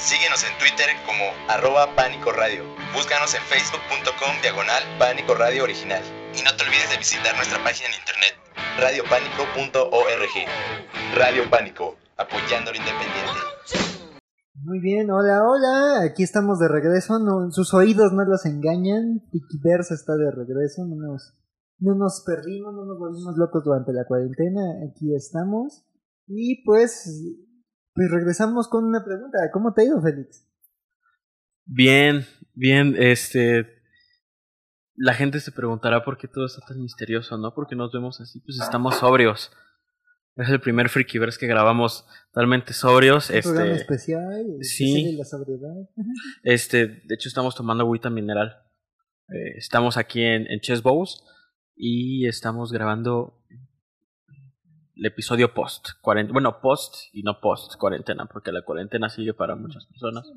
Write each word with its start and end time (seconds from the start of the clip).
Síguenos 0.00 0.40
en 0.48 0.56
Twitter 0.56 0.88
como 1.04 1.28
arroba 1.52 1.94
Pánico 1.94 2.32
Radio. 2.32 2.64
Búscanos 2.96 3.36
en 3.36 3.42
facebook.com 3.44 4.32
diagonal 4.40 4.80
Pánico 4.98 5.34
Radio 5.34 5.64
Original. 5.64 6.00
Y 6.32 6.40
no 6.40 6.56
te 6.56 6.64
olvides 6.64 6.88
de 6.88 6.96
visitar 6.96 7.36
nuestra 7.36 7.62
página 7.62 7.92
en 7.92 8.00
internet 8.00 8.32
radiopánico.org. 8.80 10.36
Radio 11.20 11.44
Pánico, 11.52 12.00
apoyando 12.16 12.72
lo 12.72 12.80
independiente. 12.80 13.40
Muy 14.64 14.80
bien, 14.80 15.10
hola, 15.10 15.44
hola, 15.44 16.00
aquí 16.08 16.22
estamos 16.22 16.58
de 16.58 16.68
regreso, 16.68 17.18
no, 17.18 17.52
sus 17.52 17.74
oídos 17.74 18.12
no 18.12 18.24
los 18.24 18.46
engañan, 18.46 19.20
Versa 19.62 19.92
está 19.92 20.16
de 20.16 20.30
regreso, 20.30 20.86
no 20.86 20.96
nos, 20.96 21.36
no 21.78 21.94
nos 21.94 22.24
perdimos, 22.24 22.72
no 22.72 22.86
nos 22.86 22.98
volvimos 22.98 23.36
locos 23.36 23.64
durante 23.64 23.92
la 23.92 24.06
cuarentena, 24.06 24.80
aquí 24.88 25.14
estamos, 25.14 25.84
y 26.26 26.64
pues 26.64 27.04
pues 28.00 28.10
regresamos 28.10 28.66
con 28.66 28.86
una 28.86 29.04
pregunta. 29.04 29.36
¿Cómo 29.52 29.74
te 29.74 29.82
ha 29.82 29.84
ido, 29.84 30.00
Félix? 30.00 30.48
Bien, 31.66 32.24
bien, 32.54 32.96
este... 32.98 33.78
La 34.94 35.12
gente 35.12 35.38
se 35.38 35.52
preguntará 35.52 36.02
por 36.02 36.16
qué 36.16 36.26
todo 36.26 36.46
está 36.46 36.62
tan 36.66 36.80
misterioso, 36.80 37.36
¿no? 37.36 37.52
Porque 37.52 37.76
nos 37.76 37.92
vemos 37.92 38.18
así, 38.22 38.40
pues 38.40 38.58
estamos 38.58 38.96
sobrios. 38.96 39.52
Es 40.36 40.48
el 40.48 40.62
primer 40.62 40.88
Freakyverse 40.88 41.38
que 41.38 41.46
grabamos 41.46 42.06
totalmente 42.32 42.72
sobrios. 42.72 43.28
¿Un 43.28 43.36
este, 43.36 43.50
programa 43.50 43.76
especial? 43.76 44.46
Sí. 44.62 45.16
La 45.18 45.26
sobriedad. 45.26 45.74
Este, 46.42 46.86
de 47.04 47.14
hecho 47.14 47.28
estamos 47.28 47.54
tomando 47.54 47.84
agüita 47.84 48.08
mineral. 48.08 48.62
Eh, 49.28 49.58
estamos 49.58 49.98
aquí 49.98 50.22
en, 50.22 50.46
en 50.50 50.60
Chess 50.60 50.82
Bows 50.82 51.22
y 51.76 52.26
estamos 52.26 52.72
grabando 52.72 53.39
el 55.00 55.06
episodio 55.06 55.54
post, 55.54 55.88
bueno, 56.04 56.60
post 56.60 56.94
y 57.14 57.22
no 57.22 57.40
post 57.40 57.76
cuarentena, 57.76 58.26
porque 58.26 58.52
la 58.52 58.62
cuarentena 58.62 59.08
sigue 59.08 59.32
para 59.32 59.56
muchas 59.56 59.86
personas. 59.86 60.30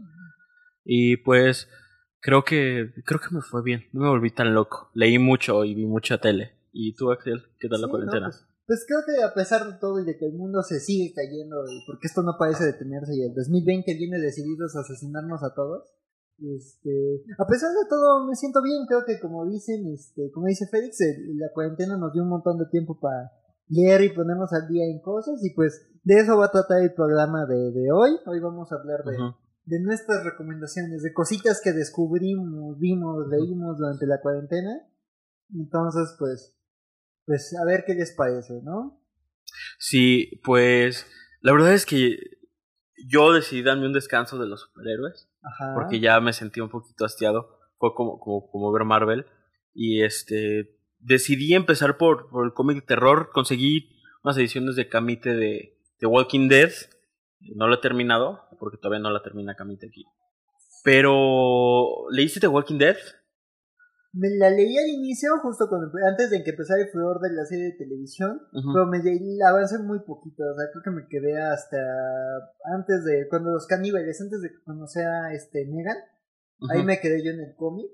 Y 0.86 1.18
pues 1.18 1.68
creo 2.22 2.46
que 2.46 2.94
creo 3.06 3.20
que 3.20 3.36
me 3.36 3.42
fue 3.42 3.62
bien, 3.62 3.90
no 3.92 4.04
me 4.04 4.08
volví 4.08 4.32
tan 4.32 4.54
loco. 4.54 4.90
Leí 4.94 5.20
mucho 5.20 5.66
y 5.66 5.76
vi 5.76 5.86
mucha 5.86 6.18
tele. 6.20 6.54
¿Y 6.72 6.96
tú, 6.96 7.12
Axel, 7.12 7.44
qué 7.60 7.68
tal 7.68 7.82
la 7.82 7.90
cuarentena? 7.90 8.28
pues, 8.28 8.46
pues, 8.66 8.86
creo 8.88 9.02
que 9.06 9.22
a 9.22 9.34
pesar 9.34 9.70
de 9.70 9.78
todo 9.80 10.00
y 10.00 10.06
de 10.06 10.18
que 10.18 10.28
el 10.28 10.34
mundo 10.34 10.64
se 10.64 10.80
sigue 10.80 11.14
cayendo, 11.14 11.58
porque 11.86 12.08
esto 12.08 12.24
no 12.24 12.38
parece 12.40 12.64
detenerse 12.64 13.18
y 13.18 13.22
el 13.22 13.34
2020 13.34 13.94
viene 13.96 14.18
decidido 14.18 14.66
a 14.66 14.80
asesinarnos 14.80 15.44
a 15.44 15.54
todos. 15.54 15.92
Este, 16.40 17.22
a 17.38 17.46
pesar 17.46 17.70
de 17.72 17.90
todo 17.90 18.26
me 18.26 18.36
siento 18.36 18.62
bien, 18.64 18.86
creo 18.88 19.04
que 19.06 19.20
como 19.20 19.46
dicen, 19.46 19.92
este, 19.94 20.32
como 20.32 20.48
dice 20.48 20.68
Félix, 20.72 21.00
la 21.36 21.52
cuarentena 21.54 21.98
nos 21.98 22.14
dio 22.14 22.24
un 22.24 22.30
montón 22.30 22.58
de 22.58 22.66
tiempo 22.72 22.98
para 22.98 23.30
leer 23.68 24.02
y 24.02 24.10
ponernos 24.10 24.52
al 24.54 24.68
día 24.68 24.86
en 24.86 25.02
cosas 25.02 25.44
y 25.44 25.54
pues 25.54 25.90
de 26.04 26.16
eso 26.20 26.38
va 26.38 26.46
a 26.46 26.52
tratar 26.52 26.82
el 26.82 26.94
programa 26.94 27.46
de, 27.46 27.72
de 27.72 27.92
hoy. 27.92 28.12
Hoy 28.26 28.40
vamos 28.40 28.72
a 28.72 28.76
hablar 28.76 29.04
de, 29.06 29.18
de 29.66 29.80
nuestras 29.82 30.24
recomendaciones, 30.24 31.02
de 31.02 31.14
cositas 31.14 31.62
que 31.64 31.72
descubrimos, 31.72 32.78
vimos, 32.80 33.28
leímos 33.30 33.78
durante 33.78 34.06
la 34.06 34.20
cuarentena. 34.22 34.82
Entonces, 35.54 36.16
pues, 36.20 36.58
pues 37.26 37.56
a 37.62 37.66
ver 37.66 37.84
qué 37.86 37.94
les 37.96 38.14
parece, 38.14 38.62
¿no? 38.64 39.02
Sí, 39.80 40.42
pues 40.44 41.06
la 41.42 41.54
verdad 41.54 41.74
es 41.74 41.86
que 41.86 42.18
yo 43.08 43.34
decidí 43.34 43.64
darme 43.64 43.86
un 43.86 43.94
descanso 43.94 44.38
de 44.38 44.48
los 44.48 44.62
superhéroes 44.62 45.30
Ajá. 45.42 45.74
porque 45.76 46.00
ya 46.00 46.20
me 46.20 46.34
sentí 46.34 46.60
un 46.60 46.70
poquito 46.70 47.06
hastiado. 47.06 47.60
Fue 47.78 47.94
como, 47.96 48.20
como, 48.20 48.50
como 48.50 48.72
ver 48.72 48.86
Marvel 48.86 49.26
y 49.74 50.04
este 50.04 50.73
decidí 51.04 51.54
empezar 51.54 51.98
por, 51.98 52.30
por 52.30 52.46
el 52.46 52.54
cómic 52.54 52.78
de 52.78 52.86
terror. 52.88 53.30
Conseguí 53.34 53.90
unas 54.24 54.38
ediciones 54.38 54.76
de 54.76 54.90
Camite 54.90 55.36
de, 55.36 55.78
de 56.00 56.08
Walking 56.08 56.48
Dead. 56.48 56.72
No 57.56 57.68
lo 57.68 57.76
he 57.76 57.82
terminado, 57.82 58.42
porque 58.60 58.78
todavía 58.78 59.02
no 59.02 59.12
la 59.12 59.22
termina 59.22 59.56
Camite 59.56 59.88
aquí. 59.88 60.06
Pero, 60.84 62.10
¿leíste 62.12 62.40
The 62.40 62.48
Walking 62.48 62.78
Dead? 62.78 62.98
Me 64.16 64.30
la 64.30 64.52
leí 64.52 64.78
al 64.78 64.90
inicio, 64.90 65.32
justo 65.42 65.68
cuando, 65.68 65.90
antes 66.08 66.30
de 66.30 66.44
que 66.44 66.52
empezara 66.52 66.84
el 66.84 66.90
furor 66.90 67.20
de 67.20 67.34
la 67.34 67.46
serie 67.46 67.66
de 67.66 67.78
televisión, 67.78 68.42
pero 68.52 68.86
me 68.86 69.02
leí, 69.02 69.42
avancé 69.42 69.80
muy 69.80 70.02
poquito, 70.02 70.44
o 70.44 70.56
sea, 70.56 70.70
creo 70.72 70.84
que 70.84 70.92
me 70.92 71.08
quedé 71.08 71.42
hasta 71.42 71.78
antes 72.76 73.04
de, 73.06 73.28
cuando 73.28 73.50
los 73.50 73.66
caníbales, 73.66 74.22
antes 74.22 74.40
de 74.44 74.52
conocer 74.64 75.08
a 75.08 75.34
este 75.34 75.66
Negan, 75.66 75.98
ahí 76.70 76.84
me 76.84 77.00
quedé 77.00 77.26
yo 77.26 77.32
en 77.32 77.40
el 77.40 77.56
cómic, 77.56 77.90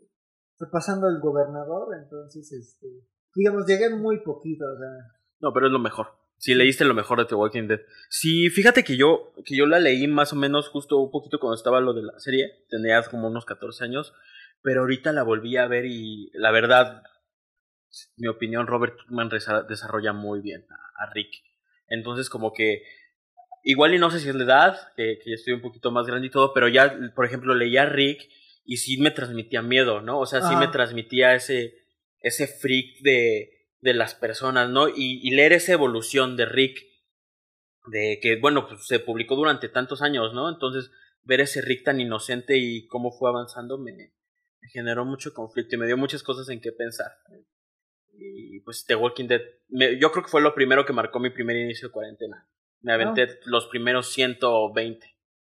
fue 0.60 0.70
pasando 0.70 1.08
el 1.08 1.20
gobernador, 1.22 1.88
entonces, 2.04 2.52
este, 2.52 2.88
digamos, 3.34 3.66
llegué 3.66 3.90
muy 3.90 4.20
poquito, 4.22 4.66
o 4.66 4.78
sea. 4.78 4.90
No, 5.40 5.54
pero 5.54 5.68
es 5.68 5.72
lo 5.72 5.80
mejor. 5.80 6.08
Si 6.38 6.54
leíste 6.54 6.84
lo 6.84 6.94
mejor 6.94 7.18
de 7.18 7.26
The 7.26 7.36
Walking 7.36 7.68
Dead. 7.68 7.80
Sí, 8.10 8.50
fíjate 8.50 8.84
que 8.84 8.98
yo, 8.98 9.34
que 9.46 9.56
yo 9.56 9.66
la 9.66 9.80
leí 9.80 10.06
más 10.08 10.34
o 10.34 10.36
menos 10.36 10.68
justo 10.68 10.98
un 10.98 11.12
poquito 11.12 11.40
cuando 11.40 11.56
estaba 11.56 11.80
lo 11.80 11.94
de 11.94 12.04
la 12.04 12.20
serie. 12.20 12.66
Tenía 12.70 13.02
como 13.04 13.28
unos 13.28 13.46
14 13.46 13.86
años. 13.86 14.14
Pero 14.62 14.82
ahorita 14.82 15.14
la 15.14 15.24
volví 15.24 15.56
a 15.58 15.68
ver 15.68 15.86
y 15.86 16.30
la 16.34 16.52
verdad, 16.52 17.04
mi 18.18 18.28
opinión, 18.28 18.68
Robert 18.68 18.98
Kickman 18.98 19.30
desarrolla 19.30 20.12
muy 20.12 20.42
bien 20.42 20.66
a, 20.98 21.10
Rick. 21.14 21.32
Entonces 21.88 22.30
como 22.30 22.54
que, 22.54 22.84
igual 23.64 23.94
y 23.94 24.00
no 24.00 24.12
sé 24.12 24.20
si 24.20 24.30
es 24.30 24.36
la 24.36 24.44
edad, 24.44 24.78
que, 24.98 25.20
que 25.24 25.34
estoy 25.34 25.54
un 25.54 25.62
poquito 25.62 25.92
más 25.92 26.06
grande 26.08 26.28
y 26.28 26.32
todo, 26.32 26.54
pero 26.54 26.68
ya, 26.68 26.98
por 27.16 27.26
ejemplo, 27.26 27.56
leía 27.56 27.84
a 27.84 27.86
Rick 27.86 28.30
y 28.70 28.78
sí 28.78 28.98
me 29.02 29.10
transmitía 29.10 29.64
miedo, 29.64 30.00
¿no? 30.00 30.20
O 30.20 30.28
sea, 30.28 30.48
sí 30.48 30.56
me 30.56 30.68
transmitía 30.68 31.34
ese, 31.34 31.74
ese 32.20 32.46
freak 32.46 33.02
de, 33.02 33.50
de 33.82 33.94
las 33.96 34.14
personas, 34.14 34.70
¿no? 34.70 34.88
Y, 34.90 35.20
y, 35.24 35.32
leer 35.32 35.54
esa 35.54 35.74
evolución 35.74 36.38
de 36.38 36.46
Rick, 36.46 36.78
de 37.88 38.20
que, 38.22 38.36
bueno, 38.40 38.68
pues 38.68 38.86
se 38.86 39.00
publicó 39.00 39.36
durante 39.36 39.70
tantos 39.70 40.04
años, 40.04 40.36
¿no? 40.36 40.50
Entonces, 40.50 40.92
ver 41.24 41.42
ese 41.42 41.62
Rick 41.62 41.84
tan 41.84 42.00
inocente 42.00 42.60
y 42.60 42.86
cómo 42.86 43.12
fue 43.12 43.32
avanzando 43.32 43.80
me, 43.80 43.92
me 43.92 44.70
generó 44.72 45.04
mucho 45.04 45.34
conflicto 45.34 45.76
y 45.76 45.80
me 45.80 45.88
dio 45.88 45.98
muchas 45.98 46.22
cosas 46.22 46.48
en 46.50 46.62
qué 46.62 46.72
pensar. 46.72 47.12
Y 48.14 48.60
pues 48.60 48.86
The 48.86 48.94
Walking 48.94 49.26
Dead, 49.26 49.42
me, 49.70 50.00
yo 50.00 50.12
creo 50.12 50.24
que 50.26 50.30
fue 50.30 50.42
lo 50.42 50.54
primero 50.54 50.86
que 50.86 50.94
marcó 50.94 51.20
mi 51.20 51.32
primer 51.32 51.58
inicio 51.58 51.88
de 51.88 51.92
cuarentena. 51.92 52.48
Me 52.82 52.94
aventé 52.94 53.24
ah. 53.24 53.36
los 53.46 53.66
primeros 53.66 54.10
120. 54.14 55.08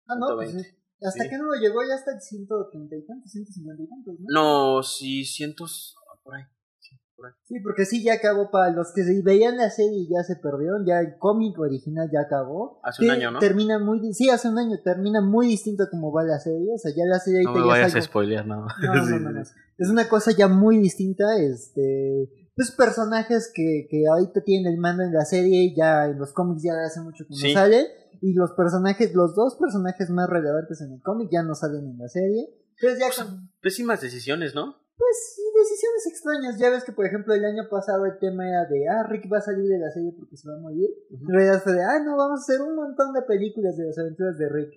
Ah, 0.08 0.14
no, 0.18 0.26
120. 0.26 0.52
Pues 0.52 0.66
sí. 0.66 0.83
¿Hasta 1.04 1.28
que 1.28 1.38
no 1.38 1.44
lo 1.44 1.54
llegó? 1.54 1.82
Ya 1.86 1.94
hasta 1.94 2.12
el 2.12 2.20
130 2.20 2.96
y 2.96 3.06
tantos, 3.06 3.30
150 3.30 3.82
y 3.82 3.88
tantos, 3.88 4.14
¿no? 4.20 4.26
No, 4.28 4.82
sí, 4.82 5.24
cientos, 5.24 5.96
por 6.22 6.34
ahí. 6.34 6.42
Sí, 6.80 6.96
por 7.16 7.26
ahí. 7.26 7.32
sí, 7.44 7.60
porque 7.60 7.84
sí, 7.84 8.02
ya 8.02 8.14
acabó 8.14 8.50
para 8.50 8.70
los 8.70 8.92
que 8.94 9.02
veían 9.22 9.56
la 9.56 9.70
serie 9.70 10.00
y 10.00 10.08
ya 10.08 10.22
se 10.22 10.36
perdieron, 10.36 10.86
ya 10.86 11.00
el 11.00 11.18
cómic 11.18 11.58
original 11.58 12.08
ya 12.12 12.22
acabó. 12.22 12.80
Hace 12.82 13.04
un 13.04 13.10
año, 13.10 13.30
¿no? 13.30 13.38
Termina 13.38 13.78
muy, 13.78 14.14
sí, 14.14 14.30
hace 14.30 14.48
un 14.48 14.58
año, 14.58 14.78
termina 14.82 15.20
muy 15.20 15.46
distinto 15.46 15.84
como 15.90 16.12
va 16.12 16.24
la 16.24 16.38
serie, 16.38 16.72
o 16.74 16.78
sea, 16.78 16.92
ya 16.96 17.04
la 17.04 17.18
serie... 17.18 17.42
No 17.44 17.52
me 17.52 17.66
vayas 17.66 17.94
a 17.94 18.00
spoilear, 18.00 18.46
no. 18.46 18.66
No, 18.82 18.94
no, 18.94 19.04
no, 19.20 19.30
no, 19.30 19.40
Es 19.40 19.88
una 19.88 20.08
cosa 20.08 20.32
ya 20.32 20.48
muy 20.48 20.78
distinta, 20.78 21.36
este... 21.38 22.30
Pues 22.56 22.70
personajes 22.70 23.50
que, 23.52 23.88
que 23.90 24.04
ahorita 24.06 24.42
tienen 24.42 24.72
el 24.72 24.78
mando 24.78 25.02
en 25.02 25.12
la 25.12 25.24
serie, 25.24 25.74
ya 25.76 26.04
en 26.06 26.20
los 26.20 26.32
cómics 26.32 26.62
ya 26.62 26.70
hace 26.86 27.00
mucho 27.00 27.24
que 27.24 27.30
no 27.30 27.36
sí. 27.36 27.52
salen 27.52 27.84
y 28.24 28.32
los 28.32 28.52
personajes, 28.52 29.14
los 29.14 29.34
dos 29.34 29.56
personajes 29.60 30.08
más 30.08 30.30
relevantes 30.30 30.80
en 30.80 30.92
el 30.92 31.02
cómic 31.02 31.28
ya 31.30 31.42
no 31.42 31.54
salen 31.54 31.84
en 31.84 31.98
la 31.98 32.08
serie. 32.08 32.48
Entonces 32.80 32.98
ya 32.98 33.12
son 33.12 33.50
pésimas 33.60 34.00
decisiones, 34.00 34.54
¿no? 34.54 34.80
Pues 34.96 35.34
sí, 35.36 35.42
decisiones 35.54 36.06
extrañas. 36.06 36.58
Ya 36.58 36.70
ves 36.70 36.84
que, 36.84 36.92
por 36.92 37.04
ejemplo, 37.04 37.34
el 37.34 37.44
año 37.44 37.68
pasado 37.68 38.06
el 38.06 38.18
tema 38.18 38.48
era 38.48 38.64
de, 38.64 38.88
ah, 38.88 39.06
Rick 39.10 39.30
va 39.30 39.38
a 39.38 39.42
salir 39.42 39.68
de 39.68 39.78
la 39.78 39.90
serie 39.90 40.12
porque 40.16 40.38
se 40.38 40.48
va 40.48 40.56
a 40.56 40.60
morir. 40.60 40.88
Uh 41.10 41.18
-huh. 41.18 41.20
En 41.20 41.34
realidad 41.34 41.62
fue 41.62 41.74
de, 41.74 41.82
ah, 41.84 42.00
no, 42.02 42.16
vamos 42.16 42.40
a 42.40 42.42
hacer 42.44 42.62
un 42.62 42.74
montón 42.74 43.12
de 43.12 43.20
películas 43.28 43.76
de 43.76 43.88
las 43.88 43.98
aventuras 43.98 44.38
de 44.38 44.48
Rick. 44.48 44.72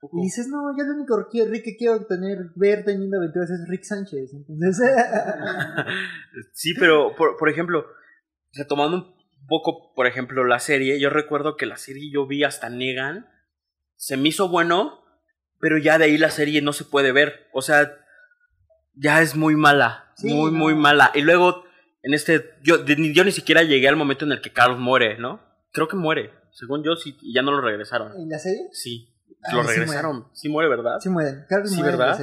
Uh 0.00 0.08
-huh. 0.08 0.20
Y 0.20 0.22
dices, 0.22 0.48
no, 0.48 0.74
yo 0.78 0.84
lo 0.84 0.94
único 0.94 1.28
que 1.30 1.44
Rick 1.44 1.64
que 1.64 1.76
quiero 1.76 2.06
tener, 2.06 2.52
ver 2.56 2.86
teniendo 2.86 3.18
aventuras 3.18 3.50
es 3.50 3.68
Rick 3.68 3.84
Sánchez. 3.84 4.32
Entonces... 4.32 4.88
sí, 6.54 6.72
pero, 6.80 7.14
por, 7.18 7.36
por 7.36 7.50
ejemplo, 7.50 7.84
retomando 8.54 8.96
un 8.96 9.19
poco, 9.50 9.92
por 9.94 10.06
ejemplo, 10.06 10.44
la 10.44 10.60
serie, 10.60 10.98
yo 11.00 11.10
recuerdo 11.10 11.56
que 11.56 11.66
la 11.66 11.76
serie 11.76 12.10
yo 12.10 12.26
vi 12.26 12.44
hasta 12.44 12.70
Negan, 12.70 13.28
se 13.96 14.16
me 14.16 14.28
hizo 14.28 14.48
bueno, 14.48 15.04
pero 15.58 15.76
ya 15.76 15.98
de 15.98 16.04
ahí 16.04 16.16
la 16.16 16.30
serie 16.30 16.62
no 16.62 16.72
se 16.72 16.84
puede 16.84 17.12
ver, 17.12 17.48
o 17.52 17.60
sea, 17.60 17.98
ya 18.94 19.20
es 19.20 19.34
muy 19.34 19.56
mala, 19.56 20.12
sí, 20.14 20.32
muy, 20.32 20.52
no. 20.52 20.56
muy 20.56 20.74
mala. 20.74 21.10
Y 21.14 21.22
luego, 21.22 21.64
en 22.02 22.14
este, 22.14 22.54
yo, 22.62 22.84
yo 22.84 23.24
ni 23.24 23.32
siquiera 23.32 23.64
llegué 23.64 23.88
al 23.88 23.96
momento 23.96 24.24
en 24.24 24.32
el 24.32 24.40
que 24.40 24.52
Carl 24.52 24.78
muere, 24.78 25.18
¿no? 25.18 25.42
Creo 25.72 25.88
que 25.88 25.96
muere, 25.96 26.30
según 26.52 26.84
yo, 26.84 26.94
sí, 26.94 27.18
y 27.20 27.34
ya 27.34 27.42
no 27.42 27.50
lo 27.50 27.60
regresaron. 27.60 28.18
¿En 28.18 28.28
la 28.28 28.38
serie? 28.38 28.68
Sí, 28.72 29.12
ah, 29.42 29.56
lo 29.56 29.62
regresaron, 29.64 30.12
sí 30.14 30.22
muere. 30.22 30.30
sí 30.32 30.48
muere, 30.48 30.68
¿verdad? 30.68 31.00
Sí 31.00 31.08
muere, 31.08 31.44
Carl 31.48 31.66
sí, 31.66 31.76
muere 31.76 31.96
¿verdad? 31.96 32.20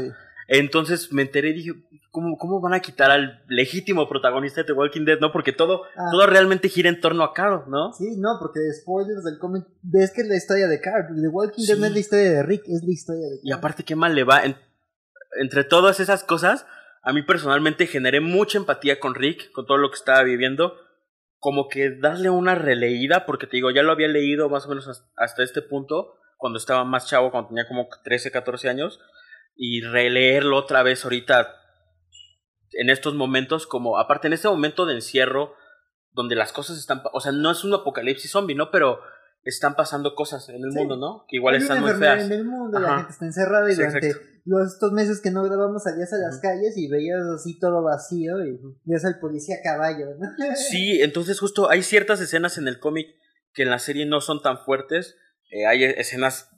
Entonces 0.48 1.12
me 1.12 1.24
enteré 1.24 1.50
y 1.50 1.54
dije, 1.54 1.72
¿cómo, 2.10 2.38
¿cómo 2.38 2.62
van 2.62 2.74
a 2.74 2.80
quitar 2.80 3.12
al 3.12 3.44
legítimo 3.50 4.08
protagonista 4.08 4.62
de 4.62 4.68
The 4.68 4.74
Walking 4.74 5.04
Dead? 5.04 5.20
¿No? 5.20 5.32
Porque 5.32 5.52
todo, 5.52 5.84
ah. 5.96 6.08
todo 6.12 6.26
realmente 6.26 6.70
gira 6.70 6.90
en 6.90 7.02
torno 7.02 7.24
a 7.24 7.34
Carl, 7.34 7.66
¿no? 7.68 7.92
Sí, 7.94 8.16
no, 8.18 8.38
porque 8.40 8.60
spoilers 8.82 9.24
del 9.26 9.38
cómic, 9.40 9.66
ves 9.82 10.12
que 10.14 10.22
es 10.22 10.28
la 10.28 10.38
historia 10.38 10.68
de 10.68 10.80
Carl. 10.80 11.08
The 11.14 11.28
Walking 11.28 11.64
sí. 11.64 11.68
Dead 11.68 11.80
no 11.80 11.86
es 11.86 11.94
la 11.94 12.00
historia 12.00 12.32
de 12.32 12.44
Rick, 12.44 12.64
es 12.68 12.82
la 12.84 12.94
historia 12.94 13.24
de 13.24 13.38
Carl. 13.38 13.42
Y 13.44 13.52
aparte, 13.52 13.84
qué 13.84 13.96
mal 13.96 14.16
le 14.16 14.24
va. 14.24 14.44
En, 14.44 14.56
entre 15.40 15.66
todas 15.66 16.00
esas 16.00 16.24
cosas, 16.24 16.66
a 17.04 17.12
mí 17.12 17.24
personalmente 17.24 17.86
generé 17.86 18.22
mucha 18.22 18.58
empatía 18.58 19.00
con 19.00 19.16
Rick, 19.16 19.52
con 19.52 19.66
todo 19.66 19.78
lo 19.78 19.90
que 19.90 19.98
estaba 19.98 20.24
viviendo. 20.24 20.76
Como 21.40 21.68
que 21.68 21.92
darle 21.92 22.30
una 22.30 22.56
releída, 22.56 23.26
porque 23.26 23.48
te 23.48 23.58
digo, 23.58 23.70
ya 23.70 23.84
lo 23.84 23.92
había 23.92 24.08
leído 24.08 24.50
más 24.50 24.66
o 24.66 24.70
menos 24.70 25.06
hasta 25.16 25.44
este 25.44 25.62
punto 25.62 26.16
cuando 26.38 26.58
estaba 26.58 26.84
más 26.84 27.08
chavo, 27.08 27.32
cuando 27.32 27.50
tenía 27.50 27.68
como 27.68 27.88
13, 28.04 28.32
14 28.32 28.70
años, 28.70 29.00
y 29.58 29.82
releerlo 29.82 30.58
otra 30.58 30.84
vez 30.84 31.04
ahorita 31.04 31.56
en 32.74 32.90
estos 32.90 33.16
momentos, 33.16 33.66
como 33.66 33.98
aparte 33.98 34.28
en 34.28 34.34
este 34.34 34.48
momento 34.48 34.86
de 34.86 34.96
encierro, 34.96 35.54
donde 36.12 36.36
las 36.36 36.52
cosas 36.52 36.78
están, 36.78 37.02
o 37.14 37.20
sea, 37.20 37.32
no 37.32 37.52
es 37.52 37.64
un 37.64 37.74
apocalipsis 37.74 38.32
zombie, 38.32 38.56
¿no? 38.56 38.70
Pero 38.72 39.00
están 39.44 39.76
pasando 39.76 40.14
cosas 40.16 40.48
en 40.50 40.56
el 40.64 40.72
Sí. 40.72 40.78
mundo, 40.78 40.98
¿no? 40.98 41.26
Que 41.28 41.38
igual 41.38 41.56
Hay 41.56 41.62
están 41.62 41.78
una 41.82 41.92
muy 41.94 42.00
feas. 42.00 42.26
en 42.26 42.32
el 42.34 42.46
mundo, 42.46 42.80
la 42.80 42.88
Ajá. 42.88 42.98
gente 42.98 43.12
está 43.14 43.26
encerrada 43.26 43.70
y 43.72 43.76
Sí, 43.76 43.82
durante 43.82 44.12
los, 44.46 44.74
estos 44.74 44.92
meses 44.92 45.22
que 45.22 45.32
no 45.32 45.44
grabamos 45.44 45.84
salías 45.84 46.12
a 46.14 46.18
las 46.18 46.34
Ujú. 46.36 46.42
calles 46.42 46.78
y 46.78 46.88
veías 46.90 47.22
así 47.36 47.58
todo 47.60 47.82
vacío 47.82 48.44
y 48.46 48.60
veías 48.84 49.06
al 49.06 49.20
policía 49.20 49.56
a 49.60 49.64
caballo, 49.64 50.08
¿no? 50.20 50.56
Sí, 50.56 51.02
entonces 51.02 51.40
justo 51.40 51.70
hay 51.70 51.82
ciertas 51.84 52.20
escenas 52.20 52.58
en 52.58 52.68
el 52.68 52.80
cómic 52.80 53.08
que 53.54 53.64
en 53.64 53.70
la 53.72 53.80
serie 53.80 54.06
no 54.06 54.22
son 54.22 54.42
tan 54.42 54.60
fuertes. 54.60 55.16
Eh, 55.50 55.66
hay 55.66 55.84
escenas 55.84 56.50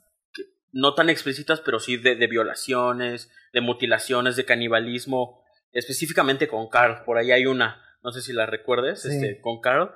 no 0.72 0.94
tan 0.94 1.10
explícitas, 1.10 1.60
pero 1.60 1.80
sí 1.80 1.96
de, 1.96 2.14
de 2.16 2.26
violaciones, 2.26 3.30
de 3.52 3.60
mutilaciones, 3.60 4.36
de 4.36 4.44
canibalismo, 4.44 5.42
específicamente 5.72 6.48
con 6.48 6.68
Carl. 6.68 7.04
Por 7.04 7.18
ahí 7.18 7.32
hay 7.32 7.46
una, 7.46 7.82
no 8.02 8.12
sé 8.12 8.22
si 8.22 8.32
la 8.32 8.46
recuerdes, 8.46 9.02
Sí. 9.02 9.08
este, 9.08 9.40
con 9.40 9.60
Carl, 9.60 9.92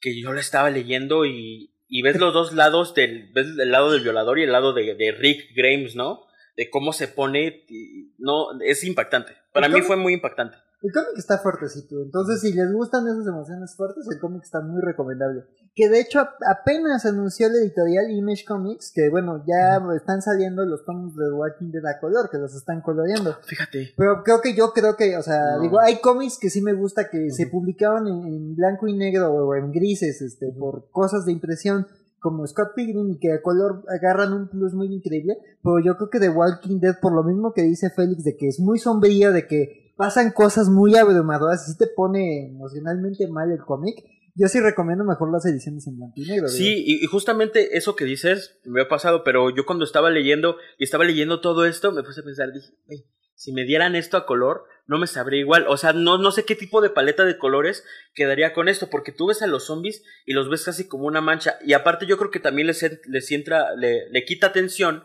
que 0.00 0.20
yo 0.20 0.32
la 0.32 0.40
estaba 0.40 0.70
leyendo 0.70 1.24
y, 1.26 1.72
y 1.88 2.02
ves 2.02 2.18
los 2.18 2.32
dos 2.34 2.52
lados 2.52 2.94
del, 2.94 3.30
ves 3.32 3.46
el 3.58 3.70
lado 3.70 3.90
del 3.92 4.02
violador 4.02 4.38
y 4.38 4.42
el 4.44 4.52
lado 4.52 4.72
de, 4.72 4.94
de 4.94 5.12
Rick 5.12 5.54
Grimes, 5.54 5.94
¿no? 5.96 6.26
De 6.56 6.70
cómo 6.70 6.92
se 6.92 7.08
pone, 7.08 7.64
y- 7.68 8.12
no, 8.18 8.60
es 8.62 8.82
impactante. 8.84 9.36
Para 9.52 9.68
¿Y 9.68 9.72
mí 9.72 9.80
fue 9.82 9.96
muy 9.96 10.12
impactante. 10.14 10.56
El 10.82 10.92
cómic 10.92 11.16
está 11.16 11.38
fuertecito, 11.38 12.02
entonces 12.02 12.40
si 12.42 12.52
les 12.52 12.70
gustan 12.72 13.06
esas 13.08 13.26
emociones 13.26 13.74
fuertes, 13.76 14.04
el 14.12 14.20
cómic 14.20 14.42
está 14.44 14.60
muy 14.60 14.80
recomendable. 14.82 15.44
Que 15.74 15.88
de 15.88 16.00
hecho 16.00 16.20
ap- 16.20 16.36
apenas 16.46 17.04
anunció 17.06 17.48
la 17.48 17.56
editorial 17.58 18.10
Image 18.10 18.44
Comics 18.46 18.92
que 18.94 19.08
bueno, 19.08 19.42
ya 19.46 19.80
están 19.96 20.20
saliendo 20.22 20.64
los 20.66 20.84
tomos 20.84 21.14
de 21.16 21.32
Walking 21.32 21.70
Dead 21.70 21.84
a 21.86 21.98
color, 21.98 22.28
que 22.30 22.38
los 22.38 22.54
están 22.54 22.82
coloreando. 22.82 23.34
Fíjate. 23.46 23.94
Pero 23.96 24.22
creo 24.22 24.40
que 24.42 24.54
yo 24.54 24.72
creo 24.74 24.96
que, 24.96 25.16
o 25.16 25.22
sea, 25.22 25.56
No. 25.56 25.62
digo, 25.62 25.80
hay 25.80 26.00
cómics 26.00 26.38
que 26.38 26.50
sí 26.50 26.60
me 26.60 26.74
gusta 26.74 27.08
que 27.10 27.30
se 27.30 27.46
publicaron 27.46 28.06
en, 28.06 28.26
en 28.26 28.54
blanco 28.54 28.86
y 28.86 28.96
negro 28.96 29.32
o 29.32 29.54
en 29.54 29.72
grises, 29.72 30.20
este, 30.22 30.52
por 30.58 30.90
cosas 30.90 31.24
de 31.24 31.32
impresión 31.32 31.86
como 32.20 32.46
Scott 32.46 32.74
Pilgrim 32.74 33.10
y 33.10 33.18
que 33.18 33.32
a 33.32 33.40
color 33.42 33.82
agarran 33.88 34.32
un 34.32 34.48
plus 34.48 34.74
muy 34.74 34.92
increíble, 34.92 35.36
pero 35.62 35.78
yo 35.84 35.96
creo 35.96 36.10
que 36.10 36.20
The 36.20 36.28
Walking 36.30 36.80
Dead, 36.80 36.96
por 37.00 37.12
lo 37.14 37.22
mismo 37.22 37.52
que 37.54 37.62
dice 37.62 37.90
Félix, 37.90 38.24
de 38.24 38.36
que 38.36 38.48
es 38.48 38.58
muy 38.60 38.78
sombrío, 38.78 39.32
de 39.32 39.46
que 39.46 39.85
pasan 39.96 40.30
cosas 40.30 40.68
muy 40.68 40.96
abrumadoras 40.96 41.66
y 41.68 41.72
sí 41.72 41.78
te 41.78 41.86
pone 41.86 42.48
emocionalmente 42.48 43.26
mal 43.28 43.50
el 43.50 43.58
cómic, 43.64 43.96
yo 44.34 44.48
sí 44.48 44.60
recomiendo 44.60 45.04
mejor 45.04 45.32
las 45.32 45.46
ediciones 45.46 45.86
en 45.86 45.96
blanco 45.96 46.14
y 46.16 46.26
negro. 46.26 46.48
Sí, 46.48 46.84
y, 46.86 47.02
y 47.02 47.06
justamente 47.06 47.76
eso 47.78 47.96
que 47.96 48.04
dices 48.04 48.58
me 48.64 48.82
ha 48.82 48.88
pasado, 48.88 49.24
pero 49.24 49.54
yo 49.54 49.64
cuando 49.64 49.84
estaba 49.84 50.10
leyendo 50.10 50.56
y 50.78 50.84
estaba 50.84 51.04
leyendo 51.04 51.40
todo 51.40 51.64
esto, 51.64 51.90
me 51.92 52.02
puse 52.02 52.20
a 52.20 52.24
pensar, 52.24 52.52
dije, 52.52 52.68
"Güey, 52.86 53.06
si 53.34 53.52
me 53.52 53.64
dieran 53.64 53.94
esto 53.94 54.16
a 54.16 54.26
color, 54.26 54.64
no 54.86 54.98
me 54.98 55.06
sabría 55.06 55.40
igual. 55.40 55.66
O 55.68 55.76
sea, 55.76 55.92
no, 55.92 56.16
no 56.18 56.30
sé 56.32 56.44
qué 56.44 56.54
tipo 56.54 56.80
de 56.80 56.90
paleta 56.90 57.24
de 57.24 57.38
colores 57.38 57.84
quedaría 58.14 58.52
con 58.54 58.68
esto, 58.68 58.88
porque 58.88 59.12
tú 59.12 59.26
ves 59.26 59.42
a 59.42 59.46
los 59.46 59.66
zombies 59.66 60.02
y 60.24 60.32
los 60.32 60.48
ves 60.48 60.64
casi 60.64 60.88
como 60.88 61.06
una 61.06 61.20
mancha. 61.20 61.58
Y 61.64 61.74
aparte 61.74 62.06
yo 62.06 62.16
creo 62.18 62.30
que 62.30 62.40
también 62.40 62.66
les, 62.66 62.84
les 63.06 63.32
entra, 63.32 63.74
le, 63.74 64.08
le 64.10 64.24
quita 64.24 64.48
atención. 64.48 65.04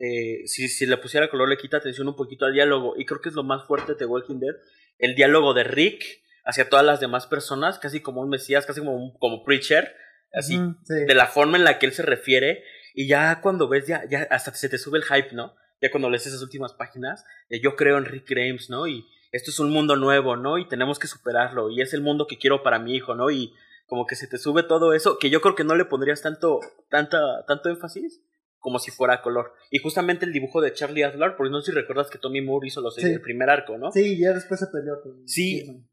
Eh, 0.00 0.46
si, 0.46 0.68
si 0.68 0.86
le 0.86 0.96
pusiera 0.96 1.28
color, 1.28 1.48
le 1.48 1.58
quita 1.58 1.76
atención 1.76 2.08
un 2.08 2.16
poquito 2.16 2.46
al 2.46 2.54
diálogo. 2.54 2.94
Y 2.96 3.04
creo 3.04 3.20
que 3.20 3.28
es 3.28 3.34
lo 3.34 3.44
más 3.44 3.66
fuerte 3.66 3.92
de 3.92 3.98
The 3.98 4.06
Walking 4.06 4.40
Dead. 4.40 4.56
El 4.98 5.14
diálogo 5.14 5.52
de 5.54 5.64
Rick 5.64 6.02
hacia 6.44 6.68
todas 6.68 6.84
las 6.84 7.00
demás 7.00 7.26
personas, 7.26 7.78
casi 7.78 8.00
como 8.00 8.22
un 8.22 8.30
mesías, 8.30 8.64
casi 8.64 8.80
como 8.80 8.96
un 8.96 9.16
como 9.18 9.44
preacher. 9.44 9.94
Así, 10.32 10.58
sí. 10.84 10.94
de 10.94 11.14
la 11.14 11.26
forma 11.26 11.58
en 11.58 11.64
la 11.64 11.78
que 11.78 11.86
él 11.86 11.92
se 11.92 12.02
refiere 12.02 12.62
y 12.94 13.08
ya 13.08 13.40
cuando 13.40 13.68
ves 13.68 13.86
ya, 13.86 14.08
ya 14.08 14.28
hasta 14.30 14.54
se 14.54 14.68
te 14.68 14.78
sube 14.78 14.98
el 14.98 15.04
hype, 15.04 15.34
¿no? 15.34 15.54
Ya 15.82 15.90
cuando 15.90 16.08
lees 16.08 16.26
esas 16.26 16.42
últimas 16.42 16.72
páginas, 16.72 17.24
yo 17.62 17.74
creo 17.74 17.98
en 17.98 18.04
Rick 18.04 18.28
Grimes, 18.28 18.70
¿no? 18.70 18.86
Y 18.86 19.04
esto 19.32 19.50
es 19.50 19.58
un 19.58 19.70
mundo 19.70 19.96
nuevo, 19.96 20.36
¿no? 20.36 20.58
Y 20.58 20.68
tenemos 20.68 20.98
que 20.98 21.08
superarlo 21.08 21.70
y 21.70 21.80
es 21.80 21.94
el 21.94 22.00
mundo 22.00 22.26
que 22.26 22.38
quiero 22.38 22.62
para 22.62 22.78
mi 22.78 22.94
hijo, 22.94 23.14
¿no? 23.14 23.30
Y 23.30 23.52
como 23.86 24.06
que 24.06 24.14
se 24.14 24.28
te 24.28 24.38
sube 24.38 24.62
todo 24.62 24.94
eso, 24.94 25.18
que 25.18 25.30
yo 25.30 25.40
creo 25.40 25.56
que 25.56 25.64
no 25.64 25.74
le 25.74 25.84
pondrías 25.84 26.22
tanto, 26.22 26.60
tanta, 26.90 27.44
tanto 27.46 27.70
énfasis 27.70 28.20
como 28.60 28.78
si 28.78 28.90
fuera 28.92 29.20
color. 29.22 29.52
Y 29.70 29.78
justamente 29.78 30.24
el 30.26 30.32
dibujo 30.32 30.60
de 30.60 30.72
Charlie 30.72 31.02
Adler, 31.02 31.34
porque 31.36 31.50
no 31.50 31.60
sé 31.60 31.72
si 31.72 31.76
recuerdas 31.76 32.08
que 32.10 32.18
Tommy 32.18 32.40
Moore 32.40 32.68
hizo 32.68 32.80
los, 32.80 32.94
Sí. 32.94 33.06
el 33.06 33.20
primer 33.20 33.50
arco, 33.50 33.76
¿no? 33.78 33.90
Sí, 33.90 34.18
ya 34.18 34.32
después 34.32 34.60
se 34.60 34.66
peleó 34.68 35.00
con... 35.02 35.26
Sí. 35.26 35.84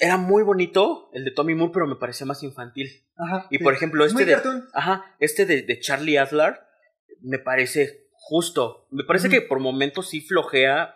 Era 0.00 0.16
muy 0.16 0.42
bonito 0.42 1.10
el 1.12 1.24
de 1.24 1.30
Tommy 1.30 1.54
Moore, 1.54 1.72
pero 1.72 1.86
me 1.86 1.96
parecía 1.96 2.26
más 2.26 2.42
infantil. 2.42 2.88
Ajá, 3.16 3.46
Y 3.50 3.58
sí. 3.58 3.64
por 3.64 3.72
ejemplo, 3.72 4.04
Es 4.04 4.12
este 4.12 4.22
muy 4.22 4.28
de, 4.28 4.34
cartoon. 4.34 4.68
Ajá, 4.74 5.16
este 5.18 5.46
de, 5.46 5.62
de 5.62 5.80
Charlie 5.80 6.18
Adler 6.18 6.60
me 7.20 7.38
parece 7.38 8.08
justo. 8.12 8.86
Me 8.90 9.04
parece 9.04 9.28
que 9.28 9.40
por 9.40 9.58
momentos 9.60 10.08
sí 10.08 10.20
flojea 10.20 10.94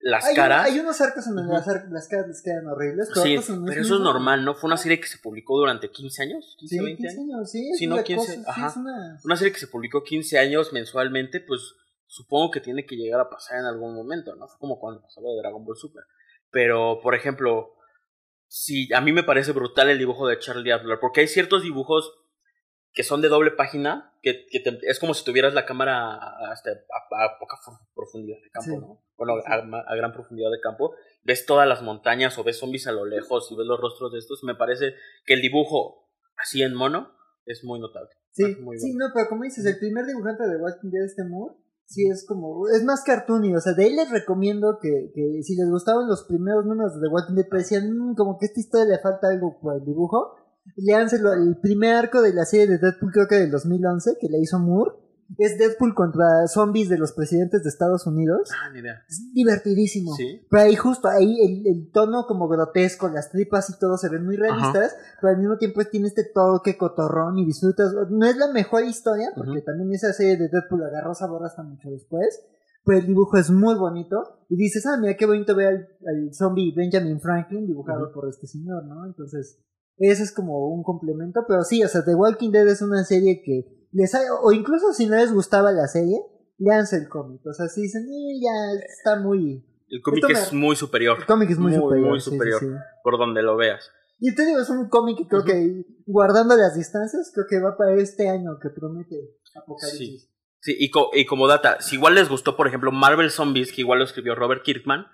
las 0.00 0.24
hay, 0.24 0.30
un- 0.30 0.36
caras. 0.36 0.66
hay 0.66 0.78
unos 0.80 1.00
arcos 1.00 1.26
en 1.26 1.34
donde 1.36 1.52
las, 1.54 1.66
ar- 1.68 1.86
las 1.90 2.08
caras 2.08 2.28
les 2.28 2.42
quedan 2.42 2.66
horribles. 2.68 3.08
sí, 3.22 3.36
pero 3.66 3.80
eso 3.80 3.94
es 3.96 4.00
normal, 4.00 4.44
¿no? 4.44 4.54
Fue 4.54 4.68
una 4.68 4.76
serie 4.76 5.00
que 5.00 5.06
se 5.06 5.18
publicó 5.18 5.56
durante 5.58 5.90
15 5.90 6.22
años, 6.22 6.54
15, 6.58 6.76
Sí, 6.76 6.82
20 6.84 7.02
15 7.02 7.18
años. 7.20 7.34
años, 7.34 7.50
sí. 7.50 7.86
No, 7.86 7.94
una 7.96 8.04
15, 8.04 8.26
cosa, 8.26 8.32
sí, 8.38 8.44
ajá. 8.46 8.66
es 8.68 8.76
una- 8.76 9.18
Una 9.24 9.36
serie 9.36 9.52
que 9.52 9.58
se 9.60 9.68
publicó 9.68 10.02
15 10.04 10.38
años 10.38 10.72
mensualmente, 10.72 11.40
pues 11.40 11.74
supongo 12.06 12.50
que 12.52 12.60
tiene 12.60 12.86
que 12.86 12.94
llegar 12.96 13.20
a 13.20 13.28
pasar 13.30 13.58
en 13.58 13.64
algún 13.64 13.94
momento, 13.94 14.34
¿no? 14.36 14.46
Fue 14.46 14.58
como 14.60 14.78
cuando 14.78 15.02
pasó 15.02 15.20
lo 15.20 15.30
de 15.34 15.38
Dragon 15.40 15.64
Ball 15.64 15.76
Super. 15.76 16.04
Pero, 16.50 17.00
por 17.02 17.14
ejemplo, 17.16 17.72
sí, 18.46 18.88
a 18.94 19.00
mí 19.00 19.12
me 19.12 19.24
parece 19.24 19.52
brutal 19.52 19.88
el 19.90 19.98
dibujo 19.98 20.28
de 20.28 20.38
Charlie 20.38 20.70
Adler, 20.72 20.98
porque 21.00 21.20
hay 21.22 21.28
ciertos 21.28 21.62
dibujos 21.62 22.12
que 22.92 23.02
son 23.02 23.20
de 23.20 23.28
doble 23.28 23.50
página, 23.50 24.14
que, 24.22 24.46
que 24.50 24.60
te- 24.60 24.78
es 24.88 24.98
como 25.00 25.12
si 25.14 25.24
tuvieras 25.24 25.52
la 25.52 25.66
cámara 25.66 26.14
hasta 26.50 26.70
a, 26.70 27.24
a 27.24 27.38
poca 27.38 27.56
fu- 27.62 27.72
profundidad 27.94 28.38
de 28.42 28.50
campo, 28.50 28.70
Sí. 28.70 28.76
¿no? 28.78 29.02
Bueno, 29.16 29.34
a, 29.46 29.96
gran 29.96 30.12
profundidad 30.12 30.50
de 30.50 30.60
campo, 30.60 30.94
ves 31.24 31.46
todas 31.46 31.66
las 31.66 31.82
montañas 31.82 32.38
o 32.38 32.44
ves 32.44 32.58
zombies 32.58 32.86
a 32.86 32.92
lo 32.92 33.06
lejos 33.06 33.50
y 33.50 33.56
ves 33.56 33.66
los 33.66 33.80
rostros 33.80 34.12
de 34.12 34.18
estos, 34.18 34.44
me 34.44 34.54
parece 34.54 34.94
que 35.24 35.34
el 35.34 35.40
dibujo 35.40 36.08
así 36.36 36.62
en 36.62 36.74
mono 36.74 37.12
es 37.46 37.64
muy 37.64 37.80
notable. 37.80 38.10
Sí, 38.32 38.44
Es 38.44 38.60
muy 38.60 38.78
sí, 38.78 38.94
no, 38.94 39.06
pero 39.14 39.28
como 39.28 39.44
dices, 39.44 39.64
el 39.64 39.78
primer 39.78 40.04
dibujante 40.04 40.46
de 40.46 40.58
Walking 40.58 40.90
Dead, 40.90 41.04
este 41.04 41.24
Moore, 41.24 41.54
sí 41.86 42.06
es 42.08 42.26
como, 42.26 42.68
es 42.68 42.84
más 42.84 43.02
cartoony, 43.04 43.54
o 43.54 43.60
sea, 43.60 43.72
de 43.72 43.86
él 43.86 43.96
les 43.96 44.10
recomiendo 44.10 44.78
que, 44.80 45.10
que 45.14 45.42
si 45.42 45.56
les 45.56 45.70
gustaban 45.70 46.08
los 46.08 46.24
primeros 46.24 46.66
números 46.66 47.00
de 47.00 47.08
Walking 47.08 47.34
Dead, 47.34 47.46
pero 47.48 47.62
decían, 47.62 47.90
"Mm, 47.90 48.14
como 48.14 48.38
que 48.38 48.46
a 48.46 48.48
esta 48.48 48.60
historia 48.60 48.96
le 48.96 49.02
falta 49.02 49.28
algo 49.28 49.58
por 49.60 49.76
el 49.76 49.84
dibujo, 49.84 50.34
léanselo, 50.76 51.32
el 51.32 51.56
primer 51.60 51.94
arco 51.94 52.20
de 52.22 52.34
la 52.34 52.44
serie 52.44 52.66
de 52.66 52.78
Deadpool, 52.78 53.12
creo 53.12 53.28
que 53.28 53.36
del 53.36 53.50
2011, 53.50 54.16
que 54.20 54.28
le 54.28 54.38
hizo 54.38 54.58
Moore, 54.58 54.92
es 55.38 55.58
Deadpool 55.58 55.94
contra 55.94 56.46
zombies 56.46 56.88
de 56.88 56.98
los 56.98 57.12
presidentes 57.12 57.62
de 57.62 57.68
Estados 57.68 58.06
Unidos, 58.06 58.48
Ah, 58.52 58.70
ni 58.72 58.80
idea. 58.80 59.02
es 59.08 59.32
divertidísimo. 59.32 60.14
Sí. 60.14 60.46
Pero 60.50 60.62
ahí 60.62 60.76
justo, 60.76 61.08
ahí 61.08 61.36
el, 61.40 61.66
el 61.66 61.90
tono 61.90 62.26
como 62.26 62.48
grotesco, 62.48 63.08
las 63.08 63.30
tripas 63.30 63.68
y 63.70 63.78
todo 63.78 63.96
se 63.98 64.08
ven 64.08 64.24
muy 64.24 64.36
realistas, 64.36 64.94
pero 65.20 65.32
al 65.32 65.38
mismo 65.38 65.58
tiempo 65.58 65.80
tiene 65.90 66.08
este 66.08 66.24
toque 66.24 66.76
cotorrón 66.78 67.38
y 67.38 67.44
disfrutas. 67.46 67.92
No 68.10 68.26
es 68.26 68.36
la 68.36 68.52
mejor 68.52 68.84
historia, 68.84 69.30
porque 69.36 69.62
también 69.62 69.92
esa 69.92 70.12
serie 70.12 70.36
de 70.36 70.48
Deadpool 70.48 70.84
agarró 70.84 71.14
sabor 71.14 71.44
hasta 71.44 71.62
mucho 71.62 71.90
después, 71.90 72.40
pero 72.84 72.98
el 72.98 73.06
dibujo 73.06 73.36
es 73.36 73.50
muy 73.50 73.74
bonito. 73.74 74.44
Y 74.48 74.56
dices, 74.56 74.86
ah, 74.86 74.96
mira 75.00 75.16
qué 75.16 75.26
bonito 75.26 75.56
ver 75.56 75.66
al, 75.68 75.88
al 76.06 76.34
zombie 76.34 76.72
Benjamin 76.76 77.20
Franklin 77.20 77.66
dibujado 77.66 78.12
por 78.12 78.28
este 78.28 78.46
señor, 78.46 78.84
¿no? 78.84 79.04
Entonces, 79.06 79.58
ese 79.98 80.22
es 80.22 80.30
como 80.32 80.68
un 80.68 80.82
complemento, 80.84 81.40
pero 81.48 81.64
sí, 81.64 81.82
o 81.82 81.88
sea, 81.88 82.04
The 82.04 82.14
Walking 82.14 82.50
Dead 82.52 82.68
es 82.68 82.82
una 82.82 83.02
serie 83.02 83.42
que 83.42 83.85
les 83.96 84.14
ha- 84.14 84.20
o 84.42 84.52
incluso 84.52 84.92
si 84.92 85.06
no 85.06 85.16
les 85.16 85.32
gustaba 85.32 85.72
la 85.72 85.86
serie, 85.88 86.18
leanse 86.58 86.96
el 86.96 87.08
cómic. 87.08 87.40
O 87.46 87.52
sea, 87.52 87.66
si 87.68 87.82
dicen, 87.82 88.02
"Eh, 88.04 88.40
ya 88.40 88.80
está 88.88 89.20
muy... 89.20 89.64
El 89.88 90.02
cómic 90.02 90.24
me- 90.26 90.32
es 90.32 90.52
muy 90.52 90.74
superior. 90.76 91.18
El 91.18 91.26
cómic 91.26 91.50
es 91.50 91.58
muy, 91.58 91.72
Muy, 91.72 91.80
superior. 91.80 92.08
muy 92.10 92.20
sí, 92.20 92.30
superior. 92.30 92.60
sí, 92.60 92.66
sí. 92.66 92.72
Por 93.02 93.18
donde 93.18 93.42
lo 93.42 93.56
veas. 93.56 93.90
Y 94.18 94.34
te 94.34 94.46
digo, 94.46 94.60
es 94.60 94.70
un 94.70 94.88
cómic 94.88 95.18
que 95.18 95.26
creo 95.28 95.44
que, 95.44 95.84
guardando 96.06 96.56
las 96.56 96.74
distancias, 96.74 97.30
creo 97.34 97.46
que 97.48 97.60
va 97.60 97.76
para 97.76 97.94
este 98.00 98.28
año 98.28 98.58
que 98.62 98.70
promete 98.70 99.16
Apocalipsis. 99.54 100.30
Sí, 100.60 100.74
y, 100.78 100.90
co- 100.90 101.10
y 101.12 101.26
como 101.26 101.46
data, 101.46 101.80
si 101.80 101.96
igual 101.96 102.14
les 102.14 102.28
gustó, 102.28 102.56
por 102.56 102.66
ejemplo, 102.66 102.90
Marvel 102.90 103.30
Zombies, 103.30 103.72
que 103.72 103.82
igual 103.82 103.98
lo 104.00 104.04
escribió 104.04 104.34
Robert 104.34 104.62
Kirkman, 104.64 105.06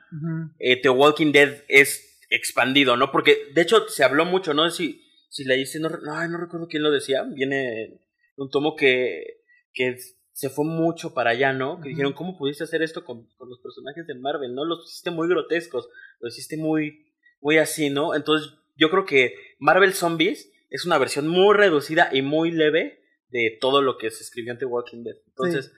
eh, 0.59 0.81
The 0.81 0.89
Walking 0.89 1.33
Dead 1.33 1.62
es 1.69 2.21
expandido, 2.31 2.97
¿no? 2.97 3.11
Porque 3.12 3.37
de 3.55 3.61
hecho 3.61 3.89
se 3.89 4.05
habló 4.05 4.25
mucho, 4.25 4.55
¿no? 4.55 4.71
Si, 4.71 5.03
si 5.29 5.45
le 5.45 5.57
dice, 5.57 5.81
no, 5.81 5.91
no, 5.91 6.29
no 6.29 6.39
recuerdo 6.39 6.69
quién 6.69 6.83
lo 6.83 6.91
decía, 6.91 7.25
viene 7.25 8.01
un 8.37 8.51
tomo 8.51 8.75
que, 8.77 9.41
que 9.73 9.97
se 10.33 10.49
fue 10.49 10.65
mucho 10.65 11.12
para 11.15 11.31
allá, 11.31 11.53
¿no? 11.53 11.81
Que 11.81 11.91
dijeron, 11.91 12.12
¿cómo 12.15 12.37
pudiste 12.39 12.65
hacer 12.65 12.83
esto 12.83 13.05
con, 13.05 13.27
con 13.37 13.49
los 13.51 13.61
personajes 13.61 14.07
de 14.07 14.15
Marvel, 14.15 14.55
¿no? 14.55 14.65
Los 14.65 14.85
hiciste 14.87 15.11
muy 15.11 15.29
grotescos, 15.29 15.89
los 16.21 16.33
hiciste 16.37 16.57
muy, 16.57 17.12
muy 17.41 17.59
así, 17.59 17.91
¿no? 17.91 18.15
Entonces 18.15 18.55
yo 18.77 18.91
creo 18.91 19.05
que 19.05 19.35
Marvel 19.59 19.93
Zombies 19.93 20.51
es 20.71 20.87
una 20.87 20.99
versión 20.99 21.29
muy 21.29 21.55
reducida 21.55 22.09
y 22.12 22.23
muy 22.23 22.51
leve 22.51 23.01
de 23.29 23.59
todo 23.61 23.83
lo 23.83 23.99
que 23.99 24.11
se 24.11 24.23
escribió 24.23 24.53
en 24.53 24.59
The 24.59 24.65
Walking 24.65 25.05
Dead. 25.05 25.17
Entonces, 25.29 25.73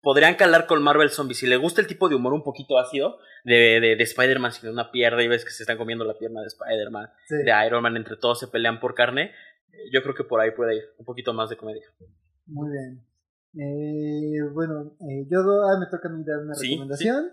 podrían 0.00 0.34
calar 0.34 0.66
con 0.66 0.82
Marvel 0.82 1.10
Zombies. 1.10 1.38
Si 1.38 1.46
le 1.46 1.56
gusta 1.56 1.80
el 1.80 1.86
tipo 1.86 2.08
de 2.08 2.16
humor 2.16 2.32
un 2.32 2.42
poquito 2.42 2.78
ácido 2.78 3.18
de, 3.44 3.80
de, 3.80 3.96
de 3.96 4.02
Spider-Man 4.02 4.52
sin 4.52 4.68
una 4.70 4.90
pierna 4.90 5.22
y 5.22 5.28
ves 5.28 5.44
que 5.44 5.50
se 5.52 5.62
están 5.62 5.78
comiendo 5.78 6.04
la 6.04 6.18
pierna 6.18 6.40
de 6.40 6.48
Spider-Man, 6.48 7.10
Sí. 7.28 7.36
de 7.36 7.66
Iron 7.66 7.82
Man, 7.82 7.96
entre 7.96 8.16
todos 8.16 8.40
se 8.40 8.48
pelean 8.48 8.80
por 8.80 8.94
carne, 8.94 9.32
yo 9.92 10.02
creo 10.02 10.14
que 10.14 10.24
por 10.24 10.40
ahí 10.40 10.50
puede 10.52 10.76
ir 10.76 10.82
un 10.98 11.04
poquito 11.04 11.32
más 11.32 11.50
de 11.50 11.56
comedia. 11.56 11.84
Muy 12.46 12.70
bien. 12.70 13.04
Eh, 13.54 14.42
bueno, 14.52 14.96
eh, 15.00 15.26
yo 15.30 15.40
ah, 15.40 15.78
me 15.78 15.86
toca 15.86 16.08
a 16.08 16.12
mí 16.12 16.24
dar 16.24 16.38
una 16.40 16.54
Sí, 16.54 16.70
recomendación. 16.70 17.30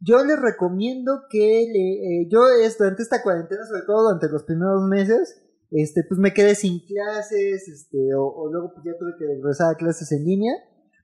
Yo 0.00 0.24
les 0.24 0.40
recomiendo 0.40 1.24
que 1.30 1.68
le, 1.72 2.22
eh, 2.22 2.28
yo 2.30 2.40
es, 2.48 2.78
durante 2.78 3.02
esta 3.02 3.22
cuarentena, 3.22 3.66
sobre 3.66 3.82
todo 3.82 4.04
durante 4.04 4.28
los 4.28 4.44
primeros 4.44 4.82
meses, 4.88 5.42
este, 5.70 6.02
pues 6.08 6.18
me 6.18 6.32
quedé 6.32 6.54
sin 6.54 6.80
clases, 6.86 7.68
este, 7.68 8.14
o, 8.14 8.24
o 8.24 8.50
luego 8.50 8.72
pues 8.72 8.84
ya 8.86 8.98
tuve 8.98 9.12
que 9.18 9.26
regresar 9.26 9.72
a 9.72 9.76
clases 9.76 10.10
en 10.12 10.24
línea. 10.24 10.54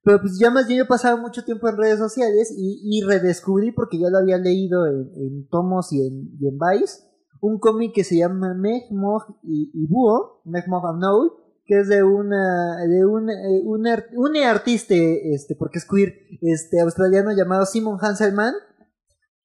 Pero 0.02 0.20
pues 0.20 0.38
ya 0.38 0.50
más 0.50 0.66
bien 0.66 0.78
yo 0.78 0.86
pasaba 0.86 1.20
mucho 1.20 1.44
tiempo 1.44 1.68
en 1.68 1.76
redes 1.76 1.98
sociales 1.98 2.54
y, 2.56 2.80
y 2.84 3.02
redescubrí, 3.02 3.72
porque 3.72 3.98
ya 3.98 4.08
lo 4.08 4.18
había 4.18 4.38
leído 4.38 4.86
en, 4.86 5.10
en 5.16 5.48
tomos 5.48 5.92
y 5.92 6.06
en, 6.06 6.30
y 6.40 6.48
en 6.48 6.58
Vice, 6.58 7.00
un 7.46 7.58
cómic 7.58 7.92
que 7.94 8.04
se 8.04 8.16
llama 8.18 8.54
Meg, 8.54 8.82
Mog 8.90 9.22
y, 9.42 9.70
y 9.72 9.86
Búho, 9.86 10.40
Meg, 10.44 10.66
Mog 10.68 10.86
and 10.86 11.00
Noel, 11.00 11.30
que 11.64 11.80
es 11.80 11.88
de 11.88 12.02
una 12.02 12.76
de 12.86 13.04
un, 13.06 13.28
eh, 13.30 13.62
un, 13.64 13.86
ar- 13.86 14.06
un 14.14 14.36
artista 14.36 14.94
este 14.94 15.56
porque 15.56 15.78
es 15.78 15.86
queer 15.86 16.14
este 16.42 16.80
australiano 16.80 17.32
llamado 17.32 17.64
Simon 17.66 17.98
Hanselman. 18.00 18.54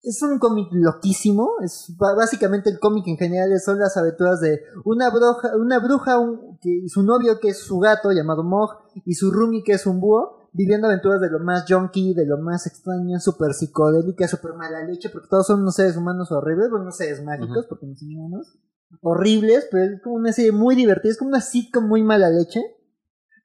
Es 0.03 0.19
un 0.23 0.39
cómic 0.39 0.67
loquísimo 0.71 1.47
es 1.63 1.93
básicamente 2.17 2.71
el 2.71 2.79
cómic 2.79 3.05
en 3.07 3.17
general 3.17 3.49
son 3.59 3.77
las 3.77 3.95
aventuras 3.97 4.39
de 4.39 4.61
una 4.83 5.11
bruja 5.11 5.55
una 5.55 5.77
bruja 5.79 6.17
un- 6.17 6.57
que 6.59 6.71
su 6.87 7.03
novio 7.03 7.39
que 7.39 7.49
es 7.49 7.59
su 7.59 7.77
gato 7.77 8.11
llamado 8.11 8.43
Mog 8.43 8.69
y 9.05 9.13
su 9.13 9.29
roomie 9.31 9.61
que 9.63 9.73
es 9.73 9.85
un 9.85 9.99
búho 9.99 10.40
viviendo 10.51 10.87
aventuras 10.87 11.21
de 11.21 11.29
lo 11.29 11.39
más 11.39 11.65
junky 11.67 12.13
de 12.13 12.25
lo 12.25 12.37
más 12.37 12.67
extraño 12.67 13.19
súper 13.19 13.53
psicodélica 13.53 14.27
súper 14.27 14.53
mala 14.53 14.83
leche 14.83 15.09
porque 15.09 15.27
todos 15.29 15.47
son 15.47 15.61
unos 15.61 15.75
seres 15.75 15.95
humanos 15.95 16.31
horribles 16.31 16.69
bueno 16.69 16.85
no 16.85 16.91
seres 16.91 17.23
mágicos 17.23 17.65
porque 17.67 17.85
no 17.85 17.95
son 17.95 18.09
humanos 18.15 18.57
horribles, 18.99 19.67
pero 19.71 19.95
es 19.95 20.01
como 20.01 20.15
una 20.15 20.33
serie 20.33 20.51
muy 20.51 20.75
divertida, 20.75 21.11
es 21.11 21.17
como 21.17 21.29
una 21.29 21.41
sitcom 21.41 21.87
muy 21.87 22.03
mala 22.03 22.29
leche. 22.29 22.61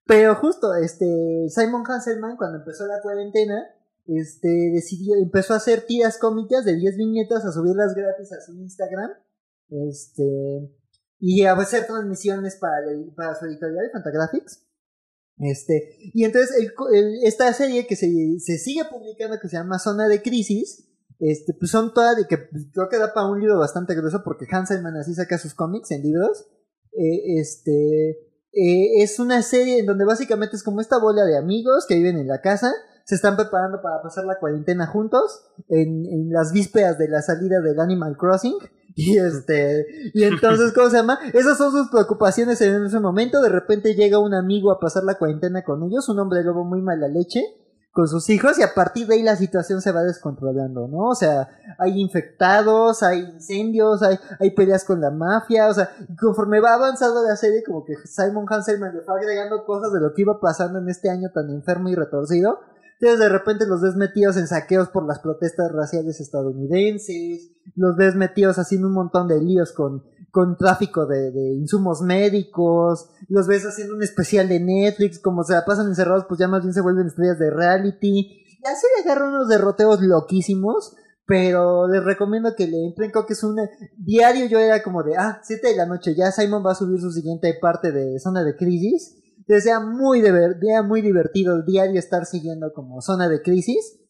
Pero 0.07 0.35
justo, 0.37 0.75
este, 0.75 1.47
Simon 1.49 1.85
Hanselman, 1.87 2.37
cuando 2.37 2.59
empezó 2.59 2.87
la 2.87 3.01
cuarentena, 3.03 3.65
este, 4.07 4.71
decidió, 4.73 5.17
empezó 5.17 5.55
a 5.55 5.57
hacer 5.57 5.83
tiras 5.83 6.19
cómicas 6.19 6.65
de 6.65 6.77
10 6.77 6.97
viñetas, 6.97 7.45
a 7.45 7.53
subirlas 7.53 7.95
gratis 7.95 8.33
a 8.33 8.41
su 8.41 8.55
Instagram, 8.55 9.11
este, 9.69 10.71
y 11.19 11.43
a 11.43 11.55
hacer 11.55 11.87
transmisiones 11.87 12.57
para, 12.57 12.87
para 13.17 13.35
su 13.35 13.47
editorial, 13.47 13.91
Fantagraphics. 13.93 14.66
Este, 15.39 15.97
y 16.15 16.25
entonces 16.25 16.73
esta 17.23 17.53
serie 17.53 17.87
que 17.87 17.97
se, 17.97 18.09
se 18.39 18.59
sigue 18.59 18.85
publicando, 18.87 19.39
que 19.41 19.49
se 19.49 19.57
llama 19.57 19.79
Zona 19.79 20.09
de 20.09 20.23
Crisis, 20.23 20.89
este, 21.19 21.55
pues 21.55 21.71
son 21.71 21.95
todas 21.95 22.17
de 22.17 22.27
que 22.27 22.39
pues, 22.39 22.67
creo 22.73 22.89
que 22.89 22.99
da 22.99 23.13
para 23.13 23.29
un 23.29 23.41
libro 23.41 23.59
bastante 23.59 23.95
grueso 23.95 24.23
porque 24.25 24.47
Hanselman 24.51 24.97
así 24.97 25.15
saca 25.15 25.39
sus 25.39 25.55
cómics 25.55 25.91
en 25.91 26.03
libros. 26.03 26.47
Eh, 26.93 27.39
este 27.39 28.11
eh, 28.53 29.03
es 29.03 29.19
una 29.19 29.43
serie 29.43 29.79
en 29.79 29.87
donde 29.87 30.05
básicamente 30.05 30.57
es 30.57 30.63
como 30.63 30.81
esta 30.81 30.99
bola 30.99 31.25
de 31.25 31.37
amigos 31.37 31.87
que 31.87 31.97
viven 31.97 32.17
en 32.17 32.29
la 32.29 32.41
casa, 32.41 32.73
se 33.07 33.15
están 33.15 33.37
preparando 33.37 33.81
para 33.81 34.03
pasar 34.03 34.25
la 34.25 34.39
cuarentena 34.41 34.89
juntos 34.89 35.45
en, 35.69 36.07
en 36.07 36.33
las 36.33 36.53
vísperas 36.53 36.99
de 36.99 37.09
la 37.09 37.23
salida 37.23 37.61
del 37.61 37.79
Animal 37.79 38.17
Crossing. 38.17 38.55
Y 38.97 39.17
este, 39.19 39.87
y 40.13 40.25
entonces, 40.25 40.73
¿cómo 40.73 40.91
se 40.91 40.97
llama? 40.97 41.21
Esas 41.33 41.57
son 41.57 41.71
sus 41.71 41.89
preocupaciones 41.89 42.61
en 42.63 42.85
ese 42.85 42.99
momento. 42.99 43.41
De 43.41 43.49
repente 43.49 43.95
llega 43.95 44.19
un 44.19 44.35
amigo 44.35 44.73
a 44.73 44.81
pasar 44.81 45.05
la 45.05 45.19
cuarentena 45.19 45.63
con 45.63 45.85
ellos, 45.85 46.09
un 46.09 46.19
hombre 46.19 46.43
lobo 46.43 46.65
muy 46.65 46.83
mala 46.83 47.07
leche, 47.07 47.45
con 47.93 48.09
sus 48.09 48.29
hijos, 48.29 48.59
y 48.59 48.65
a 48.65 48.75
partir 48.75 49.07
de 49.07 49.15
ahí 49.15 49.23
la 49.23 49.37
situación 49.37 49.81
se 49.81 49.93
va 49.93 50.03
descontrolando, 50.03 50.89
¿no? 50.89 51.11
O 51.11 51.15
sea, 51.15 51.49
hay 51.79 52.01
infectados, 52.01 53.05
hay 53.05 53.21
incendios, 53.21 54.03
hay, 54.03 54.19
hay 54.41 54.51
peleas 54.51 54.85
con 54.85 55.01
la 55.01 55.13
mafia, 55.13 55.69
o 55.69 55.75
sea, 55.75 55.91
conforme 56.21 56.59
va 56.59 56.75
avanzando 56.75 57.23
la 57.23 57.37
serie, 57.37 57.63
como 57.65 57.85
que 57.85 57.95
Simon 58.05 58.47
Hanselman 58.51 58.97
le 58.97 59.03
fue 59.03 59.15
agregando 59.17 59.65
cosas 59.65 59.93
de 59.93 60.01
lo 60.01 60.13
que 60.13 60.23
iba 60.23 60.41
pasando 60.41 60.81
en 60.81 60.89
este 60.89 61.09
año 61.09 61.31
tan 61.33 61.49
enfermo 61.51 61.89
y 61.89 61.95
retorcido. 61.95 62.59
Entonces 62.99 63.19
de 63.19 63.29
repente 63.29 63.67
los 63.67 63.83
ves 63.83 63.95
metidos 63.95 64.37
en 64.37 64.47
saqueos 64.47 64.89
por 64.89 65.07
las 65.07 65.19
protestas 65.19 65.71
raciales 65.73 66.21
estadounidenses, 66.21 67.51
los 67.75 67.97
ves 67.97 68.15
metidos 68.15 68.59
haciendo 68.59 68.89
un 68.89 68.95
montón 68.95 69.29
de 69.29 69.41
líos 69.41 69.73
con, 69.73 70.03
con 70.31 70.57
tráfico 70.57 71.07
de, 71.07 71.31
de 71.31 71.55
insumos 71.55 72.01
médicos, 72.01 73.11
los 73.29 73.47
ves 73.47 73.65
haciendo 73.65 73.95
un 73.95 74.03
especial 74.03 74.49
de 74.49 74.61
Netflix, 74.61 75.19
como 75.19 75.45
se 75.45 75.53
la 75.53 75.65
pasan 75.65 75.89
encerrados, 75.89 76.25
pues 76.27 76.41
ya 76.41 76.49
más 76.49 76.63
bien 76.63 76.73
se 76.73 76.81
vuelven 76.81 77.09
estrellas 77.09 77.39
de 77.39 77.51
reality. 77.51 78.45
La 78.63 78.75
serie 78.75 79.05
agarra 79.05 79.29
unos 79.29 79.49
derroteos 79.49 80.01
loquísimos, 80.01 80.97
pero 81.27 81.89
les 81.89 82.03
recomiendo 82.03 82.55
que 82.55 82.67
le 82.67 82.87
entren, 82.87 83.11
creo 83.11 83.27
es 83.29 83.43
un 83.43 83.57
diario 83.99 84.47
yo 84.47 84.59
era 84.59 84.83
como 84.83 85.03
de, 85.03 85.17
ah, 85.17 85.41
7 85.43 85.69
de 85.69 85.77
la 85.77 85.87
noche, 85.87 86.15
ya 86.15 86.31
Simon 86.31 86.65
va 86.65 86.73
a 86.73 86.77
subir 86.77 87.01
su 87.01 87.11
siguiente 87.11 87.53
parte 87.61 87.93
de 87.93 88.19
Zona 88.21 88.43
de 88.45 88.57
Crisis. 88.57 89.17
Entonces 89.47 89.65
sea 89.65 89.79
muy, 89.79 90.21
era 90.21 90.83
muy 90.83 91.03
divertido 91.03 91.63
diario 91.63 92.01
estar 92.01 92.27
siguiendo 92.27 92.73
como 92.73 93.01
Zona 93.01 93.29
de 93.29 93.43
Crisis. 93.43 94.01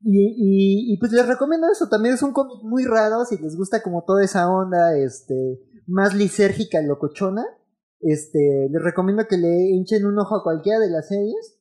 Y, 0.00 0.96
pues 1.00 1.10
les 1.10 1.26
recomiendo 1.26 1.66
eso, 1.70 1.88
también 1.88 2.14
es 2.14 2.22
un 2.22 2.32
cómic 2.32 2.62
muy 2.62 2.84
raro, 2.84 3.24
si 3.24 3.36
les 3.38 3.56
gusta 3.56 3.82
como 3.82 4.04
toda 4.04 4.22
esa 4.22 4.48
onda, 4.48 4.96
este, 4.96 5.58
más 5.88 6.14
lisérgica, 6.14 6.80
locochona, 6.80 7.44
este, 8.00 8.68
les 8.70 8.80
recomiendo 8.80 9.26
que 9.26 9.36
le 9.36 9.70
hinchen 9.70 10.06
un 10.06 10.16
ojo 10.20 10.36
a 10.36 10.44
cualquiera 10.44 10.78
de 10.78 10.90
las 10.90 11.08
series. 11.08 11.58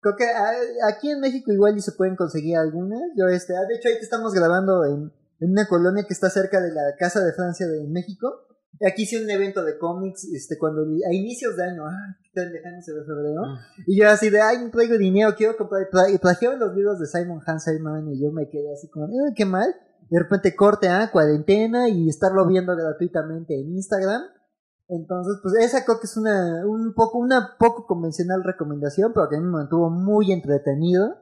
Creo 0.00 0.16
que 0.16 0.24
ah, 0.24 0.52
aquí 0.92 1.10
en 1.10 1.20
México 1.20 1.52
igual 1.52 1.76
y 1.76 1.80
se 1.80 1.92
pueden 1.92 2.16
conseguir 2.16 2.56
algunas. 2.56 3.00
Yo 3.16 3.28
este, 3.28 3.56
ah, 3.56 3.64
de 3.68 3.76
hecho 3.76 3.88
ahorita 3.88 4.02
estamos 4.02 4.34
grabando 4.34 4.84
en, 4.84 5.12
en 5.38 5.50
una 5.50 5.68
colonia 5.68 6.04
que 6.06 6.12
está 6.12 6.28
cerca 6.30 6.60
de 6.60 6.72
la 6.72 6.96
Casa 6.98 7.24
de 7.24 7.32
Francia 7.32 7.68
de 7.68 7.86
México. 7.86 8.46
Aquí 8.84 9.02
hice 9.02 9.22
un 9.22 9.30
evento 9.30 9.64
de 9.64 9.78
cómics, 9.78 10.24
este, 10.24 10.58
cuando 10.58 10.82
a 10.82 11.14
inicios 11.14 11.56
de 11.56 11.64
año, 11.64 11.86
ah, 11.86 12.16
tan 12.34 12.52
lejano 12.52 12.82
se 12.82 12.92
ve 12.92 13.04
febrero. 13.04 13.42
Y 13.86 13.98
yo 14.00 14.08
así 14.08 14.28
de, 14.30 14.40
ay, 14.40 14.58
no 14.58 14.70
traigo 14.70 14.98
dinero, 14.98 15.34
quiero 15.36 15.56
comprar. 15.56 15.86
Y 16.12 16.18
trajeron 16.18 16.58
los 16.58 16.74
libros 16.74 16.98
de 16.98 17.06
Simon 17.06 17.40
Hanselman 17.46 18.08
y 18.08 18.20
yo 18.20 18.32
me 18.32 18.48
quedé 18.48 18.72
así 18.72 18.88
como, 18.88 19.06
"Ah, 19.06 19.32
qué 19.34 19.44
mal. 19.44 19.74
De 20.10 20.18
repente 20.18 20.54
corte, 20.54 20.88
ah, 20.88 21.10
cuarentena 21.12 21.88
y 21.88 22.08
estarlo 22.08 22.46
viendo 22.46 22.76
gratuitamente 22.76 23.54
en 23.54 23.74
Instagram. 23.74 24.22
Entonces, 24.88 25.38
pues 25.42 25.54
esa 25.56 25.84
creo 25.84 25.98
que 25.98 26.06
es 26.06 26.16
una, 26.16 26.64
un 26.64 26.94
poco, 26.94 27.18
una 27.18 27.56
poco 27.58 27.86
convencional 27.86 28.44
recomendación, 28.44 29.12
pero 29.12 29.28
que 29.28 29.36
a 29.36 29.40
mí 29.40 29.44
me 29.46 29.52
mantuvo 29.52 29.90
muy 29.90 30.30
entretenido. 30.32 31.16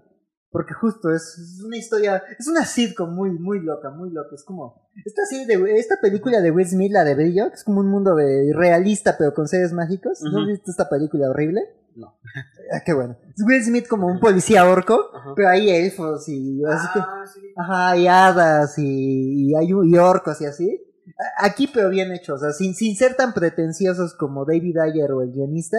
Porque 0.54 0.72
justo 0.72 1.10
es, 1.10 1.36
es 1.36 1.60
una 1.64 1.76
historia, 1.76 2.22
es 2.38 2.46
una 2.46 2.64
sitcom 2.64 3.12
muy, 3.12 3.30
muy 3.32 3.58
loca, 3.58 3.90
muy 3.90 4.10
loca. 4.10 4.36
Es 4.36 4.44
como, 4.44 4.88
esta 5.04 5.26
serie 5.26 5.46
de, 5.48 5.78
esta 5.80 5.96
película 6.00 6.40
de 6.40 6.52
Will 6.52 6.68
Smith, 6.68 6.92
la 6.92 7.02
de 7.02 7.16
Brillo, 7.16 7.48
que 7.48 7.56
es 7.56 7.64
como 7.64 7.80
un 7.80 7.88
mundo 7.88 8.14
de 8.14 8.52
realista 8.54 9.16
pero 9.18 9.34
con 9.34 9.48
seres 9.48 9.72
mágicos. 9.72 10.20
¿No 10.22 10.42
Ujú. 10.42 10.46
viste 10.46 10.70
esta 10.70 10.88
película 10.88 11.28
horrible? 11.28 11.60
No. 11.96 12.14
Ah, 12.72 12.80
qué 12.86 12.94
bueno. 12.94 13.16
Es 13.36 13.44
Will 13.44 13.62
Smith 13.62 13.86
como 13.88 14.06
un 14.06 14.18
policía 14.20 14.64
orco, 14.64 15.10
pero 15.36 15.48
hay 15.50 15.68
elfos 15.68 16.26
y 16.28 16.64
así 16.64 16.86
que- 16.94 16.98
Ah, 17.00 17.24
sí. 17.26 17.40
Ajá, 17.56 17.90
hay 17.90 18.06
hadas 18.06 18.78
y, 18.78 19.50
y 19.50 19.54
hay 19.54 19.68
y 19.68 19.98
orcos 19.98 20.40
y 20.40 20.46
así. 20.46 20.80
Aquí 21.38 21.68
pero 21.72 21.90
bien 21.90 22.10
hecho, 22.12 22.34
o 22.34 22.38
sea, 22.38 22.52
sin, 22.52 22.74
sin 22.74 22.96
ser 22.96 23.16
tan 23.16 23.34
pretenciosos 23.34 24.14
como 24.14 24.44
David 24.46 24.78
Ayer 24.78 25.12
o 25.12 25.20
el 25.20 25.32
guionista. 25.32 25.78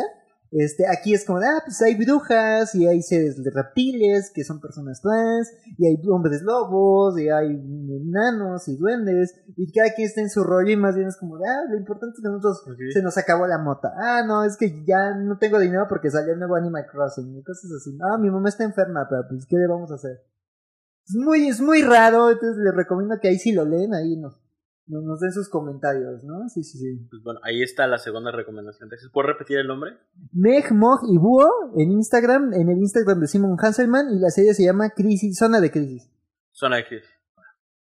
Este, 0.58 0.86
aquí 0.88 1.14
es 1.14 1.26
como, 1.26 1.42
de, 1.42 1.48
ah, 1.48 1.62
pues 1.66 1.82
hay 1.82 1.96
brujas 1.96 2.74
y 2.76 2.88
hay 2.88 3.02
seres 3.02 3.44
de 3.44 3.52
reptiles 3.52 4.32
que 4.34 4.46
son 4.46 4.62
personas 4.62 5.02
trans 5.02 5.52
y 5.78 5.86
hay 5.86 5.98
hombres 6.10 6.44
lobos 6.44 7.20
y 7.20 7.28
hay 7.28 7.50
enanos 7.50 8.66
y 8.70 8.78
duendes 8.78 9.36
y 9.58 9.70
cada 9.74 9.94
quien 9.94 10.08
está 10.08 10.22
en 10.22 10.30
su 10.30 10.46
rollo 10.46 10.72
y 10.72 10.78
más 10.78 10.96
bien 10.96 11.10
es 11.10 11.18
como, 11.18 11.38
de, 11.38 11.44
ah, 11.46 11.70
lo 11.70 11.78
importante 11.78 12.16
es 12.16 12.24
que 12.24 12.30
nosotros 12.30 12.64
se 12.94 13.02
nos 13.02 13.18
acabó 13.18 13.46
la 13.48 13.58
mota. 13.58 13.92
Ah, 13.98 14.24
no, 14.26 14.46
es 14.46 14.56
que 14.56 14.86
ya 14.88 15.14
no 15.14 15.38
tengo 15.38 15.60
dinero 15.60 15.88
porque 15.90 16.10
salió 16.10 16.32
el 16.32 16.40
nuevo 16.40 16.56
Animal 16.56 16.86
Crossing 16.90 17.36
y 17.38 17.44
cosas 17.44 17.70
así. 17.74 17.98
Ah, 18.02 18.18
mi 18.18 18.30
mamá 18.32 18.48
está 18.48 18.64
enferma, 18.64 19.08
pero 19.10 19.24
pues, 19.28 19.46
¿qué 19.46 19.58
le 19.58 19.68
vamos 19.68 19.92
a 19.92 19.96
hacer? 19.96 20.22
Es 21.06 21.16
muy, 21.16 21.50
es 21.50 21.60
muy 21.60 21.82
raro, 21.82 22.32
entonces 22.32 22.64
les 22.64 22.74
recomiendo 22.74 23.20
que 23.22 23.28
ahí 23.28 23.38
si 23.40 23.52
lo 23.52 23.66
leen, 23.66 23.94
ahí 23.94 24.16
nos, 24.16 24.40
nos, 24.88 25.04
nos 25.04 25.20
den 25.20 25.32
sus 25.32 25.50
comentarios, 25.50 26.24
¿no? 26.24 26.48
Sí, 26.50 26.64
sí, 26.64 26.78
sí. 26.78 27.08
Pues 27.10 27.22
bueno, 27.24 27.40
ahí 27.44 27.62
está 27.64 27.88
la 27.88 27.98
segunda 27.98 28.32
recomendación. 28.32 28.90
¿Puedo 29.14 29.28
repetir 29.28 29.58
el 29.58 29.68
nombre? 29.68 29.92
Meg, 30.32 30.72
Mog 30.72 31.00
y 31.10 31.18
Búho 31.18 31.50
en 31.78 31.92
Instagram, 31.92 32.54
en 32.54 32.70
el 32.70 32.78
Instagram 32.78 33.20
de 33.20 33.28
Simon 33.28 33.58
Hanselman 33.60 34.08
y 34.16 34.20
la 34.20 34.30
serie 34.30 34.54
se 34.54 34.64
llama 34.64 34.92
Crisis, 34.92 35.38
Zona 35.38 35.60
de 35.62 35.72
Crisis. 35.72 36.10
Zona 36.52 36.78
de 36.78 36.86
crisis. 36.86 37.10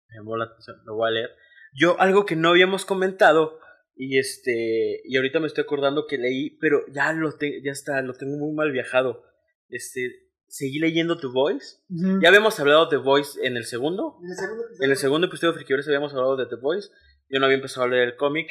Me 0.10 0.17
llamó 0.17 0.38
la 0.38 0.45
atención, 0.45 0.77
lo 0.86 0.95
voy 0.95 1.07
a 1.10 1.12
leer. 1.12 1.29
Yo, 1.74 2.00
algo 2.00 2.25
que 2.25 2.36
no 2.36 2.50
habíamos 2.50 2.86
comentado, 2.86 3.57
y 3.95 4.17
este, 4.19 5.01
y 5.05 5.15
ahorita 5.15 5.39
me 5.39 5.48
estoy 5.48 5.63
acordando 5.63 6.05
que 6.07 6.17
leí, 6.17 6.57
pero 6.60 6.79
ya 6.93 7.13
lo 7.13 7.31
te- 7.38 7.62
ya 7.63 7.71
está, 7.71 8.01
lo 8.01 8.13
tengo 8.13 8.38
muy 8.38 8.53
mal 8.53 8.71
viajado. 8.71 9.24
Este, 9.69 10.30
seguí 10.51 10.79
leyendo 10.79 11.17
The 11.17 11.27
Voice. 11.27 11.77
Ya 12.22 12.27
habíamos 12.27 12.60
hablado 12.60 12.86
de 12.86 12.98
The 12.98 13.03
Voice 13.03 13.39
en 13.46 13.55
el 13.55 13.63
segundo. 13.65 14.17
En 14.22 14.29
el 14.29 14.36
segundo 14.36 14.63
episodio- 14.65 14.86
En 14.86 14.91
el 14.91 14.98
segundo 14.98 15.27
episodio 15.27 15.51
de 15.53 15.58
Frikiores 15.60 15.88
habíamos 15.88 16.12
hablado 16.13 16.36
de 16.36 16.46
The 16.46 16.55
Voice. 16.58 16.89
Yo 17.29 17.39
no 17.39 17.46
había 17.46 17.55
empezado 17.55 17.86
a 17.86 17.89
leer 17.89 18.10
el 18.10 18.15
cómic. 18.17 18.50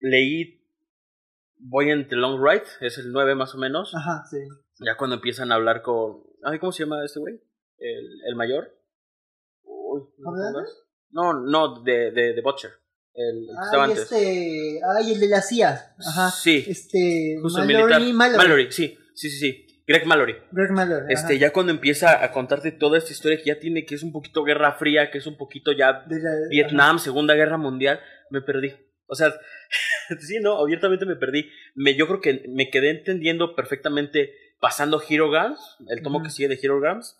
Leí 0.00 0.60
Voy 1.66 1.90
en 1.90 2.08
The 2.08 2.16
Long 2.16 2.42
Ride, 2.44 2.64
es 2.80 2.98
el 2.98 3.12
9 3.12 3.34
más 3.34 3.54
o 3.54 3.58
menos. 3.58 3.94
Ajá, 3.94 4.24
sí. 4.28 4.38
Ya 4.84 4.96
cuando 4.96 5.16
empiezan 5.16 5.52
a 5.52 5.54
hablar 5.54 5.82
con. 5.82 6.22
Ay, 6.42 6.58
¿cómo 6.58 6.72
se 6.72 6.82
llama 6.82 7.02
este 7.04 7.20
güey? 7.20 7.34
El, 7.78 8.06
el 8.28 8.34
mayor. 8.36 8.76
Uy, 9.62 10.02
¿no. 10.18 10.32
No, 11.10 11.32
no, 11.32 11.82
de, 11.82 12.10
de, 12.10 12.32
de 12.34 12.42
Butcher. 12.42 12.70
El, 13.14 13.42
el 13.42 13.46
que 13.46 13.64
estaba 13.64 13.84
Ay, 13.84 13.90
antes. 13.92 14.02
este, 14.12 14.80
ay, 14.98 15.12
el 15.12 15.20
de 15.20 15.28
la 15.28 15.40
CIA. 15.40 15.94
Ajá. 16.06 16.30
Sí, 16.32 16.64
Este, 16.66 17.36
Mallory. 17.40 18.12
Mallory. 18.12 18.36
Mallory, 18.36 18.72
sí. 18.72 18.98
Sí, 19.14 19.30
sí, 19.30 19.38
sí. 19.38 19.66
Greg 19.86 20.06
Mallory. 20.06 20.34
Greg 20.50 20.70
Mallory. 20.70 21.12
Este, 21.12 21.34
ajá. 21.34 21.40
ya 21.40 21.52
cuando 21.52 21.72
empieza 21.72 22.24
a 22.24 22.32
contarte 22.32 22.72
toda 22.72 22.96
esta 22.98 23.12
historia 23.12 23.36
que 23.38 23.44
ya 23.44 23.58
tiene, 23.58 23.84
que 23.84 23.94
es 23.94 24.02
un 24.02 24.12
poquito 24.12 24.42
Guerra 24.44 24.72
Fría, 24.72 25.10
que 25.10 25.18
es 25.18 25.26
un 25.26 25.36
poquito 25.36 25.72
ya 25.72 26.04
la- 26.08 26.48
Vietnam, 26.48 26.98
Segunda 26.98 27.34
Guerra 27.34 27.58
Mundial, 27.58 28.00
me 28.30 28.40
perdí. 28.40 28.72
O 29.06 29.14
sea, 29.14 29.34
sí, 30.20 30.38
no, 30.40 30.56
abiertamente 30.58 31.04
me 31.04 31.16
perdí. 31.16 31.50
Me, 31.74 31.94
yo 31.96 32.06
creo 32.06 32.20
que 32.20 32.44
me 32.48 32.70
quedé 32.70 32.90
entendiendo 32.90 33.54
perfectamente 33.54 34.32
pasando 34.60 35.02
Hero 35.06 35.28
Guns, 35.28 35.76
el 35.88 36.02
tomo 36.02 36.22
que 36.22 36.30
sigue 36.30 36.48
de 36.48 36.58
Hero 36.62 36.80
Guns, 36.80 37.16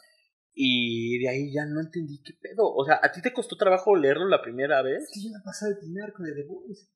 y 0.54 1.18
de 1.22 1.28
ahí 1.28 1.52
ya 1.52 1.66
no 1.66 1.80
entendí 1.82 2.22
qué 2.24 2.32
pedo. 2.40 2.72
O 2.74 2.84
sea, 2.86 2.98
¿a 3.02 3.12
ti 3.12 3.20
te 3.20 3.34
costó 3.34 3.56
trabajo 3.56 3.94
leerlo 3.96 4.26
la 4.28 4.40
primera 4.40 4.78
Es 4.78 4.84
vez? 4.84 5.10
que 5.12 5.20
yo 5.22 5.28
he 5.38 5.44
pasado 5.44 5.72
el 5.72 5.78
primer 5.78 6.04
arco 6.04 6.22
de 6.22 6.32
The 6.32 6.44
Boys. 6.48 6.90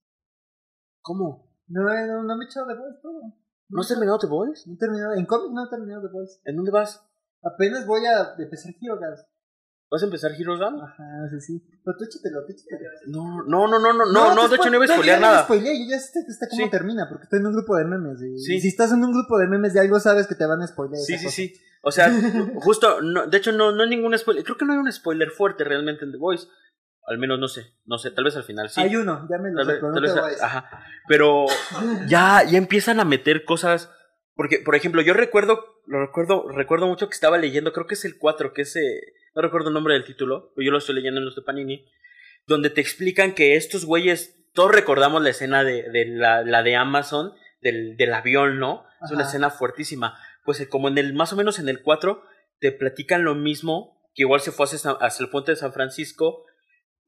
¿Cómo? 1.02 1.52
No, 1.66 1.82
no, 1.82 2.22
no 2.22 2.36
me 2.38 2.44
he 2.44 2.48
echado 2.48 2.66
The 2.68 2.74
Boys 2.74 2.96
todo. 3.02 3.20
¿No 3.68 3.80
has 3.82 3.88
terminado 3.88 4.18
The 4.18 4.26
Boys? 4.26 4.66
No 4.66 4.74
he 4.74 4.78
terminado. 4.78 5.14
En 5.14 5.26
cómic 5.26 5.52
no 5.52 5.64
he 5.66 5.68
terminado 5.70 6.02
The 6.06 6.12
Boys. 6.12 6.40
¿En 6.44 6.56
dónde 6.56 6.70
vas? 6.70 7.02
Apenas 7.42 7.86
voy 7.86 8.04
a 8.06 8.34
empezar 8.38 8.72
Hero 8.80 8.96
Guns. 8.98 9.24
¿Vas 9.90 10.02
a 10.02 10.04
empezar 10.06 10.32
Hero 10.38 10.58
Guns? 10.58 10.82
Ajá, 10.82 11.04
sí, 11.30 11.40
sí. 11.40 11.66
Pero 11.84 11.96
tú 11.96 12.04
échatelo, 12.04 12.44
tú 12.46 12.52
échatelo. 12.52 12.90
No, 13.06 13.42
no, 13.44 13.68
no, 13.68 13.78
no, 13.78 13.92
no, 13.92 14.04
no, 14.12 14.34
no, 14.34 14.42
te 14.42 14.48
de 14.50 14.56
hecho 14.56 14.70
no 14.70 14.76
iba 14.76 14.84
a 14.84 14.88
yo 14.88 14.94
spoilear 14.94 15.16
ya 15.20 15.26
no 15.26 15.32
nada. 15.32 15.44
spoileé, 15.44 15.78
yo 15.78 15.90
ya 15.90 15.98
sé, 15.98 16.20
sé 16.30 16.46
cómo 16.50 16.64
Sí. 16.64 16.70
termina, 16.70 17.06
porque 17.08 17.24
estoy 17.24 17.38
en 17.40 17.46
un 17.46 17.52
grupo 17.54 17.76
de 17.76 17.84
memes. 17.84 18.20
Y, 18.22 18.38
Sí. 18.38 18.56
y 18.56 18.60
si 18.60 18.68
estás 18.68 18.92
en 18.92 19.02
un 19.04 19.12
grupo 19.12 19.38
de 19.38 19.46
memes 19.46 19.72
de 19.74 19.80
algo, 19.80 19.98
sabes 20.00 20.26
que 20.26 20.34
te 20.34 20.44
van 20.46 20.60
a 20.62 20.66
spoilear. 20.66 21.00
Sí, 21.02 21.16
sí, 21.16 21.24
cosa. 21.24 21.36
sí. 21.36 21.52
O 21.82 21.90
sea, 21.92 22.08
justo, 22.62 23.00
no, 23.00 23.26
de 23.28 23.36
hecho 23.38 23.52
no, 23.52 23.72
no 23.72 23.82
hay 23.84 23.88
ningún 23.88 24.16
spoiler. 24.18 24.44
Creo 24.44 24.56
que 24.58 24.64
no 24.66 24.72
hay 24.72 24.78
un 24.78 24.92
spoiler 24.92 25.30
fuerte 25.30 25.64
realmente 25.64 26.04
en 26.04 26.12
The 26.12 26.18
Voice. 26.18 26.46
Al 27.08 27.18
menos 27.18 27.38
no 27.38 27.48
sé, 27.48 27.72
no 27.86 27.98
sé, 27.98 28.10
tal 28.10 28.24
vez 28.24 28.36
al 28.36 28.44
final 28.44 28.68
sí. 28.68 28.80
Hay 28.80 28.94
uno, 28.96 29.26
ya 29.30 29.38
me 29.38 29.50
lo 29.50 29.56
Tal 29.64 29.66
pero 29.66 29.88
no 29.88 29.94
tal 29.94 30.02
te 30.02 30.08
vez- 30.08 30.14
voy 30.14 30.24
a 30.24 30.28
decir. 30.28 30.44
ajá. 30.44 30.84
Pero 31.08 31.46
ya, 32.06 32.42
ya 32.44 32.58
empiezan 32.58 33.00
a 33.00 33.04
meter 33.04 33.44
cosas. 33.44 33.90
Porque, 34.34 34.58
por 34.58 34.76
ejemplo, 34.76 35.02
yo 35.02 35.14
recuerdo, 35.14 35.64
lo 35.86 36.00
recuerdo, 36.06 36.48
recuerdo 36.48 36.86
mucho 36.86 37.08
que 37.08 37.14
estaba 37.14 37.38
leyendo, 37.38 37.72
creo 37.72 37.86
que 37.88 37.94
es 37.94 38.04
el 38.04 38.18
4, 38.18 38.52
que 38.52 38.62
es, 38.62 38.76
eh, 38.76 39.00
no 39.34 39.42
recuerdo 39.42 39.68
el 39.68 39.74
nombre 39.74 39.94
del 39.94 40.04
título, 40.04 40.52
pero 40.54 40.64
yo 40.64 40.70
lo 40.70 40.78
estoy 40.78 40.94
leyendo 40.94 41.18
en 41.18 41.24
los 41.24 41.34
de 41.34 41.42
Panini, 41.42 41.84
donde 42.46 42.70
te 42.70 42.80
explican 42.80 43.32
que 43.34 43.56
estos 43.56 43.84
güeyes, 43.84 44.36
todos 44.54 44.70
recordamos 44.72 45.22
la 45.22 45.30
escena 45.30 45.64
de, 45.64 45.90
de 45.90 46.04
la, 46.06 46.42
la 46.44 46.62
de 46.62 46.76
Amazon, 46.76 47.32
del, 47.62 47.96
del 47.96 48.14
avión, 48.14 48.60
¿no? 48.60 48.84
Es 49.04 49.10
una 49.10 49.24
escena 49.24 49.50
fuertísima. 49.50 50.16
Pues 50.44 50.64
como 50.68 50.86
en 50.88 50.98
el, 50.98 51.14
más 51.14 51.32
o 51.32 51.36
menos 51.36 51.58
en 51.58 51.68
el 51.68 51.82
4, 51.82 52.22
te 52.60 52.70
platican 52.70 53.24
lo 53.24 53.34
mismo, 53.34 54.00
que 54.14 54.22
igual 54.22 54.40
se 54.40 54.52
fue 54.52 54.66
hacia, 54.66 54.92
hacia 54.92 55.24
el 55.24 55.30
puente 55.30 55.50
de 55.50 55.56
San 55.56 55.72
Francisco, 55.72 56.44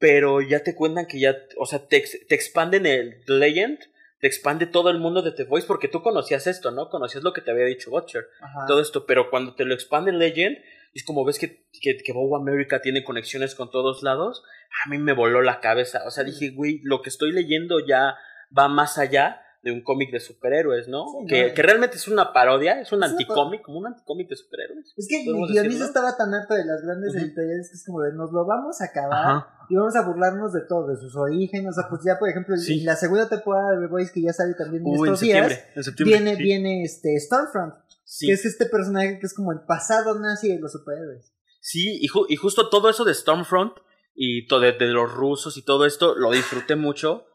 pero 0.01 0.41
ya 0.41 0.63
te 0.63 0.73
cuentan 0.73 1.05
que 1.05 1.19
ya, 1.19 1.37
o 1.59 1.67
sea, 1.67 1.87
te, 1.87 2.03
te 2.27 2.33
expanden 2.33 2.87
el 2.87 3.21
Legend, 3.27 3.77
te 4.19 4.25
expande 4.25 4.65
todo 4.65 4.89
el 4.89 4.97
mundo 4.97 5.21
de 5.21 5.31
The 5.31 5.43
Voice, 5.43 5.67
porque 5.67 5.87
tú 5.87 6.01
conocías 6.01 6.47
esto, 6.47 6.71
¿no? 6.71 6.89
Conocías 6.89 7.23
lo 7.23 7.33
que 7.33 7.41
te 7.41 7.51
había 7.51 7.65
dicho 7.65 7.91
Butcher, 7.91 8.25
Ajá. 8.41 8.65
todo 8.67 8.81
esto, 8.81 9.05
pero 9.05 9.29
cuando 9.29 9.53
te 9.53 9.63
lo 9.63 9.75
expande 9.75 10.11
Legend, 10.11 10.57
es 10.95 11.03
como 11.05 11.23
ves 11.23 11.37
que, 11.37 11.67
que, 11.79 11.99
que 11.99 12.13
Bow 12.13 12.35
America 12.35 12.81
tiene 12.81 13.03
conexiones 13.03 13.53
con 13.53 13.69
todos 13.69 14.01
lados, 14.01 14.43
a 14.83 14.89
mí 14.89 14.97
me 14.97 15.13
voló 15.13 15.43
la 15.43 15.59
cabeza, 15.59 16.01
o 16.07 16.09
sea, 16.09 16.23
dije, 16.23 16.49
güey, 16.49 16.79
lo 16.81 17.03
que 17.03 17.09
estoy 17.09 17.31
leyendo 17.31 17.77
ya 17.85 18.15
va 18.57 18.67
más 18.69 18.97
allá 18.97 19.43
de 19.63 19.71
un 19.71 19.83
cómic 19.83 20.11
de 20.11 20.19
superhéroes, 20.19 20.87
¿no? 20.87 21.05
Sí, 21.07 21.25
que, 21.27 21.47
no. 21.49 21.53
que 21.53 21.61
realmente 21.61 21.95
es 21.97 22.07
una 22.07 22.33
parodia, 22.33 22.81
es 22.81 22.91
un 22.91 23.03
Es 23.03 23.11
anticómic, 23.11 23.61
como 23.61 23.77
un 23.79 23.85
anticómic 23.87 24.27
de 24.27 24.35
superhéroes. 24.35 24.93
Es 24.97 25.07
que 25.07 25.19
el 25.21 25.25
¿Podemos 25.27 25.49
guionista 25.49 25.85
decirlo? 25.85 25.85
estaba 25.87 26.17
tan 26.17 26.33
harto 26.33 26.53
de 26.55 26.65
las 26.65 26.81
grandes 26.81 27.13
Ujú. 27.13 27.19
editoriales 27.25 27.69
que 27.69 27.75
es 27.75 27.85
como 27.85 28.01
de 28.01 28.13
nos 28.13 28.31
lo 28.31 28.43
vamos 28.45 28.81
a 28.81 28.85
acabar 28.85 29.13
Ajá. 29.13 29.65
y 29.69 29.75
vamos 29.75 29.95
a 29.95 30.01
burlarnos 30.01 30.51
de 30.53 30.61
todo, 30.67 30.87
de 30.87 30.97
sus 30.97 31.15
orígenes. 31.15 31.69
O 31.69 31.73
sea, 31.79 31.89
pues 31.89 32.01
ya, 32.03 32.17
por 32.17 32.27
ejemplo, 32.29 32.57
Sí. 32.57 32.79
en 32.79 32.85
la 32.85 32.95
segunda 32.95 33.29
temporada 33.29 33.71
de 33.75 33.81
The 33.85 33.91
Boys 33.91 34.11
que 34.11 34.21
ya 34.23 34.33
sale 34.33 34.55
también 34.55 34.81
en 34.87 34.93
estos 34.95 35.19
días, 35.19 35.47
septiembre, 35.47 35.71
en 35.75 35.83
septiembre. 35.83 36.15
viene, 36.17 36.35
sí. 36.37 36.43
viene 36.43 36.83
este 36.83 37.19
Stormfront, 37.19 37.73
que 38.19 38.31
es 38.31 38.45
este 38.45 38.65
personaje 38.65 39.19
que 39.19 39.25
es 39.27 39.33
como 39.35 39.51
el 39.51 39.59
pasado 39.61 40.19
nazi 40.19 40.49
de 40.51 40.59
los 40.59 40.71
superhéroes. 40.71 41.31
Sí, 41.59 41.99
y, 42.01 42.07
ju- 42.07 42.25
y 42.27 42.35
justo 42.35 42.69
todo 42.69 42.89
eso 42.89 43.05
de 43.05 43.13
Stormfront 43.13 43.73
y 44.15 44.47
todo 44.47 44.59
de, 44.61 44.71
de 44.73 44.87
los 44.87 45.13
rusos 45.13 45.55
y 45.57 45.63
todo 45.63 45.85
esto 45.85 46.15
lo 46.15 46.31
disfruté 46.31 46.75
mucho, 46.75 47.25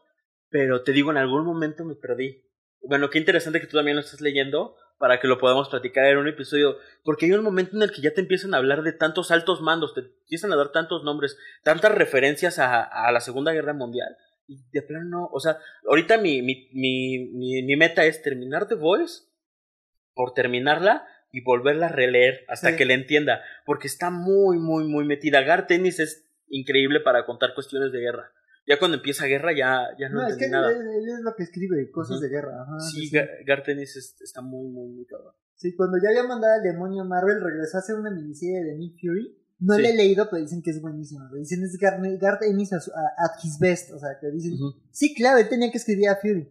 pero 0.49 0.83
te 0.83 0.91
digo, 0.91 1.11
en 1.11 1.17
algún 1.17 1.45
momento 1.45 1.83
me 1.85 1.95
perdí. 1.95 2.43
Bueno, 2.81 3.09
qué 3.09 3.19
interesante 3.19 3.59
que 3.59 3.67
tú 3.67 3.77
también 3.77 3.95
lo 3.95 4.01
estés 4.01 4.21
leyendo 4.21 4.75
para 4.97 5.19
que 5.19 5.27
lo 5.27 5.37
podamos 5.37 5.69
platicar 5.69 6.05
en 6.05 6.17
un 6.17 6.27
episodio, 6.27 6.77
porque 7.03 7.25
hay 7.25 7.33
un 7.33 7.43
momento 7.43 7.75
en 7.75 7.83
el 7.83 7.91
que 7.91 8.01
ya 8.01 8.13
te 8.13 8.21
empiezan 8.21 8.53
a 8.53 8.57
hablar 8.57 8.81
de 8.81 8.93
tantos 8.93 9.29
altos 9.31 9.61
mandos, 9.61 9.93
te 9.93 10.01
empiezan 10.01 10.51
a 10.51 10.55
dar 10.55 10.71
tantos 10.71 11.03
nombres, 11.03 11.37
tantas 11.63 11.93
referencias 11.93 12.57
a, 12.59 12.81
a 12.83 13.11
la 13.11 13.19
Segunda 13.19 13.51
Guerra 13.51 13.73
Mundial. 13.73 14.15
Y 14.47 14.63
de 14.71 14.81
plano 14.81 15.05
no, 15.05 15.29
o 15.31 15.39
sea, 15.39 15.59
ahorita 15.87 16.17
mi, 16.17 16.41
mi, 16.41 16.69
mi, 16.73 17.29
mi, 17.33 17.61
mi 17.63 17.75
meta 17.75 18.05
es 18.05 18.21
terminar 18.23 18.67
The 18.67 18.75
Voice, 18.75 19.23
por 20.13 20.33
terminarla 20.33 21.05
y 21.31 21.43
volverla 21.43 21.87
a 21.87 21.91
releer 21.91 22.45
hasta 22.47 22.71
Sí. 22.71 22.75
que 22.77 22.85
la 22.85 22.93
entienda, 22.93 23.43
porque 23.65 23.87
está 23.87 24.09
muy, 24.09 24.57
muy, 24.57 24.85
muy 24.85 25.05
metida. 25.05 25.41
Gar 25.41 25.67
Tennis 25.67 25.99
es 25.99 26.27
increíble 26.47 27.01
para 27.01 27.25
contar 27.25 27.53
cuestiones 27.53 27.91
de 27.91 27.99
guerra. 27.99 28.31
Ya 28.67 28.77
cuando 28.79 28.97
empieza 28.97 29.25
guerra 29.25 29.51
ya, 29.55 29.87
ya 29.97 30.09
no, 30.09 30.21
No, 30.21 30.27
es 30.27 30.35
que 30.35 30.45
él, 30.45 30.51
nada. 30.51 30.69
él 30.71 31.07
es 31.07 31.21
lo 31.23 31.33
que 31.35 31.43
escribe, 31.43 31.89
cosas 31.89 32.19
de 32.19 32.27
guerra. 32.29 32.61
Ajá, 32.63 32.79
Sí, 32.79 32.99
sí, 33.01 33.07
sí. 33.07 33.15
Gar, 33.15 33.29
Gar 33.45 33.63
Tennis 33.63 33.95
es- 33.95 34.15
está 34.21 34.41
muy, 34.41 34.67
muy, 34.69 34.89
muy 34.89 35.05
cabrón. 35.05 35.33
Sí, 35.55 35.73
cuando 35.75 35.97
ya 36.03 36.09
había 36.09 36.23
mandado 36.27 36.53
al 36.55 36.61
demonio 36.63 37.05
Marvel, 37.05 37.41
regresó 37.41 37.77
a 37.77 37.79
hacer 37.79 37.95
una 37.95 38.11
miniserie 38.11 38.63
de 38.63 38.75
Nick 38.77 38.99
Fury. 39.01 39.35
No 39.59 39.75
Sí. 39.75 39.81
la 39.81 39.89
he 39.89 39.95
leído, 39.95 40.27
pero 40.29 40.41
dicen 40.41 40.61
que 40.61 40.69
es 40.71 40.81
buenísimo. 40.81 41.27
güey. 41.29 41.41
Dicen 41.41 41.63
es 41.63 41.79
Gar- 41.79 42.19
Garth 42.19 42.43
Ennis 42.43 42.73
a 42.73 42.79
su- 42.79 42.91
a- 42.91 43.13
at 43.25 43.39
his 43.43 43.57
best. 43.57 43.91
O 43.91 43.97
sea, 43.99 44.09
que 44.21 44.29
dicen, 44.29 44.53
sí, 44.91 45.15
claro, 45.15 45.39
él 45.39 45.47
tenía 45.49 45.71
que 45.71 45.77
escribir 45.77 46.09
a 46.09 46.17
Fury. 46.17 46.47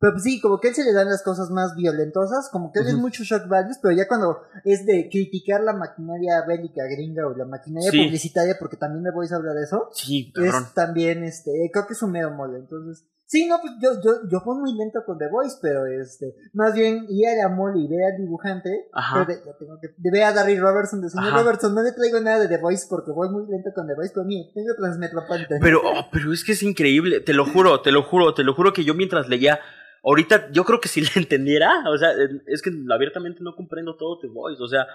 Pero 0.00 0.12
pues 0.12 0.22
sí, 0.24 0.40
como 0.40 0.60
que 0.60 0.68
a 0.68 0.70
él 0.70 0.74
se 0.76 0.84
le 0.84 0.92
dan 0.92 1.08
las 1.08 1.22
cosas 1.22 1.50
más 1.50 1.74
violentosas, 1.76 2.48
como 2.52 2.72
que 2.72 2.80
él 2.80 2.86
es 2.88 2.94
Ujú. 2.94 3.02
mucho 3.02 3.22
shock 3.24 3.48
values, 3.48 3.78
pero 3.82 3.94
ya 3.96 4.06
cuando 4.08 4.42
es 4.64 4.84
de 4.86 5.08
criticar 5.10 5.62
la 5.62 5.72
maquinaria 5.72 6.42
bélica 6.46 6.82
gringa 6.90 7.26
o 7.26 7.36
la 7.36 7.44
maquinaria 7.46 7.90
Sí. 7.90 8.04
publicitaria, 8.04 8.56
porque 8.58 8.76
también 8.76 9.02
me 9.02 9.10
voy 9.12 9.26
a 9.30 9.36
hablar 9.36 9.54
de 9.54 9.62
eso, 9.64 9.88
Sí, 9.92 10.32
cabrón. 10.34 10.62
es 10.66 10.74
también, 10.74 11.24
este, 11.24 11.50
creo 11.72 11.86
que 11.86 11.92
es 11.94 12.02
un 12.02 12.10
mero 12.12 12.30
mole, 12.32 12.58
entonces, 12.58 13.06
sí, 13.26 13.46
no, 13.46 13.58
pues 13.60 13.72
yo, 13.80 13.92
yo, 14.02 14.28
yo 14.30 14.40
fui 14.40 14.56
muy 14.58 14.74
lento 14.76 15.00
con 15.06 15.16
The 15.18 15.28
Voice, 15.28 15.56
pero 15.62 15.86
este, 15.86 16.34
más 16.52 16.74
bien 16.74 17.06
ir 17.08 17.26
a 17.28 17.36
la 17.36 17.48
mole 17.48 17.80
y 17.80 17.88
ver 17.88 18.12
al 18.12 18.18
dibujante, 18.18 18.88
Ajá. 18.92 19.24
pero 19.26 19.38
de, 19.38 19.44
ya 19.46 19.56
tengo 19.58 19.78
que, 19.80 19.88
de 19.96 20.10
ver 20.10 20.24
a 20.24 20.32
Darry 20.32 20.58
Robertson, 20.58 21.00
de 21.00 21.08
señor 21.08 21.28
Ajá. 21.28 21.40
Robertson, 21.42 21.74
no 21.74 21.82
le 21.82 21.92
traigo 21.92 22.20
nada 22.20 22.40
de 22.40 22.48
The 22.48 22.58
Voice 22.58 22.86
porque 22.90 23.10
voy 23.12 23.30
muy 23.30 23.46
lento 23.48 23.70
con 23.74 23.86
The 23.86 23.94
Voice, 23.94 24.12
pero 24.14 24.26
mira, 24.26 24.50
tengo 24.54 24.74
Transmetropolitan. 24.76 25.58
Pero, 25.60 25.80
oh, 25.82 26.08
pero 26.12 26.32
es 26.32 26.44
que 26.44 26.52
es 26.52 26.62
increíble, 26.62 27.20
te 27.20 27.32
lo 27.32 27.46
juro, 27.46 27.80
te 27.80 27.90
lo 27.92 28.02
juro, 28.02 28.34
te 28.34 28.44
lo 28.44 28.54
juro 28.54 28.72
que 28.72 28.84
yo 28.84 28.94
mientras 28.94 29.28
leía, 29.28 29.58
ahorita 30.04 30.50
yo 30.52 30.64
creo 30.64 30.80
que 30.80 30.88
si 30.88 31.00
le 31.00 31.08
entendiera, 31.16 31.84
o 31.90 31.96
sea, 31.98 32.10
es 32.46 32.62
que 32.62 32.70
abiertamente 32.90 33.40
no 33.42 33.54
comprendo 33.56 33.96
todo 33.96 34.18
The 34.20 34.28
Voice, 34.28 34.62
o 34.62 34.68
sea, 34.68 34.86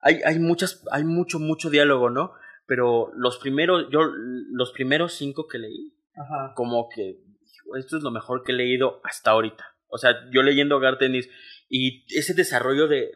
hay, 0.00 0.20
hay 0.24 0.38
muchas, 0.38 0.82
hay 0.90 1.04
mucho, 1.04 1.38
mucho 1.38 1.70
diálogo, 1.70 2.10
¿no? 2.10 2.32
Pero 2.66 3.12
los 3.16 3.38
primeros, 3.38 3.86
yo, 3.90 4.00
los 4.52 4.72
primeros 4.72 5.12
cinco 5.14 5.46
que 5.46 5.58
leí, 5.58 5.94
Ajá. 6.16 6.52
como 6.56 6.88
que 6.88 7.18
esto 7.78 7.96
es 7.98 8.02
lo 8.02 8.10
mejor 8.10 8.42
que 8.42 8.52
he 8.52 8.54
leído 8.54 9.00
hasta 9.04 9.30
ahorita. 9.32 9.64
O 9.88 9.98
sea, 9.98 10.12
yo 10.32 10.42
leyendo 10.42 10.80
Gartenis 10.80 11.28
y 11.68 12.04
ese 12.18 12.34
desarrollo 12.34 12.88
de 12.88 13.10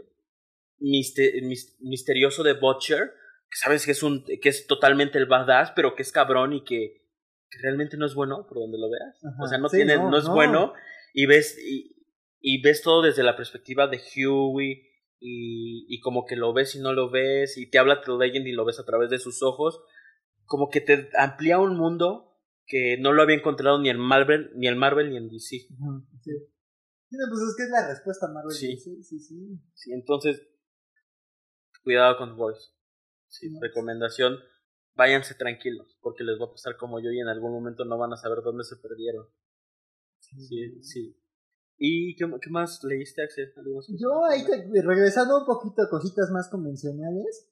miste- 0.80 1.42
mis- 1.42 1.76
misterioso 1.80 2.42
de 2.42 2.54
Butcher, 2.54 3.12
que 3.50 3.56
sabes 3.56 3.84
que 3.86 3.92
es 3.92 4.02
un 4.02 4.24
que 4.24 4.48
es 4.48 4.66
totalmente 4.66 5.18
el 5.18 5.26
badass, 5.26 5.72
pero 5.74 5.94
que 5.94 6.02
es 6.02 6.12
cabrón 6.12 6.52
y 6.52 6.62
que, 6.64 7.02
que 7.50 7.58
realmente 7.62 7.96
no 7.96 8.06
es 8.06 8.14
bueno 8.14 8.46
por 8.46 8.58
donde 8.58 8.78
lo 8.78 8.90
veas. 8.90 9.24
Ajá. 9.24 9.42
O 9.42 9.46
sea, 9.46 9.58
no 9.58 9.68
Sí, 9.68 9.76
tiene 9.78 9.96
no, 9.96 10.10
no, 10.10 10.18
es 10.18 10.24
no. 10.24 10.34
bueno 10.34 10.72
y 11.20 11.26
ves 11.26 11.58
y, 11.58 11.96
y 12.38 12.62
ves 12.62 12.80
todo 12.82 13.02
desde 13.02 13.24
la 13.24 13.34
perspectiva 13.34 13.88
de 13.88 13.98
Huey 13.98 14.84
y, 15.18 15.84
y 15.92 15.98
como 15.98 16.26
que 16.26 16.36
lo 16.36 16.52
ves 16.52 16.76
y 16.76 16.78
no 16.78 16.92
lo 16.92 17.10
ves 17.10 17.58
y 17.58 17.68
te 17.68 17.80
habla 17.80 18.02
The 18.02 18.12
Legend 18.12 18.46
y 18.46 18.52
lo 18.52 18.64
ves 18.64 18.78
a 18.78 18.84
través 18.84 19.10
de 19.10 19.18
sus 19.18 19.42
ojos, 19.42 19.82
como 20.44 20.70
que 20.70 20.80
te 20.80 21.10
amplía 21.18 21.58
un 21.58 21.76
mundo 21.76 22.36
que 22.66 22.98
no 23.00 23.12
lo 23.12 23.22
había 23.22 23.34
encontrado 23.34 23.80
ni 23.80 23.88
en 23.88 23.98
Marvel 23.98 24.52
ni 24.54 24.68
en 24.68 24.78
Marvel 24.78 25.10
ni 25.10 25.16
en 25.16 25.28
DC. 25.28 25.40
Sí. 25.40 25.66
Pues 25.66 27.40
es 27.42 27.54
que 27.56 27.64
es 27.64 27.70
la 27.70 27.88
respuesta, 27.88 28.28
Marvel. 28.28 28.52
Sí. 28.52 28.76
sí, 28.76 29.02
sí. 29.02 29.18
sí. 29.18 29.58
Sí, 29.74 29.92
entonces 29.92 30.40
cuidado 31.82 32.16
con 32.16 32.36
Voice. 32.36 32.68
Sí, 33.26 33.50
No. 33.50 33.58
recomendación, 33.60 34.38
váyanse 34.94 35.34
tranquilos, 35.34 35.98
porque 36.00 36.22
les 36.22 36.40
va 36.40 36.44
a 36.44 36.50
pasar 36.52 36.76
como 36.76 37.00
yo 37.00 37.10
y 37.10 37.18
en 37.18 37.26
algún 37.28 37.50
momento 37.50 37.84
no 37.84 37.98
van 37.98 38.12
a 38.12 38.16
saber 38.16 38.38
dónde 38.44 38.62
se 38.62 38.76
perdieron. 38.76 39.26
Sí, 40.36 40.82
sí. 40.82 41.16
¿Y 41.78 42.16
qué, 42.16 42.26
qué 42.40 42.50
más 42.50 42.82
leíste, 42.84 43.22
Axel? 43.22 43.52
Yo 43.98 44.24
ahí 44.26 44.44
te- 44.44 44.82
regresando 44.82 45.38
un 45.38 45.46
poquito 45.46 45.82
a 45.82 45.88
cositas 45.88 46.30
más 46.30 46.48
convencionales, 46.48 47.48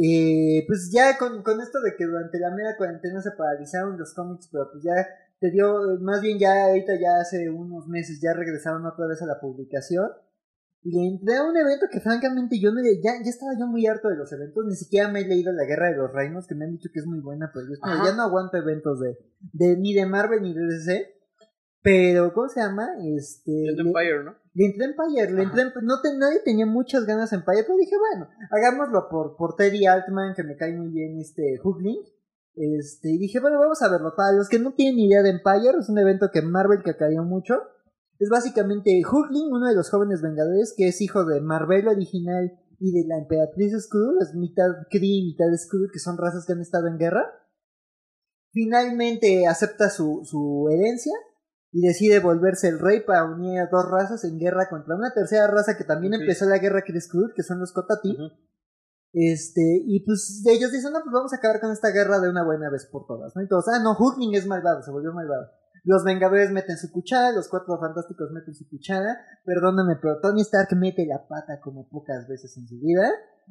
eh, 0.00 0.64
pues 0.66 0.90
ya 0.92 1.16
con, 1.18 1.42
con 1.42 1.60
esto 1.60 1.80
de 1.80 1.94
que 1.96 2.04
durante 2.04 2.38
la 2.38 2.50
media 2.50 2.76
cuarentena 2.76 3.20
se 3.22 3.30
paralizaron 3.32 3.98
los 3.98 4.14
cómics, 4.14 4.48
pero 4.52 4.68
pues 4.70 4.84
ya 4.84 4.94
te 5.40 5.50
dio, 5.50 5.98
más 6.00 6.20
bien 6.20 6.38
ya 6.38 6.66
ahorita 6.66 6.94
ya 7.00 7.18
hace 7.20 7.50
unos 7.50 7.88
meses 7.88 8.20
ya 8.22 8.32
regresaron 8.32 8.86
otra 8.86 9.06
vez 9.06 9.20
a 9.22 9.26
la 9.26 9.40
publicación. 9.40 10.08
Y 10.84 11.06
entré 11.06 11.36
a 11.36 11.44
un 11.44 11.56
evento 11.56 11.86
que 11.90 12.00
francamente 12.00 12.58
yo 12.60 12.72
no, 12.72 12.80
ya, 12.82 13.12
ya 13.22 13.30
estaba 13.30 13.52
yo 13.58 13.66
muy 13.68 13.86
harto 13.86 14.08
de 14.08 14.16
los 14.16 14.32
eventos, 14.32 14.66
ni 14.66 14.74
siquiera 14.74 15.08
me 15.08 15.20
he 15.20 15.28
leído 15.28 15.52
La 15.52 15.64
Guerra 15.64 15.90
de 15.90 15.96
los 15.96 16.12
Reinos, 16.12 16.48
que 16.48 16.56
me 16.56 16.64
han 16.64 16.72
dicho 16.72 16.88
que 16.92 16.98
es 16.98 17.06
muy 17.06 17.20
buena, 17.20 17.50
pero 17.54 17.66
yo 17.68 17.74
ya 18.04 18.16
no 18.16 18.22
aguanto 18.24 18.56
eventos 18.56 18.98
de, 19.00 19.16
de 19.52 19.76
ni 19.76 19.94
de 19.94 20.06
Marvel 20.06 20.42
ni 20.42 20.52
de 20.54 20.60
DC. 20.66 21.21
Pero, 21.82 22.32
¿cómo 22.32 22.48
se 22.48 22.60
llama? 22.60 22.88
Este. 23.16 23.50
Le- 23.50 23.82
Empire, 23.82 24.24
¿no? 24.24 24.36
Le 24.54 24.66
entré 24.66 24.84
en 24.84 24.90
Empire, 24.92 25.32
le 25.32 25.42
entré 25.42 25.62
en- 25.62 25.72
no 25.86 26.00
te- 26.00 26.16
nadie 26.16 26.38
tenía 26.44 26.66
muchas 26.66 27.04
ganas 27.06 27.32
en 27.32 27.40
Empire, 27.40 27.64
pero 27.64 27.76
dije, 27.78 27.96
bueno, 27.98 28.28
hagámoslo 28.50 29.08
por, 29.10 29.36
por 29.36 29.56
Teddy 29.56 29.86
Altman, 29.86 30.34
que 30.34 30.44
me 30.44 30.56
cae 30.56 30.72
muy 30.76 30.88
bien 30.90 31.18
este 31.18 31.58
Hooklink. 31.62 32.06
Este, 32.54 33.10
y 33.10 33.18
dije, 33.18 33.40
bueno, 33.40 33.58
vamos 33.58 33.80
a 33.82 33.88
verlo. 33.90 34.14
Para 34.14 34.32
los 34.36 34.48
que 34.48 34.58
no 34.58 34.74
tienen 34.74 34.98
idea 35.00 35.22
de 35.22 35.30
Empire, 35.30 35.78
es 35.80 35.88
un 35.88 35.98
evento 35.98 36.30
que 36.32 36.42
Marvel 36.42 36.82
que 36.84 36.96
cayó 36.96 37.24
mucho. 37.24 37.54
Es 38.18 38.28
básicamente 38.28 39.02
Hooklink, 39.02 39.50
uno 39.52 39.66
de 39.66 39.74
los 39.74 39.90
jóvenes 39.90 40.22
vengadores, 40.22 40.74
que 40.76 40.86
es 40.88 41.00
hijo 41.00 41.24
de 41.24 41.40
Marvel 41.40 41.88
original 41.88 42.52
y 42.78 42.92
de 42.92 43.08
la 43.08 43.18
emperatriz 43.18 43.72
Skrull, 43.80 44.18
es 44.20 44.34
mitad 44.34 44.68
Kree 44.90 45.18
y 45.20 45.26
mitad 45.32 45.46
Skrull, 45.56 45.90
que 45.92 45.98
son 45.98 46.16
razas 46.18 46.44
que 46.46 46.52
han 46.52 46.60
estado 46.60 46.86
en 46.88 46.98
guerra. 46.98 47.26
Finalmente 48.52 49.46
acepta 49.46 49.88
su, 49.88 50.20
su 50.24 50.68
herencia 50.70 51.12
y 51.72 51.80
decide 51.80 52.20
volverse 52.20 52.68
el 52.68 52.78
rey 52.78 53.00
para 53.00 53.24
unir 53.24 53.58
a 53.58 53.66
dos 53.66 53.90
razas 53.90 54.24
en 54.24 54.38
guerra 54.38 54.68
contra 54.68 54.94
una 54.94 55.12
tercera 55.14 55.46
raza 55.46 55.76
que 55.76 55.84
también 55.84 56.12
empezó 56.12 56.44
la 56.44 56.58
guerra 56.58 56.82
que 56.82 57.00
Skrull, 57.00 57.32
que 57.34 57.42
son 57.42 57.60
los 57.60 57.72
Kotati. 57.72 58.16
Este, 59.14 59.82
y 59.86 60.04
pues 60.04 60.42
ellos 60.46 60.70
dicen, 60.70 60.92
no, 60.92 61.00
pues 61.02 61.12
vamos 61.12 61.32
a 61.32 61.36
acabar 61.36 61.60
con 61.60 61.70
esta 61.70 61.90
guerra 61.90 62.20
de 62.20 62.28
una 62.28 62.44
buena 62.44 62.70
vez 62.70 62.86
por 62.86 63.06
todas, 63.06 63.34
¿no? 63.34 63.42
Y 63.42 63.48
todos, 63.48 63.68
ah, 63.68 63.82
no, 63.82 63.96
Hulkling 63.98 64.34
es 64.34 64.46
malvado, 64.46 64.82
se 64.82 64.90
volvió 64.90 65.12
malvado. 65.12 65.50
Los 65.84 66.04
Vengadores 66.04 66.50
meten 66.50 66.76
su 66.78 66.90
cuchara, 66.92 67.32
los 67.32 67.48
Cuatro 67.48 67.78
Fantásticos 67.80 68.30
meten 68.30 68.54
su 68.54 68.68
cuchara, 68.68 69.16
perdóname, 69.44 69.96
pero 70.00 70.20
Tony 70.20 70.42
Stark 70.42 70.68
mete 70.76 71.04
la 71.06 71.26
pata 71.26 71.60
como 71.60 71.88
pocas 71.88 72.28
veces 72.28 72.56
en 72.56 72.68
su 72.68 72.78
vida. 72.78 73.10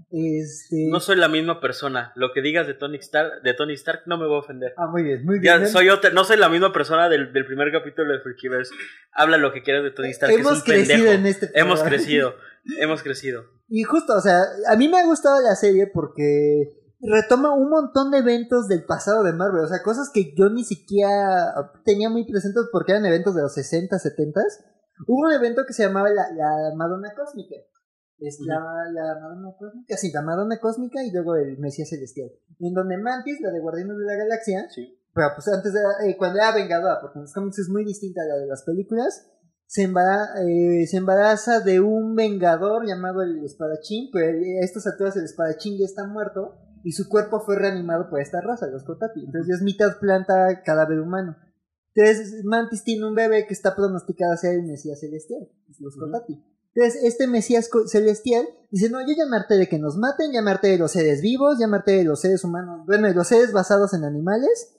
Este... 0.10 0.88
No 0.89 1.02
soy 1.02 1.17
la 1.17 1.28
misma 1.28 1.60
persona. 1.60 2.13
Lo 2.15 2.32
que 2.34 2.41
digas 2.41 2.65
de 2.67 2.74
Tony 2.74 2.98
Stark, 2.98 3.41
de 3.44 3.54
Tony 3.54 3.74
Stark 3.74 4.04
no 4.06 4.17
me 4.17 4.26
va 4.28 4.36
a 4.36 4.39
ofender. 4.39 4.74
Ah, 4.78 4.88
muy 4.88 5.04
bien, 5.04 5.26
muy 5.26 5.39
bien. 5.39 5.60
Ya 5.60 5.65
soy 5.67 5.89
otra, 5.89 6.12
no 6.12 6.24
soy 6.24 6.38
la 6.38 6.48
misma 6.48 6.72
persona 6.72 7.10
del, 7.10 7.34
del 7.34 7.46
primer 7.46 7.72
capítulo 7.72 8.13
de 8.13 8.20
Freakyverse. 8.22 8.74
Habla 9.12 9.36
lo 9.38 9.52
que 9.52 9.62
quieras 9.62 9.84
de 9.84 9.91
Tony 9.91 10.12
Stark. 10.12 10.34
que 10.34 10.39
Hemos 10.39 10.54
es 10.54 10.58
un 10.60 10.63
crecido 10.63 10.96
pendejo. 10.96 11.13
en 11.13 11.26
este 11.26 11.46
Hemos 11.54 11.80
programa. 11.82 11.89
crecido. 11.89 12.36
Hemos 12.80 13.04
crecido. 13.04 13.44
Y 13.67 13.84
justo, 13.84 14.15
o 14.15 14.22
sea, 14.22 14.41
a 14.70 14.76
mí 14.78 14.88
me 14.88 15.00
ha 15.00 15.06
gustado 15.06 15.41
la 15.41 15.56
serie 15.56 15.88
porque 15.94 16.81
retoma 17.02 17.54
un 17.56 17.70
montón 17.70 18.12
de 18.12 18.20
eventos 18.20 18.68
del 18.68 18.84
pasado 18.86 19.24
de 19.24 19.34
Marvel, 19.34 19.64
o 19.64 19.68
sea, 19.68 19.82
cosas 19.84 20.10
que 20.14 20.34
yo 20.38 20.50
ni 20.50 20.64
siquiera 20.64 21.54
tenía 21.84 22.10
muy 22.10 22.26
presentes 22.30 22.64
porque 22.72 22.92
eran 22.94 23.06
eventos 23.06 23.36
de 23.36 23.42
los 23.42 23.54
60, 23.54 23.98
70. 23.98 24.42
Hubo 25.08 25.28
un 25.28 25.34
evento 25.34 25.64
que 25.66 25.74
se 25.74 25.84
llamaba 25.84 26.10
la, 26.10 26.24
la 26.36 26.76
Madonna 26.76 27.14
Cósmica. 27.16 27.56
Es 28.20 28.38
la, 28.42 28.56
la 28.94 29.20
Madonna 29.20 29.50
Cósmica, 29.58 29.98
sí, 29.98 30.12
la 30.14 30.22
Madonna 30.22 30.60
Cósmica 30.60 31.04
y 31.04 31.12
luego 31.12 31.36
el 31.36 31.58
Mesías 31.58 31.90
Celestial. 31.90 32.30
En 32.60 32.74
donde 32.74 32.98
Mantis, 32.98 33.42
la 33.42 33.50
de 33.52 33.60
Guardianes 33.60 33.98
de 33.98 34.06
la 34.06 34.16
Galaxia, 34.16 34.68
Sí. 34.70 34.96
pero 35.16 35.30
pues 35.36 35.48
antes 35.48 35.74
de, 35.74 35.80
eh, 36.08 36.16
cuando 36.18 36.38
era 36.38 36.54
Vengadora, 36.54 37.00
porque 37.02 37.18
en 37.18 37.24
los 37.24 37.34
cómics 37.34 37.58
es 37.58 37.70
muy 37.70 37.84
distinta 37.84 38.22
a 38.22 38.26
la 38.26 38.36
de 38.38 38.46
las 38.46 38.62
películas, 38.64 39.28
se, 39.66 39.84
embara- 39.88 40.36
eh, 40.46 40.86
se 40.86 40.98
embaraza 40.98 41.62
de 41.62 41.80
un 41.80 42.14
Vengador 42.14 42.86
llamado 42.86 43.24
el 43.24 43.44
Espadachín, 43.44 44.10
pero 44.14 44.38
a 44.38 44.64
estas 44.66 44.86
alturas 44.86 45.16
el 45.18 45.24
Espadachín 45.24 45.80
ya 45.80 45.86
está 45.86 46.06
muerto 46.06 46.60
y 46.84 46.91
su 46.94 47.10
cuerpo 47.10 47.41
fue 47.41 47.58
reanimado 47.58 48.10
por 48.10 48.22
esta 48.22 48.41
raza, 48.41 48.67
los 48.67 48.84
Kotati. 48.84 49.26
Entonces 49.26 49.48
ya 49.48 49.56
es 49.56 49.62
mitad 49.62 50.00
planta, 50.00 50.63
cadáver 50.63 51.00
humano. 51.00 51.38
Entonces 51.94 52.44
Mantis 52.46 52.84
tiene 52.84 53.06
un 53.06 53.15
bebé 53.15 53.46
que 53.48 53.54
está 53.54 53.76
pronosticado 53.76 54.34
a 54.34 54.38
ser 54.38 54.56
el 54.56 54.63
Mesías 54.63 55.00
Celestial, 55.00 55.48
los. 55.80 55.96
Kotati. 55.96 56.41
Entonces, 56.74 57.04
este 57.04 57.28
Mesías 57.28 57.70
celestial 57.88 58.46
dice, 58.70 58.89
no, 58.89 59.02
yo 59.02 59.13
llamarte 59.13 59.58
de 59.58 59.67
que 59.67 59.78
nos 59.78 59.98
maten, 59.98 60.32
llamarte 60.32 60.70
de 60.70 60.78
los 60.78 60.91
seres 60.91 61.22
vivos, 61.22 61.60
llamarte 61.60 61.91
de 61.91 62.06
los 62.06 62.22
seres 62.22 62.46
humanos, 62.46 62.86
bueno, 62.86 63.08
de 63.08 63.13
los 63.13 63.28
seres 63.28 63.52
basados 63.52 63.94
en 63.94 64.06
animales, 64.06 64.74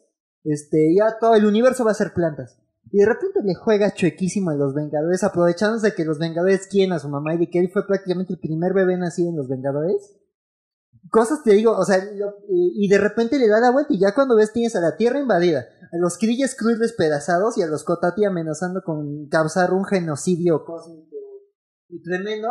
este, 0.45 0.95
ya 0.97 1.19
todo 1.21 1.35
el 1.35 1.45
universo 1.45 1.85
va 1.85 1.91
a 1.91 1.95
ser 1.95 2.15
plantas. 2.15 2.59
Y 2.91 2.99
de 2.99 3.07
repente 3.07 3.41
le 3.43 3.55
juega 3.55 3.93
chuequísimo 3.93 4.51
a 4.51 4.55
los 4.55 4.75
Vengadores, 4.75 5.23
aprovechándose 5.23 5.89
de 5.89 5.95
que 5.95 6.05
los 6.05 6.19
Vengadores 6.19 6.67
quieren 6.67 6.93
a 6.93 6.99
su 6.99 7.09
mamá 7.09 7.35
y 7.35 7.39
de 7.39 7.51
que 7.51 7.59
él 7.59 7.71
fue 7.71 7.87
prácticamente 7.87 8.33
el 8.33 8.39
primer 8.39 8.73
bebé 8.73 8.97
nacido 8.97 9.31
en 9.31 9.37
los 9.37 9.49
Vengadores. 9.49 10.15
Cosas 11.13 11.43
te 11.45 11.53
digo, 11.53 11.73
o 11.77 11.85
sea, 11.85 11.99
lo- 12.15 12.39
y, 12.49 12.89
de 12.89 12.97
repente 12.97 13.39
le 13.39 13.47
da 13.47 13.61
la 13.61 13.71
vuelta 13.71 13.93
y 13.93 13.99
ya 14.01 14.15
cuando 14.15 14.35
ves 14.35 14.51
tienes 14.51 14.75
a 14.77 14.81
la 14.81 14.97
Tierra 14.97 15.19
invadida, 15.21 15.61
a 15.93 15.97
los 15.99 16.17
Kree 16.17 16.49
Skrull 16.49 16.79
despedazados 16.79 17.59
y 17.59 17.63
a 17.63 17.67
los 17.67 17.85
Kotati 17.85 18.25
amenazando 18.25 18.81
con 18.83 19.29
causar 19.29 19.75
un 19.75 19.85
genocidio 19.85 20.65
cósmico 20.65 21.15
y 21.91 22.01
tremendo. 22.03 22.49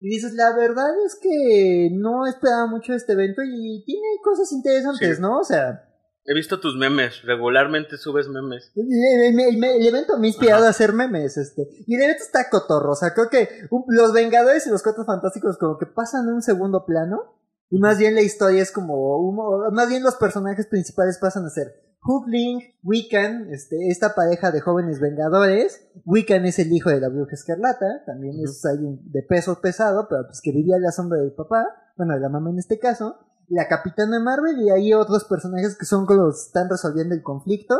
Y 0.00 0.10
dices, 0.10 0.34
la 0.34 0.54
verdad 0.54 0.90
es 1.06 1.16
que 1.18 1.88
no 1.94 2.26
esperaba 2.26 2.66
mucho 2.66 2.92
este 2.92 3.14
evento 3.14 3.40
y 3.42 3.82
tiene 3.86 4.06
cosas 4.22 4.52
interesantes, 4.52 5.16
Sí. 5.16 5.22
¿no? 5.22 5.38
O 5.40 5.44
sea, 5.44 5.88
He 6.26 6.34
visto 6.34 6.60
tus 6.60 6.76
memes. 6.76 7.22
Regularmente 7.22 7.96
subes 7.96 8.28
memes. 8.28 8.70
el, 8.76 8.86
el- 9.34 9.40
el- 9.40 9.64
el 9.64 9.86
evento 9.86 10.18
me 10.18 10.26
ha 10.26 10.28
inspirado 10.28 10.66
a 10.66 10.70
hacer 10.70 10.92
memes, 10.92 11.38
este. 11.38 11.68
Y 11.86 11.94
el 11.94 12.02
evento 12.02 12.22
está 12.22 12.50
cotorro, 12.50 12.92
o 12.92 12.96
sea, 12.96 13.14
creo 13.14 13.30
que 13.30 13.48
los 13.88 14.12
Vengadores 14.12 14.66
y 14.66 14.70
los 14.70 14.82
Cuatro 14.82 15.06
Fantásticos 15.06 15.56
como 15.56 15.78
que 15.78 15.86
pasan 15.86 16.28
en 16.28 16.34
un 16.34 16.42
segundo 16.42 16.84
plano. 16.84 17.40
Y 17.70 17.78
más 17.78 17.98
bien 17.98 18.14
la 18.14 18.22
historia 18.22 18.62
es 18.62 18.70
como, 18.70 19.70
más 19.72 19.88
bien 19.88 20.02
los 20.02 20.16
personajes 20.16 20.66
principales 20.66 21.18
pasan 21.18 21.46
a 21.46 21.50
ser 21.50 21.84
Hookling, 22.04 22.60
Wiccan, 22.82 23.48
este, 23.50 23.88
esta 23.88 24.14
pareja 24.14 24.50
de 24.50 24.60
jóvenes 24.60 25.00
Vengadores. 25.00 25.88
Wiccan 26.04 26.44
es 26.44 26.58
el 26.58 26.70
hijo 26.70 26.90
de 26.90 27.00
la 27.00 27.08
Bruja 27.08 27.32
Escarlata, 27.32 28.04
también 28.04 28.38
es 28.44 28.62
alguien 28.66 29.00
de 29.10 29.22
peso 29.22 29.60
pesado, 29.62 30.06
pero 30.08 30.26
pues 30.26 30.40
que 30.42 30.52
vivía 30.52 30.76
a 30.76 30.80
la 30.80 30.92
sombra 30.92 31.18
del 31.18 31.32
papá, 31.32 31.64
bueno, 31.96 32.14
de 32.14 32.20
la 32.20 32.28
mamá 32.28 32.50
en 32.50 32.58
este 32.58 32.78
caso. 32.78 33.16
La 33.48 33.68
Capitana 33.68 34.20
Marvel 34.20 34.60
y 34.60 34.70
hay 34.70 34.92
otros 34.92 35.24
personajes 35.24 35.76
que 35.78 35.86
son 35.86 36.06
los 36.08 36.34
que 36.34 36.46
están 36.48 36.68
resolviendo 36.68 37.14
el 37.14 37.22
conflicto. 37.22 37.74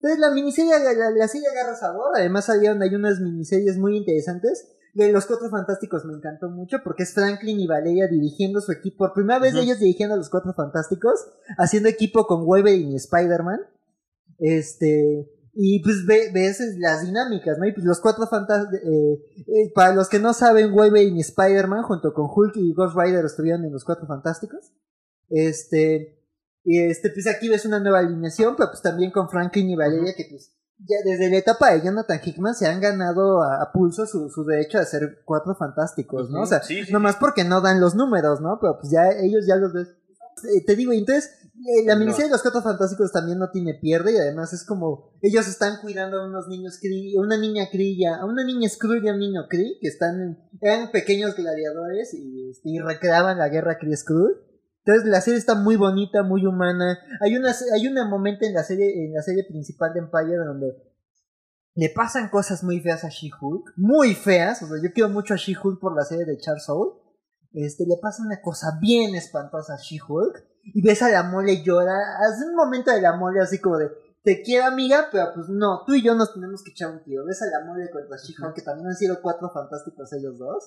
Entonces 0.00 0.18
la 0.18 0.32
miniserie, 0.32 0.72
la, 0.80 1.10
la 1.10 1.28
serie 1.28 1.46
agarra 1.48 1.76
sabor, 1.76 2.16
además 2.16 2.46
salieron 2.46 2.82
hay 2.82 2.94
unas 2.96 3.20
miniseries 3.20 3.78
muy 3.78 3.96
interesantes. 3.96 4.76
De 4.94 5.10
los 5.10 5.24
Cuatro 5.26 5.48
Fantásticos 5.48 6.04
me 6.04 6.12
encantó 6.14 6.50
mucho 6.50 6.78
porque 6.84 7.04
es 7.04 7.14
Franklin 7.14 7.58
y 7.60 7.66
Valeria 7.66 8.08
dirigiendo 8.08 8.60
su 8.60 8.72
equipo, 8.72 8.98
por 8.98 9.14
primera 9.14 9.38
vez 9.38 9.54
Ujú. 9.54 9.62
ellos 9.62 9.78
dirigiendo 9.78 10.14
a 10.14 10.18
los 10.18 10.28
Cuatro 10.28 10.52
Fantásticos, 10.52 11.18
haciendo 11.56 11.88
equipo 11.88 12.26
con 12.26 12.44
Wolverine 12.44 12.92
y 12.92 12.96
Spider-Man. 12.96 13.60
Este, 14.38 15.30
y 15.54 15.82
pues 15.82 16.04
ve- 16.06 16.30
ves 16.32 16.60
las 16.78 17.06
dinámicas, 17.06 17.58
¿no? 17.58 17.66
Y 17.66 17.72
pues 17.72 17.84
los 17.86 18.00
Cuatro 18.00 18.26
Fantásticos, 18.26 18.80
para 19.74 19.94
los 19.94 20.08
que 20.08 20.18
no 20.18 20.32
saben, 20.34 20.72
Wolverine 20.72 21.16
y 21.18 21.20
Spider-Man 21.20 21.82
junto 21.84 22.12
con 22.12 22.26
Hulk 22.34 22.56
y 22.56 22.74
Ghost 22.74 22.96
Rider 22.96 23.24
estuvieron 23.24 23.64
en 23.64 23.72
los 23.72 23.84
Cuatro 23.84 24.06
Fantásticos. 24.06 24.72
Este, 25.28 26.18
y 26.64 26.78
este, 26.80 27.10
pues 27.10 27.26
aquí 27.26 27.48
ves 27.48 27.64
una 27.64 27.80
nueva 27.80 28.00
alineación, 28.00 28.56
pero 28.56 28.68
pues 28.70 28.82
también 28.82 29.10
con 29.10 29.28
Franklin 29.30 29.70
y 29.70 29.76
Valeria, 29.76 30.12
que 30.16 30.26
pues 30.30 30.52
ya 30.88 30.96
desde 31.04 31.30
la 31.30 31.36
etapa 31.38 31.72
de 31.72 31.82
Jonathan 31.82 32.20
Hickman 32.24 32.54
se 32.54 32.66
han 32.66 32.80
ganado 32.80 33.42
a, 33.42 33.62
a 33.62 33.72
pulso 33.72 34.06
su, 34.06 34.28
su 34.30 34.44
derecho 34.44 34.78
a 34.78 34.84
ser 34.84 35.20
cuatro 35.24 35.54
fantásticos, 35.54 36.30
¿no? 36.30 36.42
O 36.42 36.46
sea, 36.46 36.62
Sí, 36.62 36.84
sí. 36.84 36.92
nomás 36.92 37.16
porque 37.16 37.44
no 37.44 37.60
dan 37.60 37.80
los 37.80 37.94
números, 37.94 38.40
¿no? 38.40 38.58
Pero 38.60 38.78
pues 38.80 38.92
ya 38.92 39.08
ellos 39.10 39.46
ya 39.46 39.56
los 39.56 39.72
ves. 39.72 39.88
Eh, 40.44 40.64
te 40.66 40.74
digo, 40.76 40.92
y 40.92 40.98
entonces 40.98 41.30
eh, 41.54 41.84
la 41.86 41.94
No. 41.94 42.00
miniserie 42.00 42.26
de 42.26 42.32
los 42.32 42.42
cuatro 42.42 42.62
fantásticos 42.62 43.12
también 43.12 43.38
no 43.38 43.50
tiene 43.50 43.74
pierde 43.74 44.12
y 44.12 44.16
además 44.16 44.52
es 44.52 44.64
como 44.64 45.12
ellos 45.20 45.46
están 45.46 45.80
cuidando 45.80 46.20
a 46.20 46.26
unos 46.26 46.48
niños 46.48 46.78
Kree, 46.80 47.14
a 47.16 47.20
una 47.20 47.36
niña 47.36 47.68
y 47.72 48.04
a 48.04 48.24
una 48.24 48.42
niña 48.44 48.68
Skrull 48.68 49.04
y 49.04 49.08
a 49.08 49.12
un 49.12 49.20
niño 49.20 49.42
Kree 49.48 49.78
que 49.80 49.88
están 49.88 50.38
eran 50.60 50.90
pequeños 50.90 51.36
gladiadores 51.36 52.14
y, 52.14 52.50
este, 52.50 52.70
y 52.70 52.78
recreaban 52.80 53.38
la 53.38 53.48
guerra 53.50 53.78
Kree 53.78 53.96
Skrull. 53.96 54.36
Entonces 54.84 55.08
la 55.08 55.20
serie 55.20 55.38
está 55.38 55.54
muy 55.54 55.76
bonita, 55.76 56.22
muy 56.22 56.44
humana. 56.44 56.98
Hay 57.20 57.36
una 57.36 57.54
hay 57.74 57.86
un 57.86 58.08
momento 58.08 58.44
en 58.44 58.54
la 58.54 58.64
serie 58.64 59.06
en 59.06 59.14
la 59.14 59.22
serie 59.22 59.44
principal 59.44 59.92
de 59.92 60.00
Empire 60.00 60.44
donde 60.44 60.76
le 61.74 61.88
pasan 61.88 62.28
cosas 62.28 62.62
muy 62.62 62.80
feas 62.80 63.04
a 63.04 63.08
She-Hulk, 63.08 63.74
muy 63.76 64.14
feas, 64.14 64.62
o 64.62 64.66
sea, 64.66 64.76
yo 64.82 64.92
quiero 64.92 65.08
mucho 65.08 65.32
a 65.32 65.38
She-Hulk 65.38 65.80
por 65.80 65.96
la 65.96 66.04
serie 66.04 66.26
de 66.26 66.36
Charles 66.36 66.64
Soule. 66.64 67.00
Este, 67.52 67.86
le 67.86 67.96
pasa 68.00 68.22
una 68.22 68.40
cosa 68.42 68.78
bien 68.80 69.14
espantosa 69.14 69.74
a 69.74 69.78
She-Hulk 69.78 70.44
y 70.64 70.82
ves 70.82 71.02
a 71.02 71.10
la 71.10 71.22
mole 71.22 71.62
llora, 71.62 71.96
hace 72.20 72.44
un 72.44 72.54
momento 72.54 72.90
de 72.90 73.00
la 73.00 73.16
mole 73.16 73.40
así 73.40 73.58
como 73.58 73.78
de 73.78 73.90
te 74.22 74.42
quiero 74.42 74.66
amiga, 74.66 75.08
pero 75.10 75.32
pues 75.34 75.48
no, 75.48 75.82
tú 75.84 75.94
y 75.94 76.02
yo 76.02 76.14
nos 76.14 76.32
tenemos 76.32 76.62
que 76.62 76.70
echar 76.70 76.92
un 76.92 77.02
tiro. 77.02 77.24
Ves 77.24 77.42
a 77.42 77.46
la 77.46 77.64
mole 77.66 77.90
contra 77.90 78.16
She-Hulk, 78.16 78.54
que 78.54 78.62
también 78.62 78.88
han 78.88 78.94
sido 78.94 79.20
cuatro 79.20 79.50
fantásticos 79.50 80.12
ellos 80.12 80.38
dos. 80.38 80.64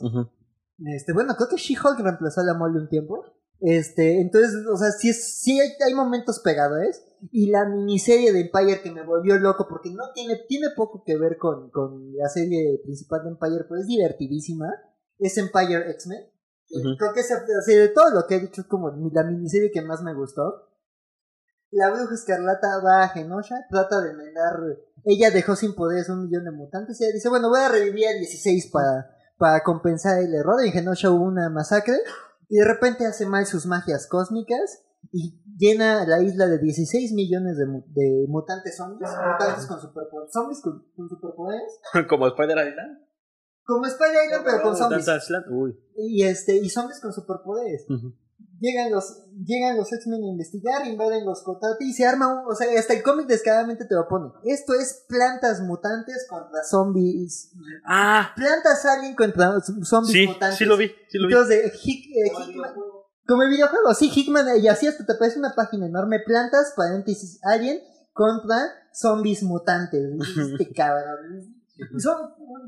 Este, 0.79 1.13
bueno, 1.13 1.35
creo 1.35 1.47
que 1.47 1.55
She-Hulk 1.55 1.99
reemplazó 1.99 2.41
a 2.41 2.45
la 2.45 2.53
mole 2.53 2.79
un 2.79 2.89
tiempo. 2.89 3.23
Este, 3.59 4.19
entonces, 4.21 4.65
o 4.71 4.77
sea, 4.77 4.91
sí, 4.91 5.09
es, 5.09 5.41
sí 5.41 5.59
hay, 5.59 5.69
hay 5.85 5.93
momentos 5.93 6.39
pegadores. 6.39 7.03
Y 7.31 7.49
la 7.49 7.65
miniserie 7.65 8.31
de 8.31 8.41
Empire 8.41 8.81
que 8.81 8.91
me 8.91 9.03
volvió 9.03 9.37
loco 9.39 9.67
porque 9.67 9.89
no 9.91 10.11
tiene, 10.13 10.35
tiene 10.47 10.67
poco 10.75 11.03
que 11.03 11.17
ver 11.17 11.37
con, 11.37 11.71
con 11.71 12.13
la 12.15 12.29
serie 12.29 12.79
principal 12.83 13.23
de 13.23 13.29
Empire, 13.29 13.65
pero 13.67 13.81
es 13.81 13.87
divertidísima. 13.87 14.71
Es 15.17 15.37
Empire 15.37 15.89
X-Men. 15.91 16.19
Eh, 16.69 16.79
Ujú. 16.79 16.97
Creo 16.97 17.13
que 17.13 17.21
es, 17.21 17.31
o 17.31 17.61
sea, 17.61 17.77
de 17.77 17.89
todo 17.89 18.11
lo 18.11 18.27
que 18.27 18.35
he 18.35 18.39
dicho 18.39 18.61
es 18.61 18.67
como 18.67 18.91
la 19.11 19.23
miniserie 19.23 19.71
que 19.71 19.81
más 19.81 20.01
me 20.03 20.13
gustó. 20.13 20.69
La 21.71 21.89
bruja 21.89 22.13
escarlata 22.13 22.79
va 22.83 23.03
a 23.03 23.09
Genosha, 23.09 23.65
trata 23.69 24.01
de 24.01 24.11
enmendar. 24.11 24.59
Ella 25.03 25.31
dejó 25.31 25.55
sin 25.55 25.75
poderes 25.75 26.09
un 26.09 26.23
millón 26.23 26.45
de 26.45 26.51
mutantes. 26.51 26.99
Y 26.99 27.03
ella 27.03 27.13
dice: 27.13 27.29
Bueno, 27.29 27.49
voy 27.49 27.59
a 27.59 27.69
revivir 27.69 28.07
a 28.07 28.13
16 28.13 28.69
para, 28.71 29.17
para 29.37 29.63
compensar 29.63 30.21
el 30.21 30.33
error. 30.33 30.63
En 30.63 30.71
Genosha 30.71 31.11
hubo 31.11 31.25
una 31.25 31.49
masacre. 31.49 31.97
Y 32.49 32.57
de 32.57 32.65
repente 32.65 33.05
hace 33.05 33.25
mal 33.25 33.45
sus 33.45 33.65
magias 33.65 34.07
cósmicas. 34.07 34.83
y 35.11 35.41
llena 35.57 36.05
la 36.07 36.21
isla 36.21 36.47
de 36.47 36.57
16 36.59 37.13
millones 37.13 37.57
de, 37.57 37.65
de 37.65 38.25
mutantes 38.27 38.75
zombies, 38.75 39.09
mutantes 39.09 39.65
con 39.67 39.79
superpoderes, 39.79 40.33
zombies 40.33 40.61
con, 40.61 40.83
con 40.95 41.07
superpoderes, 41.09 41.79
Como 42.09 42.27
Spider 42.27 42.57
Island. 42.67 42.99
como 43.63 43.85
Spider 43.85 44.25
Island 44.25 44.43
pero 44.45 44.61
con 44.63 44.75
zombies. 44.75 45.07
Uy. 45.49 45.79
y 45.95 46.23
este 46.23 46.55
y 46.57 46.69
zombies 46.69 46.99
con 46.99 47.13
superpoderes. 47.13 47.85
Llegan 48.59 48.91
los 48.91 49.21
llegan 49.45 49.75
los 49.77 49.91
X-Men 49.91 50.23
a 50.23 50.27
investigar, 50.27 50.87
invaden 50.87 51.25
los 51.25 51.43
Cotati 51.43 51.85
y 51.89 51.93
se 51.93 52.05
arma 52.05 52.27
un, 52.41 52.49
o 52.51 52.55
sea, 52.55 52.67
hasta 52.79 52.93
el 52.93 53.03
cómic 53.03 53.27
descaradamente 53.27 53.83
te 53.85 53.95
lo 53.95 54.07
pone. 54.07 54.31
Esto 54.45 54.73
es 54.73 55.03
plantas 55.09 55.59
mutantes 55.61 56.25
contra 56.29 56.63
zombies. 56.63 57.51
Ah, 57.85 58.31
Plantas 58.35 58.85
alien 58.85 59.13
contra 59.15 59.59
zombies 59.83 60.11
sí, 60.13 60.27
mutantes. 60.27 60.57
sí 60.57 60.65
lo 60.65 60.77
vi, 60.77 60.87
sí 61.09 61.17
lo 61.17 61.27
vi. 61.27 61.33
Entonces, 61.33 61.73
Hick- 61.83 62.15
eh, 62.15 62.31
Hickman, 62.47 62.71
como 63.27 63.43
el 63.43 63.49
videojuego, 63.49 63.93
sí, 63.93 64.09
Hickman, 64.15 64.47
y 64.61 64.67
así 64.69 64.87
hasta 64.87 65.05
te 65.05 65.13
aparece 65.13 65.37
una 65.39 65.53
página 65.53 65.87
enorme, 65.87 66.19
plantas, 66.25 66.73
paréntesis, 66.77 67.39
alien, 67.43 67.81
contra 68.13 68.57
zombies 68.93 69.43
mutantes. 69.43 70.01
Este 70.59 70.71
cabrón. 70.73 71.55
Son, 71.97 72.15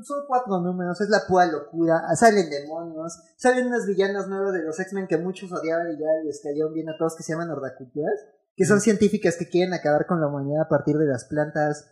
son 0.04 0.18
cuatro 0.26 0.60
números, 0.60 1.00
es 1.00 1.08
la 1.08 1.22
pura 1.26 1.46
locura. 1.46 2.02
Salen 2.14 2.50
demonios, 2.50 3.18
salen 3.36 3.66
unas 3.68 3.86
villanas 3.86 4.28
nuevas 4.28 4.52
de 4.52 4.62
los 4.62 4.78
X-Men 4.78 5.06
que 5.06 5.16
muchos 5.16 5.50
odiaban 5.52 5.90
y 5.92 5.98
ya 5.98 6.06
les 6.24 6.40
cayeron 6.42 6.74
bien 6.74 6.88
a 6.90 6.96
todos, 6.98 7.16
que 7.16 7.22
se 7.22 7.32
llaman 7.32 7.50
Hordaculturas, 7.50 8.20
que 8.54 8.64
son 8.66 8.80
científicas 8.80 9.36
que 9.38 9.48
quieren 9.48 9.72
acabar 9.72 10.06
con 10.06 10.20
la 10.20 10.26
humanidad 10.28 10.62
a 10.62 10.68
partir 10.68 10.96
de 10.98 11.06
las 11.06 11.24
plantas. 11.24 11.88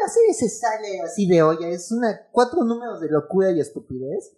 La 0.00 0.08
serie 0.08 0.32
se 0.32 0.48
sale 0.48 1.00
así 1.02 1.28
de 1.28 1.42
olla, 1.42 1.68
es 1.68 1.90
una 1.92 2.18
cuatro 2.32 2.64
números 2.64 3.00
de 3.00 3.08
locura 3.10 3.50
y 3.50 3.60
estupidez. 3.60 4.32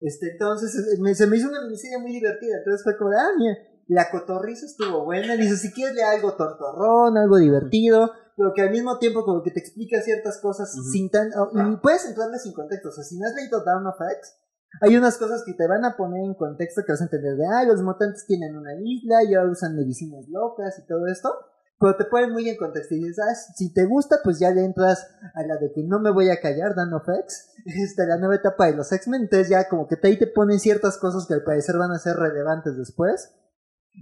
Este, 0.00 0.32
entonces 0.32 0.74
eh, 0.74 1.00
me- 1.00 1.14
se 1.14 1.26
me 1.28 1.36
hizo 1.36 1.48
una 1.48 1.62
miniserie 1.62 1.98
muy 1.98 2.12
divertida. 2.12 2.56
Entonces 2.58 2.82
fue 2.82 2.96
como, 2.96 3.10
ah, 3.12 3.30
mira, 3.38 3.54
la 3.88 4.10
cotorriza 4.10 4.66
estuvo 4.66 5.04
buena. 5.04 5.36
Dice, 5.36 5.56
si 5.58 5.70
quieres 5.72 5.94
leer 5.94 6.08
algo 6.08 6.32
tontorrón, 6.34 7.16
algo 7.18 7.36
divertido, 7.36 8.10
pero 8.42 8.52
que 8.54 8.62
al 8.62 8.70
mismo 8.70 8.98
tiempo 8.98 9.22
como 9.24 9.40
que 9.44 9.52
te 9.52 9.60
explica 9.60 10.00
ciertas 10.02 10.40
cosas 10.40 10.68
sin 10.90 11.10
tan... 11.10 11.30
oh, 11.38 11.50
y 11.72 11.76
puedes 11.76 12.04
entrarle 12.06 12.38
sin 12.40 12.52
contexto. 12.52 12.88
O 12.88 12.92
sea, 12.92 13.04
si 13.04 13.16
no 13.16 13.26
has 13.28 13.34
leído 13.34 13.62
Down 13.64 13.86
of 13.86 13.94
X, 14.18 14.34
hay 14.80 14.96
unas 14.96 15.16
cosas 15.16 15.44
que 15.46 15.54
te 15.54 15.68
van 15.68 15.84
a 15.84 15.96
poner 15.96 16.24
en 16.24 16.34
contexto 16.34 16.82
que 16.84 16.90
vas 16.92 17.00
a 17.00 17.04
entender 17.04 17.36
de, 17.36 17.44
ah, 17.46 17.64
los 17.64 17.80
mutantes 17.82 18.26
tienen 18.26 18.56
una 18.56 18.74
isla 18.82 19.22
y 19.22 19.34
ahora 19.34 19.50
usan 19.52 19.76
medicinas 19.76 20.26
locas 20.28 20.76
y 20.78 20.86
todo 20.88 21.06
esto. 21.06 21.30
Pero 21.78 21.96
te 21.96 22.04
ponen 22.06 22.32
muy 22.32 22.48
en 22.48 22.56
contexto 22.56 22.94
y 22.94 22.98
dices, 23.04 23.18
ah, 23.20 23.34
si 23.54 23.72
te 23.72 23.84
gusta, 23.86 24.16
pues 24.24 24.38
ya 24.40 24.50
le 24.50 24.64
entras 24.64 25.06
a 25.34 25.42
la 25.46 25.56
de 25.58 25.70
que 25.72 25.82
no 25.84 26.00
me 26.00 26.10
voy 26.10 26.30
a 26.30 26.40
callar, 26.40 26.74
Dan 26.74 26.92
of 26.94 27.08
X, 27.08 27.50
este, 27.66 28.06
la 28.06 28.16
nueva 28.18 28.36
etapa 28.36 28.66
de 28.66 28.74
los 28.76 28.90
X-Men, 28.92 29.22
entonces 29.22 29.48
ya 29.48 29.68
como 29.68 29.86
que 29.86 29.96
te- 29.96 30.08
ahí 30.08 30.18
te 30.18 30.26
ponen 30.26 30.58
ciertas 30.58 30.96
cosas 30.98 31.26
que 31.26 31.34
al 31.34 31.44
parecer 31.44 31.76
van 31.78 31.90
a 31.92 31.98
ser 31.98 32.16
relevantes 32.16 32.76
después. 32.76 33.30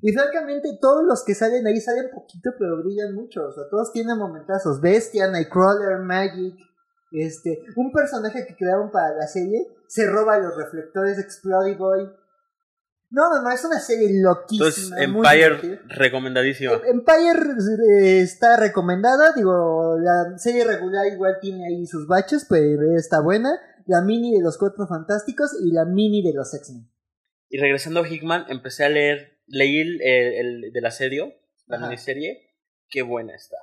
Y 0.03 0.13
francamente 0.13 0.79
todos 0.81 1.05
los 1.05 1.25
que 1.25 1.35
salen 1.35 1.67
ahí 1.67 1.81
salen 1.81 2.11
poquito 2.15 2.51
pero 2.59 2.83
brillan 2.83 3.15
mucho, 3.15 3.49
o 3.49 3.53
sea, 3.53 3.65
todos 3.71 3.93
tienen 3.93 4.17
momentazos, 4.17 4.81
Bestia, 4.81 5.29
Nightcrawler, 5.29 5.99
Magic, 5.99 6.55
este, 7.13 7.61
un 7.77 7.93
personaje 7.93 8.47
que 8.47 8.57
crearon 8.57 8.91
para 8.91 9.15
la 9.17 9.27
serie 9.27 9.67
se 9.89 10.07
roba 10.07 10.39
los 10.39 10.57
reflectores 10.57 11.17
de 11.17 11.23
Exploding 11.25 11.77
Boy. 11.77 12.09
No, 13.11 13.29
no, 13.29 13.43
no, 13.43 13.51
es 13.51 13.65
una 13.65 13.81
serie 13.81 14.09
loquísima. 14.23 14.69
Entonces, 14.69 14.93
Empire, 14.97 15.81
recomendadísima. 15.89 16.81
Empire 16.87 17.41
eh, 17.93 18.21
está 18.21 18.57
recomendada, 18.57 19.33
digo, 19.35 19.99
la 19.99 20.39
serie 20.39 20.65
regular 20.65 21.09
igual 21.09 21.39
tiene 21.41 21.67
ahí 21.67 21.85
sus 21.87 22.07
baches, 22.07 22.47
pero 22.49 22.97
está 22.97 23.21
buena. 23.21 23.51
La 23.87 24.01
mini 24.03 24.37
de 24.37 24.45
los 24.45 24.57
Cuatro 24.57 24.87
Fantásticos 24.87 25.57
y 25.61 25.73
la 25.73 25.85
mini 25.85 26.23
de 26.23 26.35
los 26.35 26.55
X-Men. 26.55 26.89
Y 27.49 27.59
regresando 27.59 27.99
a 27.99 28.09
Hickman, 28.09 28.45
empecé 28.49 28.85
a 28.85 28.89
leer, 28.91 29.40
leí 29.51 29.81
el, 29.81 30.01
el- 30.01 30.35
el 30.65 30.73
del 30.73 30.87
asedio, 30.87 31.35
la 31.67 31.77
Ajá. 31.77 31.87
miniserie. 31.87 32.51
Qué 32.89 33.03
buena 33.03 33.35
está. 33.35 33.57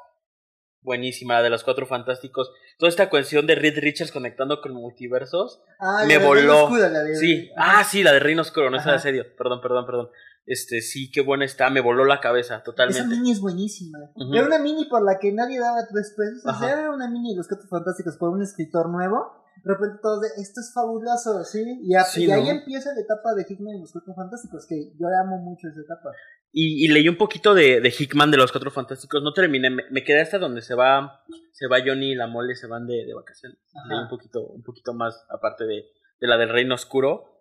Buenísima, 0.82 1.34
la 1.36 1.42
de 1.44 1.50
los 1.50 1.64
cuatro 1.64 1.86
fantásticos. 1.86 2.52
Toda 2.78 2.90
esta 2.90 3.10
cuestión 3.10 3.46
de 3.48 3.56
Reed 3.56 3.80
Richards 3.80 4.12
conectando 4.12 4.62
con 4.62 4.74
multiversos. 4.74 5.62
Ah, 5.80 6.04
Me 6.08 6.14
la 6.14 6.20
de 6.22 6.26
voló. 6.26 6.64
Oscuro, 6.66 6.88
la 6.88 7.04
de- 7.04 7.16
Sí, 7.16 7.52
ah, 7.58 7.84
sí, 7.84 8.04
la 8.04 8.14
de 8.14 8.20
Reino 8.20 8.42
Oscuro, 8.42 8.70
no 8.70 8.78
es 8.78 8.86
el 8.86 8.92
asedio. 8.94 9.26
Perdón, 9.36 9.60
perdón, 9.60 9.86
perdón. 9.86 10.10
Este, 10.48 10.82
sí, 10.82 11.12
qué 11.12 11.22
buena 11.22 11.44
está, 11.46 11.70
me 11.70 11.82
voló 11.82 12.06
la 12.06 12.20
cabeza, 12.22 12.56
Esa 12.56 12.64
totalmente. 12.64 13.06
mini 13.16 13.32
es 13.32 13.40
buenísima. 13.42 14.00
Ujú. 14.16 14.34
Era 14.34 14.48
una 14.48 14.60
mini 14.60 14.86
por 14.86 15.04
la 15.04 15.20
que 15.20 15.32
nadie 15.34 15.60
daba 15.60 15.86
tres 15.92 16.14
pesos. 16.18 16.42
O 16.46 16.58
sea, 16.58 16.72
era 16.72 16.90
una 16.92 17.10
mini 17.10 17.32
de 17.32 17.38
los 17.38 17.48
Cuatro 17.48 17.68
Fantásticos 17.68 18.16
por 18.18 18.30
un 18.30 18.42
escritor 18.42 18.90
nuevo. 18.90 19.34
De 19.64 19.74
repente 19.74 19.98
todos 20.02 20.22
de, 20.22 20.28
esto 20.42 20.62
es 20.62 20.72
fabuloso, 20.74 21.44
¿sí? 21.44 21.80
Y, 21.84 21.96
a- 21.96 22.04
Sí, 22.06 22.26
y 22.26 22.32
ahí 22.32 22.44
¿no? 22.46 22.50
empieza 22.52 22.94
la 22.94 23.02
etapa 23.02 23.34
de 23.36 23.46
Hickman 23.50 23.76
y 23.76 23.82
los 23.82 23.92
Cuatro 23.92 24.14
Fantásticos, 24.16 24.66
que 24.68 24.94
yo 24.98 25.08
amo 25.22 25.38
mucho 25.40 25.68
esa 25.68 25.82
etapa. 25.82 26.12
Y, 26.54 26.86
y 26.86 26.88
leí 26.88 27.10
un 27.10 27.18
poquito 27.18 27.54
de, 27.54 27.82
de 27.82 27.90
Hickman 28.00 28.32
de 28.32 28.38
los 28.38 28.52
cuatro 28.54 28.72
fantásticos. 28.72 29.22
No 29.22 29.34
terminé, 29.34 29.70
me, 29.70 29.84
me 29.92 30.04
quedé 30.06 30.22
hasta 30.22 30.40
donde 30.40 30.62
se 30.62 30.76
va, 30.76 31.22
se 31.52 31.68
va 31.68 31.80
Johnny 31.86 32.14
y 32.14 32.16
la 32.16 32.26
mole, 32.28 32.56
se 32.56 32.68
van 32.68 32.88
de, 32.88 33.04
de 33.06 33.14
vacaciones. 33.14 33.60
Ajá. 33.76 33.88
Leí 33.90 34.00
un 34.00 34.08
poquito, 34.08 34.42
un 34.48 34.64
poquito 34.64 34.94
más 34.94 35.26
aparte 35.30 35.66
de, 35.66 35.84
de 36.22 36.28
la 36.28 36.38
del 36.38 36.50
Reino 36.50 36.76
Oscuro. 36.76 37.37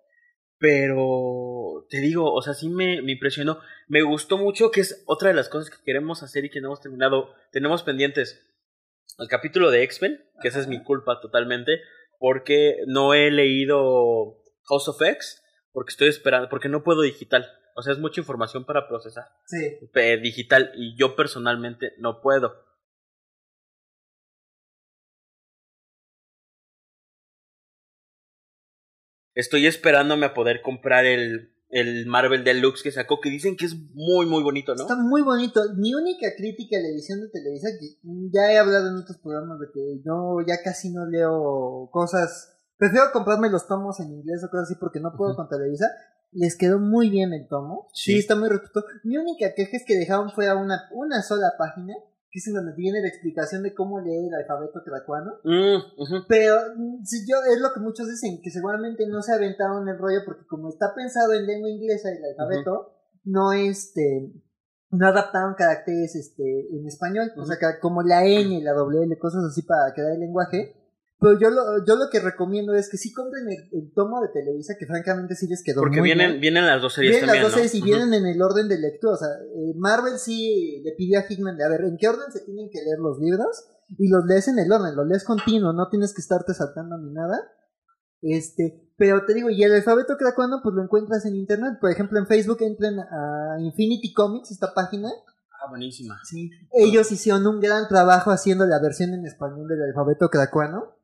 Pero 0.58 1.86
te 1.90 1.98
digo, 2.00 2.32
o 2.32 2.42
sea, 2.42 2.54
sí 2.54 2.68
me, 2.68 3.02
me 3.02 3.12
impresionó. 3.12 3.60
Me 3.88 4.02
gustó 4.02 4.38
mucho, 4.38 4.70
que 4.70 4.80
es 4.80 5.02
otra 5.06 5.28
de 5.28 5.34
las 5.34 5.48
cosas 5.48 5.70
que 5.70 5.82
queremos 5.84 6.22
hacer 6.22 6.44
y 6.44 6.50
que 6.50 6.60
no 6.60 6.68
hemos 6.68 6.80
terminado. 6.80 7.30
Tenemos 7.52 7.82
pendientes 7.82 8.42
el 9.18 9.28
capítulo 9.28 9.70
de 9.70 9.82
X-Men, 9.82 10.22
que 10.42 10.48
esa 10.48 10.60
es 10.60 10.66
mi 10.66 10.82
culpa 10.82 11.20
totalmente, 11.20 11.80
porque 12.18 12.78
no 12.86 13.14
he 13.14 13.30
leído 13.30 14.42
House 14.68 14.88
of 14.88 15.00
X, 15.00 15.42
porque 15.72 15.90
estoy 15.90 16.08
esperando, 16.08 16.48
porque 16.48 16.68
no 16.68 16.82
puedo 16.82 17.02
digital. 17.02 17.46
O 17.76 17.82
sea, 17.82 17.92
es 17.92 17.98
mucha 17.98 18.20
información 18.20 18.64
para 18.64 18.88
procesar 18.88 19.24
Sí. 19.44 19.78
eh, 19.94 20.16
digital 20.16 20.72
y 20.76 20.96
yo 20.98 21.14
personalmente 21.14 21.92
no 21.98 22.22
puedo. 22.22 22.65
Estoy 29.36 29.66
esperándome 29.66 30.26
a 30.26 30.34
poder 30.34 30.60
comprar 30.62 31.04
el, 31.04 31.52
el 31.68 32.06
Marvel 32.06 32.42
Deluxe 32.42 32.82
que 32.82 32.90
sacó, 32.90 33.20
que 33.20 33.30
dicen 33.30 33.56
que 33.56 33.66
es 33.66 33.76
muy, 33.94 34.26
muy 34.26 34.42
bonito, 34.42 34.74
¿no? 34.74 34.82
Está 34.82 34.96
muy 34.96 35.22
bonito. 35.22 35.60
Mi 35.76 35.94
única 35.94 36.28
crítica 36.36 36.78
a 36.78 36.80
la 36.80 36.88
edición 36.88 37.20
de 37.20 37.28
Televisa, 37.28 37.68
que 37.78 37.86
ya 38.32 38.50
he 38.52 38.58
hablado 38.58 38.88
en 38.88 38.96
otros 38.96 39.18
programas 39.18 39.60
de 39.60 39.66
que 39.72 40.00
yo 40.04 40.38
ya 40.46 40.62
casi 40.64 40.90
no 40.90 41.06
leo 41.06 41.88
cosas. 41.92 42.56
Prefiero 42.78 43.06
comprarme 43.12 43.50
los 43.50 43.66
tomos 43.68 44.00
en 44.00 44.10
inglés 44.12 44.42
o 44.44 44.50
cosas 44.50 44.70
así 44.70 44.74
porque 44.80 45.00
no 45.00 45.12
puedo 45.16 45.36
con 45.36 45.48
Televisa. 45.48 45.90
Les 46.32 46.56
quedó 46.56 46.78
muy 46.78 47.08
bien 47.10 47.32
el 47.32 47.46
tomo. 47.46 47.88
Sí, 47.92 48.12
Sí. 48.14 48.18
está 48.18 48.36
muy 48.36 48.48
retuto. 48.48 48.84
Mi 49.04 49.16
única 49.16 49.54
queja 49.54 49.76
es 49.76 49.84
que 49.86 49.96
dejaron 49.96 50.30
fuera 50.32 50.56
una, 50.56 50.88
una 50.92 51.22
sola 51.22 51.52
página, 51.58 51.94
que 52.36 52.40
es 52.40 52.48
en 52.48 52.54
donde 52.54 52.74
viene 52.76 53.00
la 53.00 53.08
explicación 53.08 53.62
de 53.62 53.72
cómo 53.72 53.98
leer 53.98 54.26
el 54.28 54.34
alfabeto 54.34 54.82
tracuano. 54.84 55.40
Mm, 55.42 56.02
ujú. 56.02 56.26
Pero 56.28 56.54
mm, 56.76 57.02
si 57.02 57.26
yo 57.26 57.38
es 57.50 57.62
lo 57.62 57.72
que 57.72 57.80
muchos 57.80 58.08
dicen, 58.08 58.42
que 58.42 58.50
seguramente 58.50 59.06
no 59.08 59.22
se 59.22 59.32
aventaron 59.32 59.88
el 59.88 59.96
rollo 59.96 60.20
porque 60.26 60.44
como 60.46 60.68
está 60.68 60.92
pensado 60.94 61.32
en 61.32 61.46
lengua 61.46 61.70
inglesa 61.70 62.10
el 62.10 62.22
alfabeto, 62.22 62.92
no 63.24 63.54
este 63.54 64.34
no 64.90 65.08
adaptaron 65.08 65.54
caracteres 65.54 66.14
este 66.14 66.76
en 66.76 66.86
español, 66.86 67.32
o 67.38 67.46
sea, 67.46 67.56
como 67.80 68.02
la 68.02 68.26
y 68.26 68.60
la 68.60 68.74
W, 68.74 69.18
cosas 69.18 69.42
así 69.44 69.62
para 69.62 69.94
quedar 69.94 70.12
el 70.12 70.20
lenguaje. 70.20 70.76
Pero 71.18 71.38
yo 71.40 71.50
lo, 71.50 71.62
yo 71.86 71.96
lo 71.96 72.10
que 72.10 72.20
recomiendo 72.20 72.74
es 72.74 72.90
que 72.90 72.98
sí 72.98 73.12
compren 73.12 73.48
el, 73.48 73.68
el 73.72 73.92
tomo 73.94 74.20
de 74.20 74.28
Televisa, 74.28 74.74
que 74.78 74.86
francamente 74.86 75.34
sí 75.34 75.46
les 75.48 75.62
quedó 75.62 75.80
Porque 75.80 75.98
muy 76.00 76.08
vienen, 76.08 76.32
bien. 76.32 76.40
vienen 76.40 76.66
las 76.66 76.82
dos 76.82 76.92
series 76.92 77.12
Vienen 77.12 77.26
también, 77.28 77.42
las 77.44 77.52
dos 77.52 77.56
¿no? 77.62 77.68
series 77.68 77.74
y 77.74 77.82
vienen 77.82 78.12
en 78.14 78.26
el 78.26 78.42
orden 78.42 78.68
de 78.68 78.78
lectura. 78.78 79.14
O 79.14 79.16
sea, 79.16 79.28
eh, 79.28 79.72
Marvel 79.76 80.18
sí 80.18 80.82
le 80.84 80.92
pidió 80.92 81.18
a 81.18 81.24
Hickman 81.26 81.56
de 81.56 81.64
a 81.64 81.68
ver 81.68 81.80
en 81.84 81.96
qué 81.96 82.08
orden 82.08 82.30
se 82.30 82.40
tienen 82.44 82.68
que 82.70 82.82
leer 82.82 82.98
los 82.98 83.18
libros 83.18 83.64
y 83.96 84.08
los 84.10 84.26
lees 84.26 84.48
en 84.48 84.58
el 84.58 84.70
orden, 84.70 84.94
los 84.94 85.06
lees 85.06 85.24
continuo, 85.24 85.72
no 85.72 85.88
tienes 85.88 86.12
que 86.12 86.20
estarte 86.20 86.52
saltando 86.52 86.98
ni 86.98 87.12
nada. 87.12 87.40
Este, 88.20 88.90
pero 88.98 89.24
te 89.24 89.34
digo, 89.34 89.48
y 89.50 89.62
el 89.62 89.72
alfabeto 89.74 90.16
cracuano 90.16 90.60
pues 90.62 90.74
lo 90.74 90.82
encuentras 90.82 91.24
en 91.26 91.36
internet. 91.36 91.78
Por 91.80 91.90
ejemplo, 91.90 92.18
en 92.18 92.26
Facebook 92.26 92.58
entren 92.60 92.98
a 92.98 93.56
Infinity 93.60 94.12
Comics, 94.12 94.50
esta 94.50 94.74
página. 94.74 95.08
Ah, 95.08 95.68
buenísima. 95.70 96.18
Sí. 96.24 96.50
Ellos 96.72 97.10
hicieron 97.12 97.46
un 97.46 97.60
gran 97.60 97.88
trabajo 97.88 98.30
haciendo 98.30 98.66
la 98.66 98.80
versión 98.80 99.14
en 99.14 99.24
español 99.24 99.66
del 99.68 99.82
alfabeto 99.82 100.28
cracuano. 100.28 100.95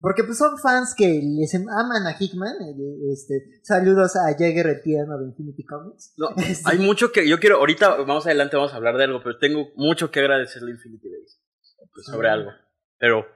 Porque 0.00 0.24
pues 0.24 0.38
son 0.38 0.56
fans 0.58 0.94
que 0.96 1.20
les 1.22 1.54
aman 1.54 2.06
a 2.06 2.16
Hickman. 2.18 2.54
eh, 2.62 3.12
Este, 3.12 3.60
saludos 3.62 4.16
a 4.16 4.32
Jagger 4.32 4.66
el 4.66 4.82
tierno 4.82 5.18
de 5.18 5.26
Infinity 5.26 5.64
Comics. 5.64 6.14
No, 6.16 6.28
Este, 6.38 6.62
hay 6.70 6.78
mucho 6.78 7.12
que 7.12 7.28
yo 7.28 7.38
quiero, 7.38 7.56
ahorita 7.56 7.98
más 8.06 8.24
adelante 8.24 8.56
vamos 8.56 8.72
a 8.72 8.76
hablar 8.76 8.96
de 8.96 9.04
algo, 9.04 9.20
pero 9.22 9.38
tengo 9.38 9.68
mucho 9.76 10.10
que 10.10 10.20
agradecerle 10.20 10.70
a 10.72 10.74
Infinity 10.74 11.08
Days 11.10 11.38
pues, 11.92 12.06
sobre 12.06 12.28
Ah. 12.28 12.32
algo. 12.32 12.50
Pero 12.98 13.26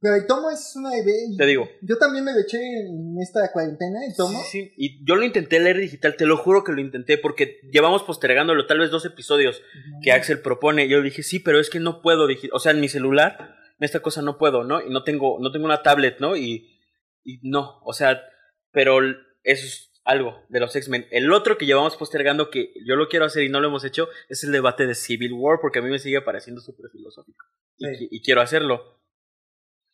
Pero 0.00 0.14
el 0.14 0.26
tomo 0.26 0.48
es 0.50 0.72
una 0.76 0.96
idea. 0.96 1.14
te 1.36 1.44
digo, 1.44 1.68
Yo 1.82 1.98
también 1.98 2.24
me 2.24 2.32
lo 2.32 2.38
eché 2.40 2.56
en 2.58 3.14
esta 3.20 3.52
cuarentena, 3.52 3.98
el 4.08 4.16
tomo. 4.16 4.38
Sí, 4.44 4.64
sí, 4.64 4.72
y 4.78 5.04
yo 5.04 5.16
lo 5.16 5.24
intenté 5.24 5.60
leer 5.60 5.76
digital, 5.78 6.16
te 6.16 6.24
lo 6.24 6.38
juro 6.38 6.64
que 6.64 6.72
lo 6.72 6.80
intenté, 6.80 7.18
porque 7.18 7.60
llevamos 7.70 8.02
postergándolo 8.02 8.66
tal 8.66 8.78
vez 8.78 8.90
dos 8.90 9.04
episodios 9.04 9.60
que 10.02 10.12
Axel 10.12 10.40
propone. 10.40 10.88
Yo 10.88 11.02
dije, 11.02 11.22
sí, 11.22 11.38
pero 11.38 11.60
es 11.60 11.68
que 11.68 11.80
no 11.80 12.00
puedo 12.00 12.26
o 12.52 12.58
sea, 12.58 12.72
en 12.72 12.80
mi 12.80 12.88
celular, 12.88 13.56
esta 13.84 14.00
cosa 14.00 14.22
no 14.22 14.38
puedo, 14.38 14.64
¿no? 14.64 14.80
Y 14.80 14.90
no 14.90 15.04
tengo, 15.04 15.38
no 15.40 15.50
tengo 15.50 15.64
una 15.64 15.82
tablet, 15.82 16.18
¿no? 16.20 16.36
Y, 16.36 16.78
y 17.24 17.38
no, 17.42 17.80
o 17.84 17.92
sea, 17.92 18.22
pero 18.70 18.98
eso 19.44 19.66
es 19.66 19.92
algo 20.04 20.44
de 20.48 20.60
los 20.60 20.74
X-Men. 20.74 21.06
El 21.10 21.32
otro 21.32 21.58
que 21.58 21.66
llevamos 21.66 21.96
postergando, 21.96 22.50
que 22.50 22.72
yo 22.84 22.96
lo 22.96 23.08
quiero 23.08 23.24
hacer 23.24 23.44
y 23.44 23.48
no 23.48 23.60
lo 23.60 23.68
hemos 23.68 23.84
hecho, 23.84 24.08
es 24.28 24.42
el 24.44 24.52
debate 24.52 24.86
de 24.86 24.94
Civil 24.94 25.32
War, 25.32 25.58
porque 25.60 25.78
a 25.78 25.82
mí 25.82 25.90
me 25.90 25.98
sigue 25.98 26.20
pareciendo 26.20 26.60
súper 26.60 26.90
filosófico. 26.90 27.44
Y, 27.78 28.22
quiero 28.22 28.40
hacerlo. 28.40 29.01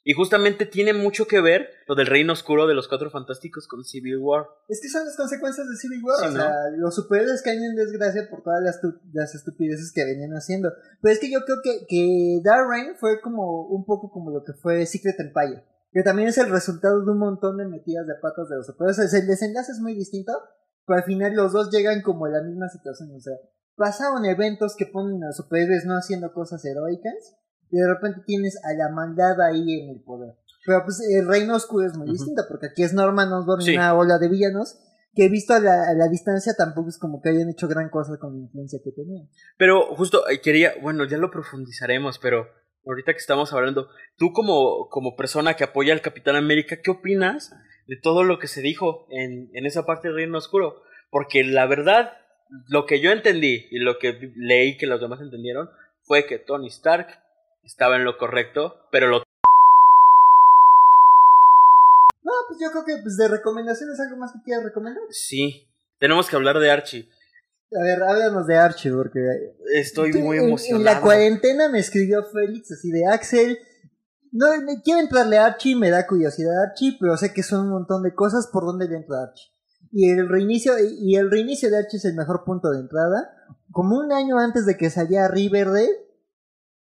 Y 0.08 0.14
justamente 0.14 0.64
tiene 0.64 0.94
mucho 0.94 1.26
que 1.26 1.42
ver 1.42 1.68
lo 1.86 1.94
del 1.94 2.06
reino 2.06 2.32
oscuro 2.32 2.66
de 2.66 2.72
los 2.72 2.88
cuatro 2.88 3.10
fantásticos 3.10 3.68
con 3.68 3.84
Civil 3.84 4.16
War. 4.16 4.46
Es 4.66 4.80
que 4.80 4.88
son 4.88 5.04
las 5.04 5.14
consecuencias 5.18 5.68
de 5.68 5.76
Civil 5.76 6.02
War. 6.02 6.16
Sí, 6.20 6.28
o 6.28 6.32
sea, 6.32 6.50
los 6.78 6.94
superhéroes 6.94 7.42
caen 7.42 7.62
en 7.62 7.76
desgracia 7.76 8.26
por 8.30 8.42
todas 8.42 8.62
las, 8.62 8.80
las 9.12 9.34
estupideces 9.34 9.92
que 9.92 10.06
venían 10.06 10.32
haciendo. 10.32 10.72
Pero 11.02 11.12
es 11.12 11.20
que 11.20 11.30
yo 11.30 11.40
creo 11.44 11.58
que, 11.62 11.84
que 11.86 12.40
Dark 12.42 12.70
Reign 12.70 12.96
fue 12.96 13.20
como 13.20 13.66
un 13.66 13.84
poco 13.84 14.10
como 14.10 14.30
lo 14.30 14.44
que 14.44 14.54
fue 14.54 14.86
Secret 14.86 15.20
Empire. 15.20 15.62
Que 15.92 16.02
también 16.02 16.28
es 16.30 16.38
el 16.38 16.48
resultado 16.48 17.04
de 17.04 17.10
un 17.12 17.18
montón 17.18 17.58
de 17.58 17.66
metidas 17.66 18.06
de 18.06 18.14
patas 18.14 18.48
de 18.48 18.56
los 18.56 18.66
superhéroes. 18.66 19.12
El 19.12 19.26
desenlace 19.26 19.72
es 19.72 19.80
muy 19.80 19.94
distinto, 19.94 20.32
pero 20.86 21.00
al 21.00 21.04
final 21.04 21.34
los 21.34 21.52
dos 21.52 21.70
llegan 21.70 22.00
como 22.00 22.24
a 22.24 22.30
la 22.30 22.40
misma 22.40 22.70
situación. 22.70 23.10
O 23.14 23.20
sea, 23.20 23.34
pasaron 23.76 24.24
eventos 24.24 24.74
que 24.74 24.86
ponen 24.86 25.22
a 25.22 25.26
los 25.26 25.36
superhéroes 25.36 25.84
no 25.84 25.98
haciendo 25.98 26.32
cosas 26.32 26.64
heroicas. 26.64 27.36
Y 27.70 27.76
de 27.78 27.86
repente 27.88 28.20
tienes 28.26 28.58
a 28.64 28.72
la 28.74 28.88
maldad 28.90 29.40
ahí 29.40 29.80
en 29.82 29.90
el 29.90 30.02
poder. 30.02 30.34
Pero 30.66 30.82
pues 30.84 31.00
el 31.00 31.26
reino 31.26 31.54
oscuro 31.56 31.86
es 31.86 31.96
muy 31.96 32.04
Ujú. 32.08 32.12
distinto, 32.12 32.42
porque 32.48 32.66
aquí 32.66 32.82
es 32.82 32.92
Norman 32.92 33.32
Osborn 33.32 33.62
y 33.62 33.64
Sí. 33.66 33.74
una 33.76 33.94
ola 33.94 34.18
de 34.18 34.28
villanos 34.28 34.78
que 35.14 35.28
visto 35.28 35.54
a 35.54 35.60
la, 35.60 35.88
a 35.88 35.94
la 35.94 36.08
distancia 36.08 36.52
tampoco 36.56 36.90
es 36.90 36.98
como 36.98 37.20
que 37.20 37.30
hayan 37.30 37.48
hecho 37.48 37.66
gran 37.66 37.88
cosa 37.90 38.18
con 38.18 38.34
la 38.34 38.40
influencia 38.44 38.78
que 38.84 38.92
tenían. 38.92 39.28
Pero 39.56 39.94
justo 39.96 40.28
eh, 40.28 40.40
quería, 40.40 40.74
bueno, 40.82 41.04
ya 41.06 41.16
lo 41.18 41.30
profundizaremos, 41.30 42.18
pero 42.18 42.46
ahorita 42.86 43.12
que 43.12 43.18
estamos 43.18 43.52
hablando, 43.52 43.88
tú 44.16 44.32
como, 44.32 44.88
como 44.90 45.16
persona 45.16 45.54
que 45.54 45.64
apoya 45.64 45.92
al 45.92 46.02
Capitán 46.02 46.36
América, 46.36 46.76
¿qué 46.82 46.90
opinas 46.90 47.52
de 47.86 47.96
todo 48.00 48.22
lo 48.22 48.38
que 48.38 48.46
se 48.46 48.60
dijo 48.60 49.06
en, 49.10 49.50
en 49.54 49.66
esa 49.66 49.84
parte 49.86 50.08
del 50.08 50.16
Reino 50.18 50.38
Oscuro? 50.38 50.82
Porque 51.10 51.42
la 51.42 51.66
verdad, 51.66 52.12
lo 52.68 52.86
que 52.86 53.00
yo 53.00 53.10
entendí 53.10 53.66
y 53.70 53.78
lo 53.78 53.98
que 53.98 54.32
leí 54.36 54.76
que 54.76 54.86
los 54.86 55.00
demás 55.00 55.20
entendieron 55.20 55.68
fue 56.02 56.26
que 56.26 56.38
Tony 56.38 56.68
Stark 56.68 57.08
estaba 57.68 57.96
en 57.96 58.04
lo 58.04 58.16
correcto, 58.16 58.76
pero 58.90 59.08
lo 59.08 59.18
No, 62.24 62.32
pues 62.48 62.58
yo 62.60 62.70
creo 62.70 62.84
que 62.84 63.02
pues 63.02 63.16
de 63.16 63.28
recomendaciones 63.28 64.00
algo 64.00 64.16
más 64.16 64.32
que 64.32 64.42
quieras 64.42 64.64
recomendar. 64.64 65.02
sí. 65.10 65.64
Tenemos 66.00 66.28
que 66.30 66.36
hablar 66.36 66.60
de 66.60 66.70
Archie. 66.70 67.08
A 67.76 67.82
ver, 67.82 68.00
háblanos 68.04 68.46
de 68.46 68.56
Archie, 68.56 68.92
porque 68.92 69.18
Estoy 69.74 70.12
Tú, 70.12 70.20
muy 70.20 70.38
emocionado. 70.38 70.78
En 70.78 70.84
la 70.84 71.00
cuarentena 71.00 71.68
me 71.68 71.80
escribió 71.80 72.22
Félix 72.22 72.70
así 72.70 72.92
de 72.92 73.04
Axel. 73.06 73.58
No, 74.30 74.46
me- 74.62 74.80
quiero 74.80 75.00
entrarle 75.00 75.38
a 75.38 75.46
Archie, 75.46 75.74
me 75.74 75.90
da 75.90 76.06
curiosidad 76.06 76.52
Archie, 76.70 76.96
pero 77.00 77.16
sé 77.16 77.32
que 77.34 77.42
son 77.42 77.62
un 77.66 77.70
montón 77.70 78.04
de 78.04 78.14
cosas 78.14 78.46
por 78.52 78.64
donde 78.64 78.86
le 78.86 78.94
entra 78.98 79.22
Archie. 79.24 79.48
Y 79.90 80.08
el 80.08 80.28
reinicio, 80.28 80.74
y 80.78 81.16
el 81.16 81.32
reinicio 81.32 81.68
de 81.68 81.78
Archie 81.78 81.96
es 81.98 82.04
el 82.04 82.14
mejor 82.14 82.44
punto 82.44 82.70
de 82.70 82.78
entrada. 82.78 83.34
Como 83.72 83.98
un 83.98 84.12
año 84.12 84.38
antes 84.38 84.64
de 84.64 84.76
que 84.76 84.88
saliera 84.90 85.26
Riverdale, 85.26 85.90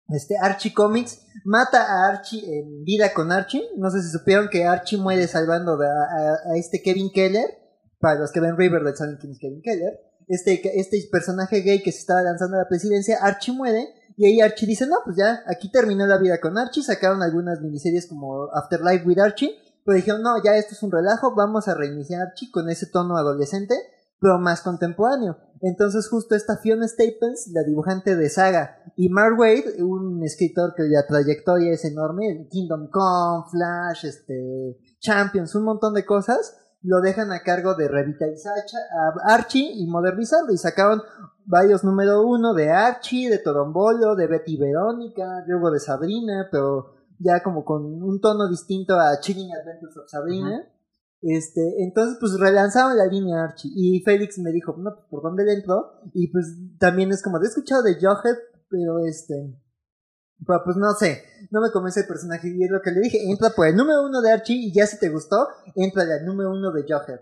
este 0.08 0.36
Archie 0.38 0.74
Comics 0.74 1.22
mata 1.44 1.84
a 1.84 2.08
Archie 2.08 2.58
en 2.58 2.84
vida 2.84 3.12
con 3.14 3.32
Archie. 3.32 3.62
No 3.76 3.90
sé 3.90 4.02
si 4.02 4.10
supieron 4.10 4.48
que 4.48 4.64
Archie 4.64 4.98
muere 4.98 5.26
salvando 5.26 5.78
a 5.80 6.56
este 6.56 6.82
Kevin 6.82 7.10
Keller. 7.12 7.46
Para 8.00 8.20
los 8.20 8.32
que 8.32 8.40
ven 8.40 8.56
Riverdale 8.56 8.96
saben 8.96 9.16
quién 9.16 9.32
es 9.32 9.38
Kevin 9.38 9.62
Keller. 9.62 9.98
Este, 10.28 10.60
este 10.78 10.98
personaje 11.10 11.60
gay 11.60 11.82
que 11.82 11.92
se 11.92 12.00
estaba 12.00 12.22
lanzando 12.22 12.56
a 12.56 12.60
la 12.60 12.68
presidencia, 12.68 13.18
Archie 13.20 13.54
muere. 13.54 13.88
Y 14.16 14.26
ahí 14.26 14.40
Archie 14.40 14.66
dice, 14.66 14.86
no, 14.86 14.96
pues 15.04 15.16
ya, 15.16 15.42
aquí 15.46 15.70
terminó 15.70 16.06
la 16.06 16.18
vida 16.18 16.40
con 16.40 16.56
Archie. 16.58 16.82
Sacaron 16.82 17.22
algunas 17.22 17.60
miniseries 17.60 18.06
como 18.06 18.48
Afterlife 18.52 19.04
with 19.06 19.18
Archie. 19.18 19.58
Pero 19.84 19.96
dijeron, 19.96 20.22
no, 20.22 20.42
ya 20.42 20.56
esto 20.56 20.74
es 20.74 20.82
un 20.82 20.90
relajo, 20.90 21.34
vamos 21.34 21.68
a 21.68 21.74
reiniciar 21.74 22.22
Archie 22.22 22.50
con 22.50 22.70
ese 22.70 22.86
tono 22.86 23.18
adolescente, 23.18 23.74
pero 24.20 24.38
más 24.38 24.62
contemporáneo. 24.62 25.36
Entonces 25.60 26.08
justo 26.08 26.34
esta 26.34 26.58
Fiona 26.58 26.86
Staples, 26.86 27.50
la 27.52 27.62
dibujante 27.62 28.16
de 28.16 28.28
Saga, 28.28 28.82
y 28.96 29.08
Mark 29.08 29.38
Wade, 29.38 29.82
un 29.82 30.22
escritor 30.22 30.74
la 30.76 31.06
trayectoria 31.06 31.72
es 31.72 31.84
enorme, 31.84 32.48
Kingdom 32.50 32.90
Come, 32.90 33.44
Flash, 33.50 34.04
este, 34.04 34.78
Champions, 35.00 35.54
un 35.54 35.64
montón 35.64 35.94
de 35.94 36.04
cosas, 36.04 36.56
lo 36.82 37.00
dejan 37.00 37.32
a 37.32 37.42
cargo 37.42 37.74
de 37.74 37.88
revitalizar 37.88 38.52
a 38.56 39.34
Archie 39.34 39.72
y 39.74 39.86
modernizarlo, 39.86 40.52
y 40.52 40.58
sacaron 40.58 41.00
varios 41.46 41.82
número 41.82 42.26
uno 42.26 42.52
de 42.52 42.70
Archie, 42.70 43.30
de 43.30 43.38
Torombolo, 43.38 44.16
de 44.16 44.26
Betty 44.26 44.58
Verónica, 44.58 45.44
luego 45.46 45.70
de 45.70 45.80
Sabrina, 45.80 46.48
pero 46.50 46.94
ya 47.18 47.42
como 47.42 47.64
con 47.64 48.02
un 48.02 48.20
tono 48.20 48.48
distinto 48.48 48.98
a 48.98 49.18
Chilling 49.18 49.50
Adventures 49.54 49.96
of 49.96 50.08
Sabrina. 50.08 50.62
Este, 51.26 51.82
entonces 51.82 52.18
pues 52.20 52.38
relanzaron 52.38 52.98
la 52.98 53.06
línea 53.06 53.44
Archie 53.44 53.70
y 53.74 54.02
Félix 54.04 54.38
me 54.38 54.52
dijo, 54.52 54.76
no, 54.76 54.94
pues 54.94 55.06
por 55.08 55.22
dónde 55.22 55.44
le 55.44 55.54
entró 55.54 56.00
y 56.12 56.28
pues 56.28 56.44
también 56.78 57.10
es 57.12 57.22
como, 57.22 57.42
he 57.42 57.46
escuchado 57.46 57.82
de 57.82 57.94
Jughead, 57.94 58.36
pero 58.68 58.98
este, 59.06 59.34
pues 60.44 60.76
no 60.76 60.92
sé, 60.92 61.24
no 61.50 61.62
me 61.62 61.70
convence 61.70 62.00
el 62.00 62.06
personaje 62.06 62.48
y 62.48 62.62
es 62.62 62.70
lo 62.70 62.82
que 62.82 62.90
le 62.90 63.00
dije, 63.00 63.30
entra 63.30 63.48
por 63.56 63.66
el 63.66 63.74
número 63.74 64.02
uno 64.04 64.20
de 64.20 64.32
Archie 64.32 64.54
y 64.54 64.74
ya 64.74 64.86
si 64.86 64.98
te 64.98 65.08
gustó, 65.08 65.48
entra 65.76 66.02
al 66.02 66.26
número 66.26 66.50
uno 66.50 66.72
de 66.72 66.82
Jughead. 66.82 67.20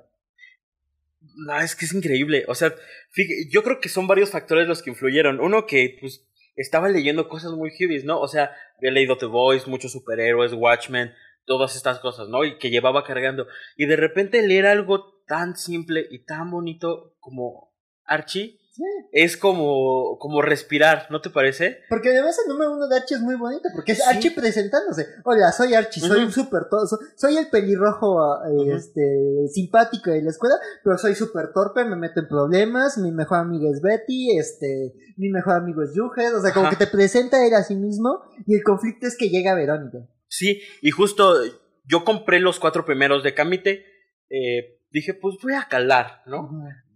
No, 1.37 1.61
es 1.61 1.77
que 1.77 1.85
es 1.85 1.95
increíble. 1.95 2.45
O 2.49 2.57
sea, 2.57 2.75
fíjate, 3.11 3.49
yo 3.51 3.62
creo 3.62 3.81
que 3.81 3.88
son 3.88 4.09
varios 4.09 4.31
factores 4.31 4.67
los 4.67 4.83
que 4.83 4.91
influyeron. 4.91 5.41
Uno 5.41 5.65
que, 5.67 5.97
pues, 6.01 6.27
estaba 6.57 6.88
leyendo 6.88 7.29
cosas 7.29 7.53
muy 7.53 7.71
heavy, 7.71 8.03
¿no? 8.03 8.21
O 8.21 8.29
sea, 8.29 8.51
había 8.77 8.91
leído 8.91 9.17
The 9.17 9.27
Voice, 9.27 9.71
muchos 9.71 9.93
superhéroes, 9.93 10.53
Watchmen, 10.53 11.12
todas 11.45 11.77
estas 11.77 11.99
cosas, 12.01 12.29
¿no? 12.29 12.45
Y 12.45 12.59
que 12.59 12.71
llevaba 12.71 13.05
cargando. 13.05 13.47
Y 13.77 13.87
de 13.87 13.97
repente 13.97 14.47
leer 14.47 14.67
algo 14.67 15.23
tan 15.27 15.57
simple 15.57 16.07
y 16.11 16.25
tan 16.25 16.51
bonito 16.51 17.15
como 17.21 17.73
Archie 18.05 18.59
Sí. 18.75 18.85
es 19.13 19.37
como, 19.37 20.17
como 20.19 20.41
respirar, 20.41 21.07
¿no 21.11 21.21
te 21.21 21.29
parece? 21.29 21.81
Porque 21.91 22.09
además 22.09 22.39
el 22.43 22.51
número 22.55 22.73
uno 22.73 22.89
de 22.89 22.97
Archie 22.97 23.17
es 23.19 23.23
muy 23.23 23.35
bonito, 23.35 23.69
porque 23.75 23.93
es 23.93 23.99
Sí. 23.99 24.05
Archie 24.09 24.31
presentándose. 24.31 25.09
Hola, 25.27 25.53
soy 25.53 25.75
Archie, 25.75 26.01
soy 26.01 26.25
un 26.25 26.33
súper 26.33 26.71
torpe, 26.71 27.05
soy 27.17 27.37
el 27.37 27.51
pelirrojo 27.51 28.19
eh, 28.47 28.73
este, 28.75 29.47
simpático 29.53 30.11
de 30.11 30.23
la 30.23 30.31
escuela, 30.31 30.55
pero 30.83 30.97
soy 30.97 31.15
súper 31.15 31.53
torpe, 31.53 31.85
me 31.85 31.97
meto 31.97 32.21
en 32.21 32.29
problemas, 32.29 32.97
mi 32.97 33.13
mejor 33.13 33.41
amiga 33.41 33.69
es 33.71 33.83
Betty, 33.83 34.39
este, 34.39 34.95
mi 35.19 35.29
mejor 35.29 35.57
amigo 35.57 35.83
es 35.83 35.91
Jughead, 35.95 36.35
o 36.35 36.41
sea, 36.41 36.55
como 36.55 36.69
Ajá. 36.69 36.75
que 36.79 36.87
te 36.87 36.91
presenta 36.91 37.47
él 37.47 37.53
a 37.53 37.65
sí 37.65 37.77
mismo, 37.77 38.23
y 38.47 38.55
el 38.55 38.63
conflicto 38.63 39.07
es 39.07 39.19
que 39.19 39.29
llega 39.29 39.55
Verónica. 39.55 39.99
Sí, 40.35 40.62
y 40.81 40.90
justo 40.92 41.35
yo 41.85 42.05
compré 42.05 42.40
los 42.40 42.59
cuatro 42.59 42.87
primeros 42.87 43.23
de 43.23 43.35
Camite. 43.35 43.85
eh, 44.31 44.79
dije, 44.90 45.12
pues 45.12 45.37
voy 45.42 45.53
a 45.55 45.68
calar, 45.68 46.23
¿no? 46.27 46.51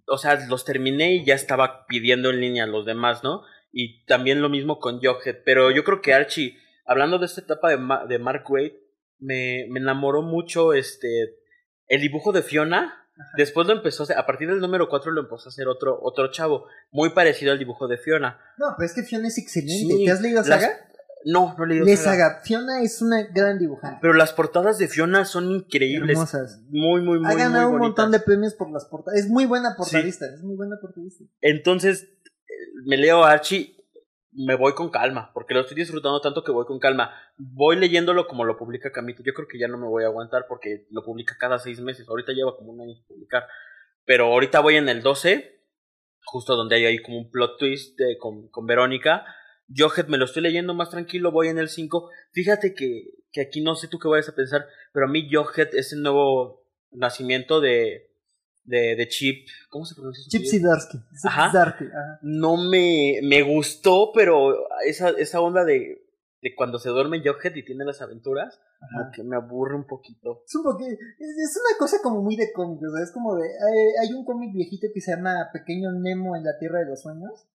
O 0.07 0.16
sea, 0.16 0.46
los 0.49 0.64
terminé 0.64 1.16
y 1.16 1.25
ya 1.27 1.35
estaba 1.35 1.85
pidiendo 1.87 2.31
en 2.31 2.40
línea 2.40 2.64
a 2.64 2.66
los 2.66 2.87
demás, 2.87 3.22
¿no? 3.22 3.42
Y 3.72 4.05
también 4.07 4.40
lo 4.40 4.49
mismo 4.49 4.79
con 4.79 5.01
Jughead. 5.01 5.42
Pero 5.44 5.70
yo 5.70 5.85
creo 5.85 6.01
que 6.01 6.14
Archie, 6.14 6.57
hablando 6.87 7.18
de 7.18 7.27
esta 7.27 7.42
etapa 7.42 7.68
de, 7.70 7.77
Ma- 7.77 8.07
de 8.07 8.18
Mark 8.18 8.44
Wade, 8.49 8.81
me, 9.18 9.66
me 9.68 9.81
enamoró 9.81 10.22
mucho 10.22 10.72
este 10.72 11.09
el 11.88 12.01
dibujo 12.01 12.33
de 12.33 12.42
Fiona. 12.42 13.03
Después 13.37 13.66
lo 13.66 13.72
empezó 13.75 14.03
a 14.03 14.05
hacer, 14.05 14.18
a 14.18 14.25
partir 14.27 14.49
del 14.49 14.61
número 14.61 14.88
4 14.88 15.11
lo 15.12 15.22
empezó 15.22 15.49
a 15.49 15.53
hacer 15.53 15.68
otro, 15.68 15.99
otro 16.03 16.31
chavo, 16.31 16.66
muy 16.90 17.11
parecido 17.11 17.53
al 17.53 17.59
dibujo 17.59 17.87
de 17.88 17.96
Fiona. 17.99 18.38
No, 18.59 18.75
pero 18.79 18.87
es 18.87 18.94
que 18.94 19.03
Fiona 19.03 19.29
es 19.29 19.37
excelente. 19.38 19.94
Sí, 19.94 20.05
¿Te 20.07 20.11
has 20.11 20.20
leído 20.22 20.38
las- 20.40 20.46
Saga? 20.49 20.68
No, 21.24 21.55
no 21.59 21.64
Lee 21.66 21.96
Saga. 21.96 21.96
Saga. 21.96 22.40
Fiona 22.44 22.83
es 22.83 23.02
una 23.02 23.22
gran 23.24 23.59
dibujante. 23.59 23.98
Pero 24.00 24.14
las 24.14 24.33
portadas 24.33 24.79
de 24.79 24.87
Fiona 24.87 25.24
son 25.24 25.50
increíbles. 25.50 26.11
Hermosas. 26.16 26.61
Muy, 26.68 27.00
muy, 27.02 27.18
muy, 27.18 27.31
ha 27.33 27.35
ganado 27.35 27.68
muy 27.70 27.74
un 27.76 27.81
montón 27.81 28.12
de 28.12 28.18
bonitas. 28.18 28.24
premios 28.26 28.55
por 28.55 28.70
las 28.70 28.85
portadas. 28.85 29.18
Es 29.20 29.29
muy 29.29 29.44
buena 29.46 29.74
portadista, 29.76 30.26
es 30.26 30.42
muy 30.42 30.55
buena 30.57 30.76
portadista. 30.81 31.24
Entonces, 31.40 32.02
eh, 32.05 32.52
me 32.85 32.96
leo 32.96 33.24
a 33.24 33.33
Archie, 33.33 33.74
me 34.33 34.55
voy 34.55 34.74
con 34.74 34.90
calma, 34.90 35.31
porque 35.35 35.55
lo 35.55 35.61
estoy 35.62 35.76
disfrutando 35.76 36.20
tanto 36.20 36.44
que 36.44 36.52
voy 36.52 36.66
con 36.66 36.79
calma. 36.79 37.11
Voy 37.37 37.76
leyéndolo 37.76 38.29
como 38.29 38.44
lo 38.44 38.57
publica 38.57 38.92
Camito. 38.92 39.22
Yo 39.24 39.33
creo 39.35 39.48
que 39.48 39.59
ya 39.59 39.66
no 39.66 39.79
me 39.79 39.87
voy 39.87 40.05
a 40.05 40.09
aguantar 40.09 40.44
porque 40.48 40.87
lo 40.90 41.02
publica 41.02 41.35
cada 41.40 41.59
seis 41.59 41.81
meses. 41.81 42.07
Ahorita 42.09 42.33
lleva 42.33 42.55
como 42.57 42.70
un 42.72 42.83
año 42.83 42.94
sin 42.94 43.07
publicar. 43.07 43.44
Pero 44.05 44.26
ahorita 44.26 44.61
voy 44.61 44.76
en 44.76 44.88
el 44.88 45.02
12, 45.02 45.61
justo 46.24 46.55
donde 46.55 46.76
hay 46.76 46.85
ahí 46.85 46.98
como 47.02 47.18
un 47.18 47.31
plot 47.33 47.59
twist 47.59 47.98
de- 47.98 48.16
con, 48.18 48.48
con 48.48 48.66
Verónica. 48.66 49.24
Jughead 49.74 50.07
me 50.07 50.18
lo 50.18 50.24
estoy 50.24 50.42
leyendo 50.42 50.74
más 50.74 50.90
tranquilo, 50.90 51.33
voy 51.33 51.48
en 51.48 51.59
el 51.59 51.68
5. 51.68 52.11
Fíjate 52.33 52.75
que, 52.75 53.10
que 53.33 53.40
aquí 53.40 53.60
no 53.60 53.75
sé 53.75 53.88
tú 53.88 53.98
qué 53.98 54.08
vayas 54.08 54.29
a 54.29 54.35
pensar, 54.35 54.67
pero 54.92 55.06
a 55.06 55.08
mí 55.08 55.29
Jughead 55.31 55.75
es 55.75 55.92
el 55.92 56.02
nuevo 56.02 56.64
nacimiento 56.92 57.60
de, 57.60 58.10
de, 58.64 58.96
de 58.96 59.08
Chip. 59.08 59.48
¿Cómo 59.69 59.85
se 59.85 59.94
pronuncia? 59.94 60.25
Chip? 60.29 60.46
Zdarsky. 60.46 60.98
Ajá. 61.25 61.46
Ajá. 61.46 62.19
no 62.23 62.56
me, 62.56 63.21
me 63.23 63.42
gustó, 63.42 64.12
pero 64.14 64.69
esa, 64.85 65.10
esa 65.10 65.40
onda 65.40 65.64
de, 65.64 66.06
de 66.42 66.54
cuando 66.54 66.79
se 66.79 66.90
duerme 66.90 67.21
Jughead 67.21 67.54
y 67.56 67.64
tiene 67.64 67.85
las 67.85 68.02
aventuras, 68.02 68.60
Ajá. 68.81 69.10
que 69.12 69.23
me 69.23 69.37
aburre 69.37 69.75
un 69.75 69.87
poquito. 69.87 70.42
Es 70.46 70.54
un 70.54 70.64
poquito, 70.64 70.90
es, 70.90 71.60
una 71.60 71.79
cosa 71.79 71.98
como 72.02 72.23
muy 72.23 72.37
de 72.37 72.52
cómic, 72.52 72.81
o 72.83 72.94
sea, 72.94 73.02
es 73.02 73.12
como 73.12 73.35
de, 73.37 73.48
hay, 73.48 74.08
hay 74.08 74.14
un 74.14 74.25
cómic 74.25 74.52
viejito 74.52 74.87
que 74.92 75.00
se 75.00 75.10
llama 75.10 75.48
Pequeño 75.52 75.90
Nemo 75.92 76.37
en 76.37 76.44
la 76.44 76.58
Tierra 76.58 76.81
de 76.81 76.87
los 76.87 77.02
Sueños, 77.02 77.48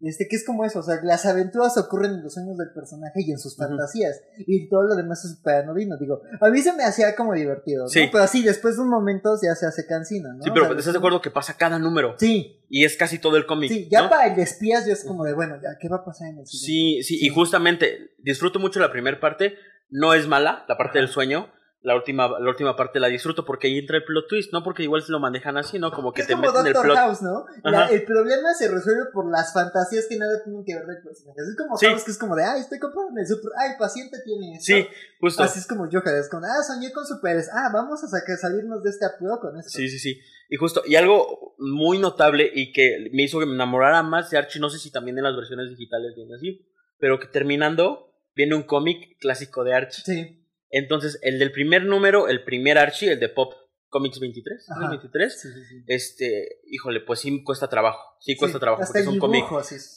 Este, 0.00 0.28
que 0.28 0.36
es 0.36 0.44
como 0.46 0.64
eso, 0.64 0.78
o 0.78 0.82
sea, 0.82 1.00
las 1.02 1.26
aventuras 1.26 1.76
ocurren 1.76 2.12
en 2.12 2.22
los 2.22 2.34
sueños 2.34 2.56
del 2.56 2.70
personaje 2.72 3.20
y 3.26 3.32
en 3.32 3.38
sus 3.38 3.56
fantasías, 3.56 4.20
y 4.38 4.68
todo 4.68 4.82
lo 4.84 4.94
demás 4.94 5.24
es 5.24 5.36
súper 5.36 5.56
anodino, 5.64 5.96
digo, 5.98 6.22
a 6.40 6.48
mí 6.50 6.60
se 6.62 6.72
me 6.72 6.84
hacía 6.84 7.16
como 7.16 7.34
divertido, 7.34 7.82
¿no? 7.84 7.88
Sí. 7.88 8.08
Pero 8.12 8.22
así, 8.24 8.42
después 8.44 8.76
de 8.76 8.82
un 8.82 8.90
momento 8.90 9.30
ya 9.42 9.54
se 9.56 9.66
hace 9.66 9.86
cansino, 9.86 10.32
¿no? 10.32 10.42
Sí, 10.42 10.50
O 10.50 10.54
pero 10.54 10.66
sea, 10.66 10.78
¿estás 10.78 10.92
de 10.94 10.98
acuerdo 10.98 11.20
que 11.20 11.30
pasa 11.30 11.56
cada 11.56 11.78
número? 11.80 12.14
Sí, 12.18 12.64
Y 12.68 12.84
es 12.84 12.96
casi 12.96 13.18
todo 13.18 13.36
el 13.36 13.46
cómic. 13.46 13.70
sí, 13.70 13.88
ya 13.90 14.02
¿no? 14.02 14.10
para 14.10 14.26
el 14.28 14.36
de 14.36 14.42
espías 14.42 14.86
yo 14.86 14.92
es 14.92 15.04
como 15.04 15.24
de, 15.24 15.34
bueno, 15.34 15.56
ya, 15.62 15.76
¿qué 15.80 15.88
va 15.88 15.96
a 15.98 16.04
pasar 16.04 16.28
en 16.28 16.38
el 16.38 16.46
siguiente? 16.46 17.02
Sí, 17.02 17.02
sí, 17.02 17.18
Sí. 17.18 17.26
y 17.26 17.28
justamente 17.30 18.10
disfruto 18.18 18.58
mucho 18.60 18.78
la 18.80 18.92
primera 18.92 19.18
parte. 19.20 19.54
No 19.88 20.14
es 20.14 20.26
mala, 20.26 20.64
la 20.68 20.76
parte 20.76 20.98
del 20.98 21.08
sueño. 21.08 21.48
La 21.86 21.94
última, 21.94 22.26
la 22.40 22.50
última 22.50 22.74
parte 22.74 22.98
la 22.98 23.06
disfruto 23.06 23.44
porque 23.44 23.68
ahí 23.68 23.78
entra 23.78 23.96
el 23.98 24.02
plot 24.02 24.26
twist, 24.26 24.52
¿no? 24.52 24.64
Porque 24.64 24.82
igual 24.82 25.02
se 25.02 25.12
lo 25.12 25.20
manejan 25.20 25.56
así, 25.56 25.78
¿no? 25.78 25.92
Como 25.92 26.12
que 26.12 26.22
es 26.22 26.26
te 26.26 26.32
como 26.32 26.48
meten 26.48 26.66
el 26.66 26.72
Doctor 26.72 26.82
plot. 26.84 26.96
House, 26.96 27.22
¿no? 27.22 27.46
La- 27.62 27.86
el 27.86 28.02
problema 28.02 28.52
se 28.54 28.66
resuelve 28.66 29.04
por 29.12 29.30
las 29.30 29.52
fantasías 29.52 30.06
que 30.08 30.16
nada 30.18 30.42
tienen 30.42 30.64
que 30.64 30.74
ver 30.74 30.84
del 30.84 31.00
personaje. 31.04 31.38
Es 31.48 31.56
como 31.56 31.76
Sí. 31.76 31.86
House, 31.86 32.02
que 32.02 32.10
es 32.10 32.18
como 32.18 32.34
de, 32.34 32.42
ay, 32.44 32.60
estoy 32.62 32.80
comprando 32.80 33.20
el 33.20 33.24
super, 33.28 33.52
ay, 33.62 33.70
el 33.70 33.76
paciente 33.78 34.16
tiene 34.24 34.56
esto. 34.56 34.64
Sí, 34.64 34.88
justo. 35.20 35.44
Así 35.44 35.60
es 35.60 35.66
como 35.68 35.84
Joker, 35.88 36.12
es 36.16 36.28
como, 36.28 36.44
ah, 36.44 36.60
soñé 36.66 36.90
con 36.92 37.06
superes, 37.06 37.48
ah, 37.52 37.70
vamos 37.72 38.02
a 38.02 38.08
sacar, 38.08 38.36
salirnos 38.36 38.82
de 38.82 38.90
este 38.90 39.06
apuro 39.06 39.38
con 39.38 39.56
esto. 39.56 39.70
Sí, 39.70 39.88
sí, 39.88 40.00
sí. 40.00 40.18
Y 40.50 40.56
justo, 40.56 40.82
y 40.86 40.96
algo 40.96 41.54
muy 41.58 42.00
notable 42.00 42.50
y 42.52 42.72
que 42.72 43.10
me 43.12 43.22
hizo 43.22 43.38
que 43.38 43.46
me 43.46 43.54
enamorara 43.54 44.02
más 44.02 44.28
de 44.30 44.38
Archie, 44.38 44.60
no 44.60 44.70
sé 44.70 44.78
si 44.80 44.90
también 44.90 45.18
en 45.18 45.22
las 45.24 45.36
versiones 45.36 45.70
digitales 45.70 46.14
viene 46.16 46.34
así, 46.34 46.66
pero 46.98 47.20
que 47.20 47.28
terminando 47.28 48.12
viene 48.34 48.56
un 48.56 48.64
cómic 48.64 49.18
clásico 49.20 49.62
de 49.62 49.74
Archie. 49.74 50.02
Sí, 50.04 50.45
Entonces, 50.70 51.18
el 51.22 51.38
del 51.38 51.52
primer 51.52 51.84
número, 51.84 52.28
el 52.28 52.44
primer 52.44 52.78
Archie, 52.78 53.12
el 53.12 53.20
de 53.20 53.28
Pop 53.28 53.54
Comics 53.88 54.18
23, 54.18 54.66
¿no? 54.68 54.76
Ajá. 54.76 54.90
23, 54.90 55.40
sí, 55.40 55.48
sí. 55.48 55.64
sí. 55.64 55.84
este, 55.86 56.60
híjole, 56.66 57.00
pues 57.00 57.20
sí 57.20 57.42
cuesta 57.44 57.68
trabajo, 57.68 58.00
sí 58.20 58.36
cuesta 58.36 58.58
trabajo, 58.58 58.82
porque 58.84 59.00
es 59.00 59.06
un 59.06 59.18
cómic 59.18 59.44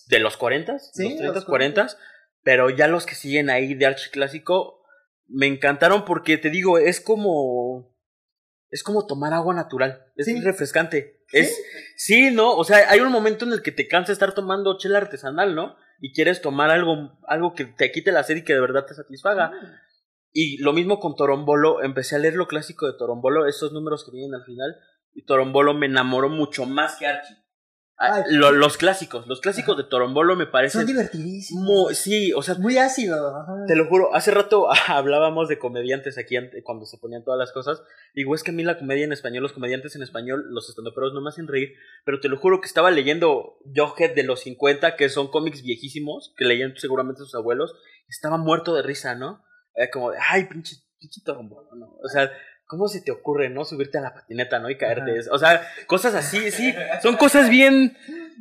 de 0.08 0.20
los 0.20 0.38
40, 0.38 0.80
Sí, 0.80 1.04
los 1.04 1.18
30, 1.18 1.34
los 1.34 1.46
40, 1.46 1.88
pero 2.44 2.70
ya 2.70 2.88
los 2.88 3.06
que 3.06 3.16
siguen 3.16 3.50
ahí 3.50 3.74
de 3.74 3.86
Archie 3.88 4.12
clásico 4.12 4.80
me 5.28 5.48
encantaron 5.48 6.06
porque 6.06 6.38
te 6.38 6.50
digo, 6.50 6.78
es 6.78 7.02
como 7.02 7.96
es 8.70 8.84
como 8.84 9.08
tomar 9.08 9.34
agua 9.34 9.56
natural, 9.56 10.06
es 10.16 10.44
refrescante. 10.44 11.24
Es 11.32 11.60
sí, 11.96 12.32
¿no? 12.32 12.56
O 12.56 12.64
sea, 12.64 12.90
hay 12.90 13.00
un 13.02 13.12
momento 13.12 13.46
en 13.46 13.54
el 13.54 13.62
que 13.62 13.72
te 13.72 13.88
cansa 13.88 14.12
estar 14.12 14.34
tomando 14.34 14.78
chela 14.78 14.98
artesanal, 14.98 15.56
¿no? 15.56 15.76
Y 16.00 16.14
quieres 16.14 16.42
tomar 16.42 16.72
algo 16.72 17.20
algo 17.28 17.54
que 17.54 17.66
te 17.66 17.92
quite 17.92 18.12
la 18.12 18.24
sed 18.24 18.38
y 18.38 18.44
que 18.44 18.54
de 18.54 18.62
verdad 18.62 18.86
te 18.86 18.96
satisfaga. 18.96 19.52
Y 20.32 20.58
lo 20.62 20.74
mismo 20.74 21.00
con 21.00 21.16
Torombolo, 21.16 21.82
empecé 21.84 22.16
a 22.16 22.20
leer 22.20 22.36
lo 22.36 22.48
clásico 22.48 22.86
de 22.86 22.98
Torombolo, 22.98 23.48
esos 23.48 23.72
números 23.72 24.06
que 24.06 24.12
vienen 24.12 24.36
al 24.36 24.44
final, 24.46 24.76
y 25.14 25.26
Torombolo 25.26 25.74
me 25.74 25.88
enamoró 25.88 26.30
mucho 26.30 26.66
más 26.66 26.96
que 26.98 27.08
Archie. 27.08 27.36
Ah, 28.02 28.24
Ay. 28.26 28.34
lo- 28.34 28.52
los 28.54 28.78
clásicos, 28.78 29.28
los 29.28 29.42
clásicos 29.42 29.76
de 29.76 29.84
Torombolo 29.84 30.38
me 30.38 30.46
Son 30.46 30.52
parecen 30.54 30.86
divertidísimos. 30.86 31.64
muy, 31.66 31.96
sí, 31.96 32.32
o 32.32 32.42
sea, 32.42 32.56
Muy 32.56 32.78
ácido. 32.78 33.36
ajá. 33.36 33.66
te 33.68 33.76
lo 33.76 33.88
juro, 33.90 34.16
hace 34.16 34.32
rato 34.32 34.68
hablábamos 34.88 35.50
de 35.50 35.60
comediantes 35.60 36.18
aquí 36.18 36.36
cuando 36.64 36.86
se 36.86 36.98
ponían 36.98 37.26
todas 37.26 37.38
las 37.38 37.52
cosas. 37.52 37.82
Digo, 38.14 38.36
es 38.36 38.44
que 38.44 38.52
a 38.52 38.54
mí 38.54 38.64
la 38.64 38.78
comedia 38.80 39.04
en 39.04 39.12
español, 39.12 39.44
los 39.44 39.52
comediantes 39.52 39.98
en 39.98 40.04
español, 40.04 40.46
los 40.52 40.70
estandoperos 40.70 41.12
no 41.14 41.20
me 41.20 41.28
hacen 41.28 41.48
reír, 41.50 41.74
pero 42.06 42.22
te 42.22 42.30
lo 42.30 42.38
juro 42.38 42.62
que 42.62 42.68
estaba 42.68 42.90
leyendo 42.90 43.58
Jughead 43.76 44.16
de 44.16 44.24
los 44.24 44.40
50, 44.42 44.96
que 44.96 45.10
son 45.10 45.28
cómics 45.30 45.62
viejísimos, 45.62 46.34
que 46.38 46.46
leían 46.46 46.76
seguramente 46.78 47.20
sus 47.20 47.36
abuelos, 47.36 47.74
estaba 48.08 48.38
muerto 48.38 48.76
de 48.76 48.82
risa, 48.84 49.16
¿no? 49.16 49.44
Era 49.80 49.90
como 49.92 50.12
de, 50.12 50.18
ay, 50.30 50.44
pinche, 50.46 50.76
pinche 51.00 51.22
torombolo, 51.24 51.70
¿no? 51.76 51.98
O 52.04 52.10
sea, 52.10 52.30
¿cómo 52.66 52.88
se 52.90 53.00
te 53.02 53.12
ocurre, 53.12 53.50
no? 53.50 53.64
Subirte 53.64 53.98
a 53.98 54.02
la 54.02 54.14
patineta, 54.14 54.60
¿no? 54.60 54.70
Y 54.70 54.78
caerte. 54.78 55.12
Ajá. 55.22 55.30
O 55.32 55.38
sea, 55.40 55.62
cosas 55.88 56.14
así, 56.16 56.52
sí, 56.52 56.74
son 57.02 57.16
cosas 57.16 57.50
bien, 57.50 57.96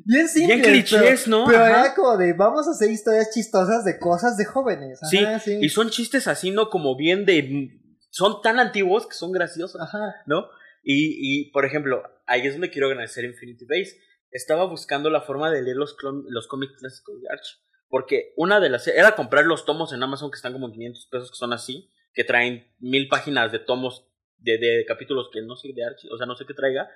Bien 0.05 0.29
simple. 0.29 0.57
bien 0.57 0.67
clichés, 0.69 1.29
¿no? 1.29 1.45
Pero, 1.47 1.59
pero 1.61 1.73
Ajá. 1.73 1.85
era 1.87 1.95
como 1.95 2.17
de, 2.17 2.33
vamos 2.33 2.67
a 2.67 2.73
hacer 2.73 2.91
historias 2.91 3.31
chistosas 3.33 3.85
de 3.85 4.01
cosas 4.01 4.37
de 4.37 4.47
jóvenes. 4.47 4.99
Ajá, 5.01 5.39
Sí, 5.41 5.53
sí. 5.53 5.59
y 5.63 5.69
son 5.69 5.91
chistes 5.91 6.27
así, 6.27 6.51
¿no? 6.51 6.71
Como 6.71 6.97
bien 6.97 7.25
de... 7.25 7.71
Son 8.11 8.43
tan 8.43 8.59
antiguos 8.59 9.07
que 9.07 9.15
son 9.15 9.31
graciosos. 9.31 9.81
¿no? 10.27 10.49
Y, 10.83 11.19
y 11.47 11.51
por 11.53 11.65
ejemplo, 11.65 12.03
ahí 12.27 12.47
es 12.47 12.55
donde 12.55 12.71
quiero 12.71 12.89
agradecer 12.89 13.25
Infinity 13.25 13.65
Base. 13.67 13.97
Estaba 14.31 14.65
buscando 14.65 15.09
la 15.09 15.21
forma 15.21 15.51
de 15.51 15.63
leer 15.63 15.77
los, 15.77 15.95
los 16.29 16.49
cómics 16.49 16.73
clásicos 16.79 17.21
de 17.21 17.29
Archie. 17.31 17.59
Porque 17.89 18.33
una 18.37 18.61
de 18.61 18.69
las... 18.69 18.87
Era 18.87 19.17
comprar 19.17 19.45
los 19.45 19.65
tomos 19.65 19.93
en 19.93 20.03
Amazon 20.03 20.31
que 20.31 20.37
están 20.37 20.53
como 20.53 20.67
en 20.67 20.73
500 20.73 21.07
pesos, 21.07 21.31
que 21.31 21.37
son 21.37 21.53
así, 21.53 21.91
que 22.13 22.25
traen 22.25 22.67
mil 22.79 23.09
páginas 23.09 23.53
de 23.53 23.59
tomos 23.59 24.07
de, 24.39 24.59
de 24.59 24.85
capítulos 24.87 25.31
que 25.33 25.43
no 25.43 25.57
sé 25.57 25.73
de 25.75 25.85
Archie, 25.85 26.11
o 26.13 26.17
sea, 26.17 26.27
no 26.27 26.37
sé 26.37 26.45
qué 26.47 26.55
traiga. 26.55 26.89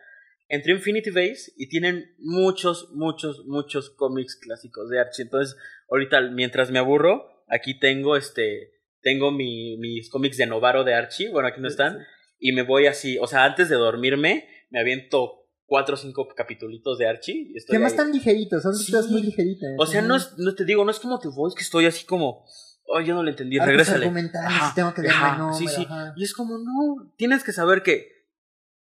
Entré 0.49 0.73
Infinity 0.73 1.11
Base 1.11 1.53
y 1.57 1.69
tienen 1.69 2.15
muchos, 2.19 2.91
muchos, 2.91 3.45
muchos 3.47 3.91
cómics 3.91 4.37
clásicos 4.37 4.91
de 4.91 5.01
Archie. 5.01 5.23
Entonces, 5.23 5.57
ahorita, 5.91 6.21
mientras 6.23 6.71
me 6.71 6.79
aburro, 6.79 7.45
aquí 7.49 7.79
tengo 7.79 8.17
este. 8.17 8.73
Tengo 9.01 9.33
mi, 9.33 9.77
mis 9.79 10.11
cómics 10.11 10.37
de 10.37 10.47
Novaro 10.47 10.85
de 10.85 10.95
Archie. 10.95 11.31
Bueno, 11.31 11.49
aquí 11.49 11.61
no 11.61 11.69
están. 11.69 12.07
Y 12.39 12.53
me 12.53 12.63
voy 12.63 12.87
así. 12.87 13.19
O 13.19 13.27
sea, 13.27 13.45
antes 13.45 13.69
de 13.69 13.77
dormirme, 13.77 14.47
me 14.71 14.81
aviento 14.81 15.42
cuatro 15.73 15.95
o 15.95 15.97
cinco 15.97 16.29
capitulitos 16.37 16.99
de 16.99 17.07
Archie. 17.09 17.49
Y 17.51 17.57
estoy 17.57 17.77
Que 17.79 17.83
más 17.83 17.93
ahí. 17.93 17.97
tan 17.97 18.13
ligeritos, 18.13 18.63
son 18.63 18.75
Sí. 18.77 18.93
muy 19.09 19.23
ligeritas. 19.23 19.71
O 19.79 19.87
sea, 19.87 20.03
no, 20.03 20.17
es, 20.17 20.37
no 20.37 20.55
te 20.55 20.67
digo, 20.67 20.85
no 20.85 20.91
es 20.91 21.01
como 21.01 21.19
tu 21.19 21.33
voz 21.33 21.55
que 21.55 21.63
estoy 21.63 21.87
así 21.87 22.05
como. 22.05 22.45
Oh, 22.85 23.01
yo 23.01 23.15
no 23.15 23.23
lo 23.23 23.31
entendí. 23.31 23.57
Arcos 23.59 23.69
Regrésale. 23.89 24.07
Ajá, 24.45 24.75
tengo 24.75 24.93
que 24.93 25.09
ajá, 25.09 25.51
sí, 25.55 25.67
sí. 25.69 25.87
ajá. 25.89 26.13
Y 26.15 26.25
es 26.25 26.35
como, 26.35 26.59
no, 26.59 27.15
tienes 27.17 27.43
que 27.43 27.53
saber 27.53 27.83
que 27.83 28.07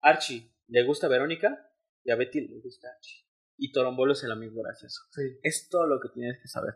Archie 0.03 0.53
le 0.69 0.85
gusta 0.85 1.09
a 1.09 1.11
Verónica 1.11 1.69
y 2.05 2.13
a 2.13 2.15
Betty 2.15 2.43
le 2.43 2.61
gusta 2.61 2.87
Archie. 2.95 3.25
Y 3.57 3.73
Torombolo 3.73 4.13
es 4.13 4.23
el 4.23 4.31
amigo 4.31 4.63
gracioso. 4.63 5.01
Sí. 5.11 5.23
Es 5.43 5.69
todo 5.69 5.89
lo 5.89 5.99
que 5.99 6.11
tienes 6.11 6.39
que 6.41 6.47
saber. 6.47 6.75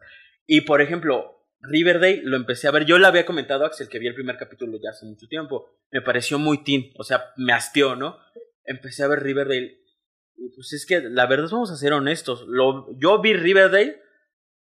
Y 0.48 0.62
por 0.62 0.80
ejemplo, 0.82 1.46
Riverdale 1.60 2.22
lo 2.24 2.36
empecé 2.36 2.66
a 2.66 2.72
ver. 2.72 2.86
Yo 2.86 2.98
le 2.98 3.06
había 3.06 3.24
comentado 3.24 3.62
a 3.62 3.68
Axel 3.68 3.88
que 3.88 4.00
vi 4.00 4.08
el 4.08 4.16
primer 4.16 4.36
capítulo 4.36 4.80
ya 4.82 4.90
hace 4.90 5.06
mucho 5.06 5.28
tiempo. 5.28 5.70
Me 5.92 6.02
pareció 6.02 6.40
muy 6.40 6.64
teen, 6.64 6.90
o 6.98 7.04
sea, 7.04 7.26
me 7.36 7.52
hastió, 7.52 7.94
¿no? 7.94 8.16
Empecé 8.64 9.04
a 9.04 9.08
ver 9.08 9.22
Riverdale. 9.22 9.81
Y 10.36 10.48
pues 10.54 10.72
es 10.72 10.86
que 10.86 11.00
la 11.00 11.26
verdad, 11.26 11.48
vamos 11.50 11.70
a 11.70 11.76
ser 11.76 11.92
honestos. 11.92 12.44
Lo, 12.48 12.88
yo 12.98 13.20
vi 13.20 13.34
Riverdale 13.34 14.00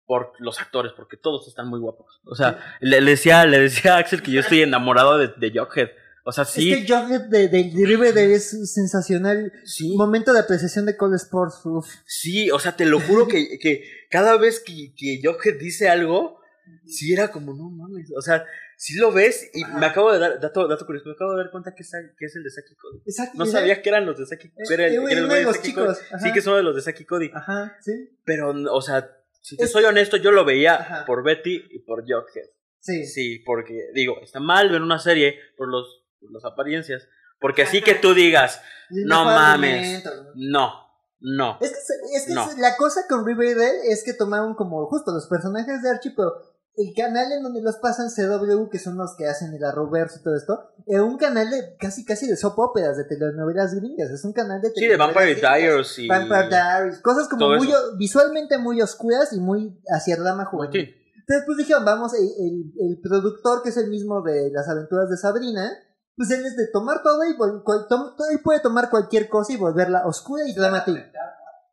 por 0.05 0.32
los 0.39 0.59
actores, 0.59 0.93
porque 0.95 1.18
todos 1.18 1.47
están 1.47 1.68
muy 1.68 1.80
guapos. 1.80 2.22
O 2.26 2.34
sea, 2.36 2.78
le, 2.80 3.01
le 3.01 3.11
decía, 3.11 3.45
le 3.45 3.59
decía 3.59 3.95
a 3.95 3.97
Axel 3.99 4.22
que 4.22 4.32
yo 4.32 4.39
estoy 4.39 4.61
enamorado 4.61 5.18
de, 5.18 5.28
de 5.38 5.51
Jughead. 5.51 5.89
O 6.24 6.32
sea, 6.32 6.45
sí. 6.45 6.72
Es 6.72 6.86
que 6.86 6.93
Jughead 6.93 7.22
de, 7.30 7.47
de, 7.49 7.63
de 7.65 7.86
Riverdale 7.86 8.34
es 8.34 8.74
sensacional. 8.74 9.51
sí. 9.65 9.95
Momento 9.95 10.34
de 10.34 10.39
apreciación 10.39 10.86
de 10.86 10.95
Cole 10.97 11.18
Sports. 11.18 11.61
uf. 11.65 11.88
Sí, 12.05 12.49
o 12.51 12.59
sea, 12.59 12.76
te 12.76 12.86
lo 12.86 12.99
juro 12.99 13.28
que, 13.28 13.59
que 13.59 13.84
cada 14.09 14.38
vez 14.38 14.61
que, 14.61 14.93
que 14.95 15.22
Jughead 15.24 15.59
dice 15.59 15.89
algo, 15.89 16.39
sí 16.86 17.13
era 17.13 17.30
como, 17.32 17.53
no 17.53 17.70
mames, 17.70 18.11
o 18.18 18.22
sea, 18.22 18.45
sí 18.78 18.95
lo 18.97 19.11
ves 19.11 19.49
y 19.53 19.65
me 19.65 19.86
acabo 19.88 20.13
de 20.13 20.19
dar, 20.19 20.39
dato, 20.39 20.67
dato 20.67 20.86
curioso, 20.86 21.09
me 21.09 21.13
acabo 21.15 21.32
de 21.32 21.43
dar 21.43 21.51
cuenta 21.51 21.73
que 21.75 21.82
es, 21.84 21.91
que 22.17 22.25
es 22.25 22.36
el 22.36 22.43
de 22.43 22.51
Saki 22.51 22.75
Cody. 22.75 22.99
Exacto. 23.05 23.34
No 23.38 23.43
era- 23.43 23.51
sabía 23.51 23.82
que 23.82 23.89
eran 23.89 24.05
los 24.05 24.17
de 24.17 24.25
Saki 24.28 24.47
Eh, 24.47 24.51
que 24.67 24.73
era 24.73 24.86
el- 24.86 24.93
eh, 24.93 25.01
era 25.09 25.19
el 25.21 25.28
de 25.28 25.43
los 25.43 25.55
Saki 25.57 25.67
chicos, 25.69 25.97
Cody. 25.99 26.19
Sí, 26.21 26.32
que 26.32 26.41
son 26.41 26.55
de 26.55 26.63
los 26.63 26.75
de 26.75 26.82
Saki 26.82 27.05
Cody. 27.05 27.32
Ajá, 27.34 27.75
sí. 27.82 27.91
Pero, 28.23 28.51
o 28.71 28.82
sea, 28.82 29.11
si 29.41 29.57
te 29.57 29.65
Es- 29.65 29.71
soy 29.71 29.84
honesto, 29.84 30.15
yo 30.17 30.32
lo 30.32 30.45
veía 30.45 30.75
Ajá. 30.75 31.05
por 31.05 31.23
Betty 31.23 31.65
y 31.71 31.80
por 31.80 32.03
Jughead. 32.03 32.49
Sí. 32.80 33.05
Sí, 33.05 33.39
porque, 33.45 33.89
digo, 33.93 34.15
está 34.21 34.39
mal 34.39 34.69
ver 34.69 34.82
una 34.82 34.99
serie 34.99 35.36
por, 35.57 35.67
los, 35.67 36.05
por 36.21 36.32
las 36.32 36.45
apariencias. 36.45 37.07
Porque 37.39 37.63
así 37.63 37.82
que 37.82 37.95
tú 37.95 38.13
digas, 38.13 38.61
no 38.89 39.25
mejor 39.25 39.34
mames, 39.41 40.03
¿no? 40.03 40.11
no, 40.36 40.73
no. 41.19 41.57
Es 41.61 41.69
que, 41.71 42.17
es 42.17 42.25
que 42.28 42.34
No. 42.34 42.47
la 42.59 42.75
cosa 42.78 43.01
con 43.09 43.25
Riverdale 43.25 43.91
es 43.91 44.03
que 44.03 44.13
tomaron 44.13 44.55
como 44.55 44.86
justo 44.88 45.11
los 45.11 45.28
personajes 45.28 45.82
de 45.84 45.89
Archie, 45.89 46.13
pero 46.15 46.34
el 46.78 46.93
canal 46.95 47.32
en 47.32 47.41
donde 47.43 47.61
los 47.61 47.78
pasan 47.78 48.09
CW, 48.09 48.69
que 48.69 48.78
son 48.80 48.97
los 48.97 49.15
que 49.17 49.25
hacen 49.28 49.53
el 49.53 49.63
Arrowverse 49.63 50.19
y 50.19 50.23
todo 50.23 50.36
esto, 50.36 50.71
es 50.86 50.99
un 51.01 51.17
canal 51.17 51.49
de 51.49 51.75
casi 51.80 52.05
casi 52.05 52.28
de 52.28 52.38
soap 52.38 52.57
operas, 52.59 52.95
de 52.97 53.03
telenovelas 53.05 53.73
gringas, 53.73 54.11
es 54.11 54.23
un 54.23 54.32
canal 54.32 54.61
de 54.61 54.71
Sí, 54.75 54.86
de 54.88 54.95
Vampire. 54.95 55.36
Diaries 55.36 55.97
y... 55.99 56.07
Vampire 56.07 56.49
Diaries, 56.49 56.99
cosas 57.01 57.28
como 57.28 57.47
muy 57.49 57.67
visualmente 57.97 58.57
muy 58.59 58.80
oscuras 58.82 59.34
y 59.34 59.39
muy 59.39 59.82
hacia 59.89 60.15
rama 60.17 60.45
juvenil. 60.45 60.86
Sí. 60.86 60.93
Entonces 61.19 61.43
pues 61.45 61.57
dijeron, 61.57 61.84
vamos, 61.84 62.13
el, 62.13 62.23
el, 62.23 62.73
el 62.91 63.01
productor 63.01 63.61
que 63.63 63.69
es 63.69 63.78
el 63.78 63.89
mismo 63.89 64.21
de 64.21 64.49
las 64.51 64.69
aventuras 64.69 65.09
de 65.09 65.17
Sabrina, 65.17 65.69
pues 66.15 66.32
él 66.32 66.45
es 66.45 66.55
de 66.55 66.67
tomar 66.67 67.01
todo 67.03 67.23
y 67.25 67.36
vol- 67.36 67.63
cual- 67.63 67.86
tom- 67.89 68.15
todo- 68.15 68.30
él 68.32 68.39
puede 68.43 68.59
tomar 68.61 68.89
cualquier 68.89 69.28
cosa 69.30 69.51
y 69.51 69.57
volverla 69.57 70.05
oscura 70.07 70.43
y 70.47 70.53
dramática. 70.53 71.11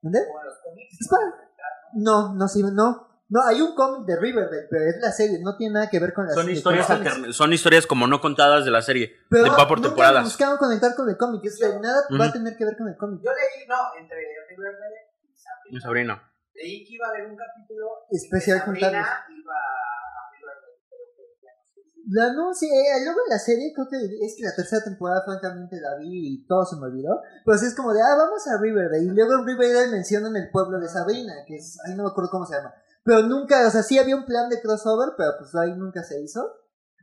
¿Entendés? 0.03 0.29
Es 1.01 1.09
para- 1.09 1.35
No, 1.95 2.35
no, 2.35 2.49
sí, 2.49 2.63
no. 2.63 3.09
No, 3.35 3.43
hay 3.43 3.61
un 3.61 3.75
cómic 3.75 4.07
de 4.07 4.15
Riverdale, 4.15 4.69
pero 4.71 4.85
es 4.85 4.95
la 5.03 5.11
serie, 5.11 5.41
no 5.43 5.57
tiene 5.57 5.75
nada 5.75 5.91
que 5.91 5.99
ver 5.99 6.15
con 6.15 6.25
la 6.25 6.35
Son 6.35 6.45
serie. 6.45 6.57
historias 6.57 6.87
con 6.87 7.33
son 7.33 7.53
historias 7.53 7.85
como 7.85 8.07
no 8.07 8.21
contadas 8.21 8.65
de 8.65 8.71
la 8.71 8.81
serie. 8.81 9.11
Pero 9.29 9.43
de 9.43 9.51
va 9.51 9.67
por 9.67 9.79
nunca 9.79 9.89
temporadas. 9.89 10.23
buscaron 10.23 10.57
conectar 10.57 10.95
con 10.95 11.11
el 11.11 11.17
cómic, 11.17 11.45
es 11.45 11.59
de 11.59 11.81
nada 11.81 12.07
va 12.17 12.27
a 12.27 12.33
tener 12.33 12.57
que 12.57 12.65
ver 12.65 12.77
con 12.77 12.87
el 12.87 12.97
cómic. 12.97 13.19
Yo 13.25 13.33
leí, 13.33 13.67
no, 13.67 13.75
entre 13.99 14.19
Riverdale 14.51 15.19
y 15.27 15.35
Sabrina. 15.35 15.75
Mi 15.75 15.81
sobrino. 15.81 16.23
Leí 16.55 16.87
que 16.87 16.95
iba 16.95 17.07
a 17.07 17.11
haber 17.11 17.27
un 17.27 17.37
capítulo 17.37 18.07
Especial 18.09 18.59
que 18.61 18.67
Sabrina 18.67 18.87
juntarlos. 18.87 19.35
iba 19.35 19.55
a 19.59 20.15
que 20.39 21.51
La, 22.15 22.33
no, 22.35 22.55
sí, 22.55 22.67
eh, 22.71 23.03
luego 23.03 23.19
en 23.27 23.31
la 23.31 23.39
serie 23.41 23.73
creo 23.75 23.89
que 23.91 23.99
es 23.99 24.37
que 24.39 24.45
la 24.45 24.55
tercera 24.55 24.85
temporada 24.85 25.25
francamente 25.25 25.75
la 25.81 25.97
vi 25.99 26.39
y 26.39 26.47
todo 26.47 26.65
se 26.65 26.77
me 26.77 26.87
olvidó. 26.87 27.21
Sí 27.59 27.67
es 27.67 27.75
como 27.75 27.93
de, 27.93 28.01
ah, 28.01 28.15
vamos 28.15 28.47
a 28.47 28.63
Riverdale. 28.63 29.03
Y 29.03 29.09
luego 29.11 29.41
en 29.41 29.45
Riverdale 29.45 29.91
mencionan 29.91 30.37
el 30.37 30.51
pueblo 30.53 30.79
de 30.79 30.87
Sabrina, 30.87 31.35
que 31.49 31.57
es, 31.57 31.81
ahí 31.85 31.97
no 31.97 32.05
me 32.05 32.11
acuerdo 32.11 32.31
cómo 32.31 32.47
se 32.47 32.55
llama. 32.55 32.73
Pero 33.05 33.23
nunca, 33.23 33.67
o 33.67 33.71
sea, 33.71 33.83
sí 33.83 33.99
había 33.99 34.17
un 34.17 34.25
plan 34.25 34.49
de 34.49 34.61
crossover, 34.61 35.11
pero 35.17 35.33
pues 35.39 35.55
ahí 35.55 35.77
nunca 35.77 36.03
se 36.03 36.21
hizo. 36.23 36.41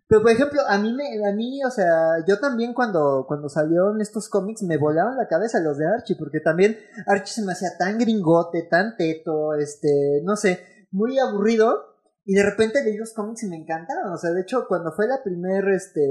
Pero 0.08 0.24
por 0.24 0.32
ejemplo, 0.32 0.62
a 0.68 0.78
mí, 0.78 0.94
me, 0.94 1.26
a 1.26 1.32
mí, 1.32 1.64
o 1.64 1.70
sea, 1.70 2.16
yo 2.28 2.40
también 2.40 2.74
cuando, 2.74 3.24
cuando 3.28 3.48
salieron 3.48 4.02
estos 4.02 4.28
cómics 4.28 4.62
me 4.64 4.78
volaban 4.78 5.16
la 5.16 5.28
cabeza 5.28 5.62
los 5.62 5.78
de 5.78 5.88
Archie, 5.88 6.18
porque 6.18 6.42
también 6.42 6.78
Archie 7.08 7.34
se 7.36 7.46
me 7.46 7.54
hacía 7.54 7.78
tan 7.78 7.98
gringote, 7.98 8.64
tan 8.64 8.98
teto, 8.98 9.54
este, 9.54 10.22
no 10.26 10.36
sé, 10.36 10.88
muy 10.92 11.18
aburrido. 11.18 11.86
Y 12.26 12.36
de 12.36 12.44
repente 12.44 12.84
leí 12.84 12.98
los 12.98 13.14
cómics 13.14 13.44
y 13.44 13.48
me 13.48 13.56
encantaron. 13.56 14.12
O 14.12 14.18
sea, 14.18 14.32
de 14.32 14.42
hecho, 14.42 14.66
cuando 14.68 14.92
fue 14.92 15.08
la 15.08 15.24
primer, 15.24 15.68
este... 15.70 16.02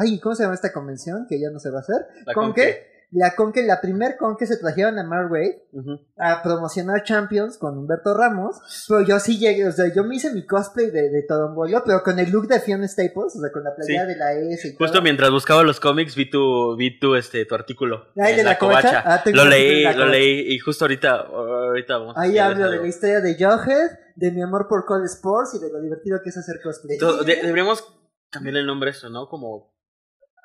Ay, 0.00 0.18
¿cómo 0.18 0.34
se 0.34 0.44
llama 0.44 0.54
esta 0.54 0.72
convención? 0.72 1.26
Que 1.28 1.38
ya 1.38 1.50
no 1.50 1.58
se 1.58 1.70
va 1.70 1.78
a 1.78 1.82
hacer. 1.82 2.06
La 2.24 2.32
¿Con 2.32 2.54
qué? 2.54 2.86
La 3.12 3.34
con 3.34 3.52
que 3.52 3.64
la 3.66 3.80
primer 3.80 4.16
con 4.16 4.36
que 4.36 4.46
se 4.46 4.56
trajeron 4.56 4.96
a 4.98 5.02
Marway 5.02 5.64
Ujú. 5.72 5.98
a 6.16 6.42
promocionar 6.44 7.02
Champions 7.02 7.58
con 7.58 7.76
Humberto 7.76 8.16
Ramos. 8.16 8.60
Pero 8.88 9.00
yo 9.00 9.18
sí 9.18 9.36
llegué, 9.36 9.66
o 9.66 9.72
sea, 9.72 9.92
yo 9.92 10.04
me 10.04 10.14
hice 10.14 10.32
mi 10.32 10.46
cosplay 10.46 10.90
de, 10.92 11.10
de 11.10 11.22
Torombolo, 11.24 11.82
pero 11.84 12.04
con 12.04 12.20
el 12.20 12.30
look 12.30 12.46
de 12.46 12.60
Fiona 12.60 12.86
Staples, 12.86 13.34
o 13.36 13.40
sea, 13.40 13.50
con 13.52 13.64
la 13.64 13.74
playera 13.74 14.04
Sí. 14.04 14.08
de 14.12 14.16
la 14.16 14.32
S 14.34 14.68
y 14.68 14.76
Justo 14.76 14.92
todo. 14.92 15.02
mientras 15.02 15.28
buscaba 15.32 15.64
los 15.64 15.80
cómics 15.80 16.14
vi 16.14 16.30
tu, 16.30 16.76
vi 16.76 17.00
tu, 17.00 17.16
este, 17.16 17.44
tu 17.46 17.54
artículo. 17.56 18.06
Ah, 18.16 18.28
¿el 18.28 18.30
en 18.30 18.36
de 18.36 18.44
la 18.44 18.58
covacha? 18.58 19.02
Ah, 19.04 19.24
lo 19.26 19.44
leí, 19.44 19.82
la 19.82 19.92
lo 19.92 20.06
leí 20.06 20.54
y 20.54 20.58
justo 20.60 20.84
ahorita, 20.84 21.10
ahorita 21.20 21.98
vamos 21.98 22.14
Ahí 22.16 22.38
hablo 22.38 22.58
de 22.58 22.64
algo. 22.74 22.82
la 22.82 22.88
historia 22.88 23.20
de 23.20 23.34
Jughead, 23.34 23.90
de 24.14 24.30
mi 24.30 24.40
amor 24.42 24.68
por 24.68 24.84
Cole 24.84 25.06
Sports 25.06 25.54
y 25.54 25.58
de 25.58 25.72
lo 25.72 25.80
divertido 25.80 26.20
que 26.22 26.28
es 26.28 26.36
hacer 26.38 26.60
cosplay. 26.62 26.96
Todo- 26.98 27.24
de- 27.24 27.36
deberíamos 27.42 27.82
cambiarle 28.30 28.60
el 28.60 28.66
nombre 28.66 28.90
a 28.90 28.92
esto, 28.92 29.10
¿no? 29.10 29.26
Como 29.28 29.74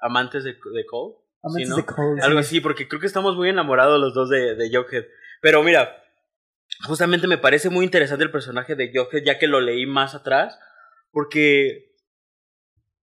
amantes 0.02 0.44
de, 0.44 0.54
de 0.54 0.86
Cole. 0.90 1.16
Algo 2.24 2.42
sí. 2.42 2.48
así, 2.48 2.60
porque 2.62 2.88
creo 2.88 3.00
que 3.00 3.08
estamos 3.08 3.36
muy 3.36 3.50
enamorados 3.50 4.00
los 4.00 4.14
dos 4.14 4.30
de, 4.30 4.56
de 4.56 4.70
Jughead. 4.70 5.06
Pero 5.42 5.62
mira, 5.64 6.04
justamente 6.88 7.28
me 7.28 7.38
parece 7.38 7.70
muy 7.70 7.86
interesante 7.86 8.24
el 8.24 8.32
personaje 8.32 8.76
de 8.76 8.92
Jughead, 8.94 9.24
ya 9.26 9.38
que 9.38 9.48
lo 9.48 9.62
leí 9.62 9.86
más 9.86 10.16
atrás, 10.16 10.58
porque 11.12 11.94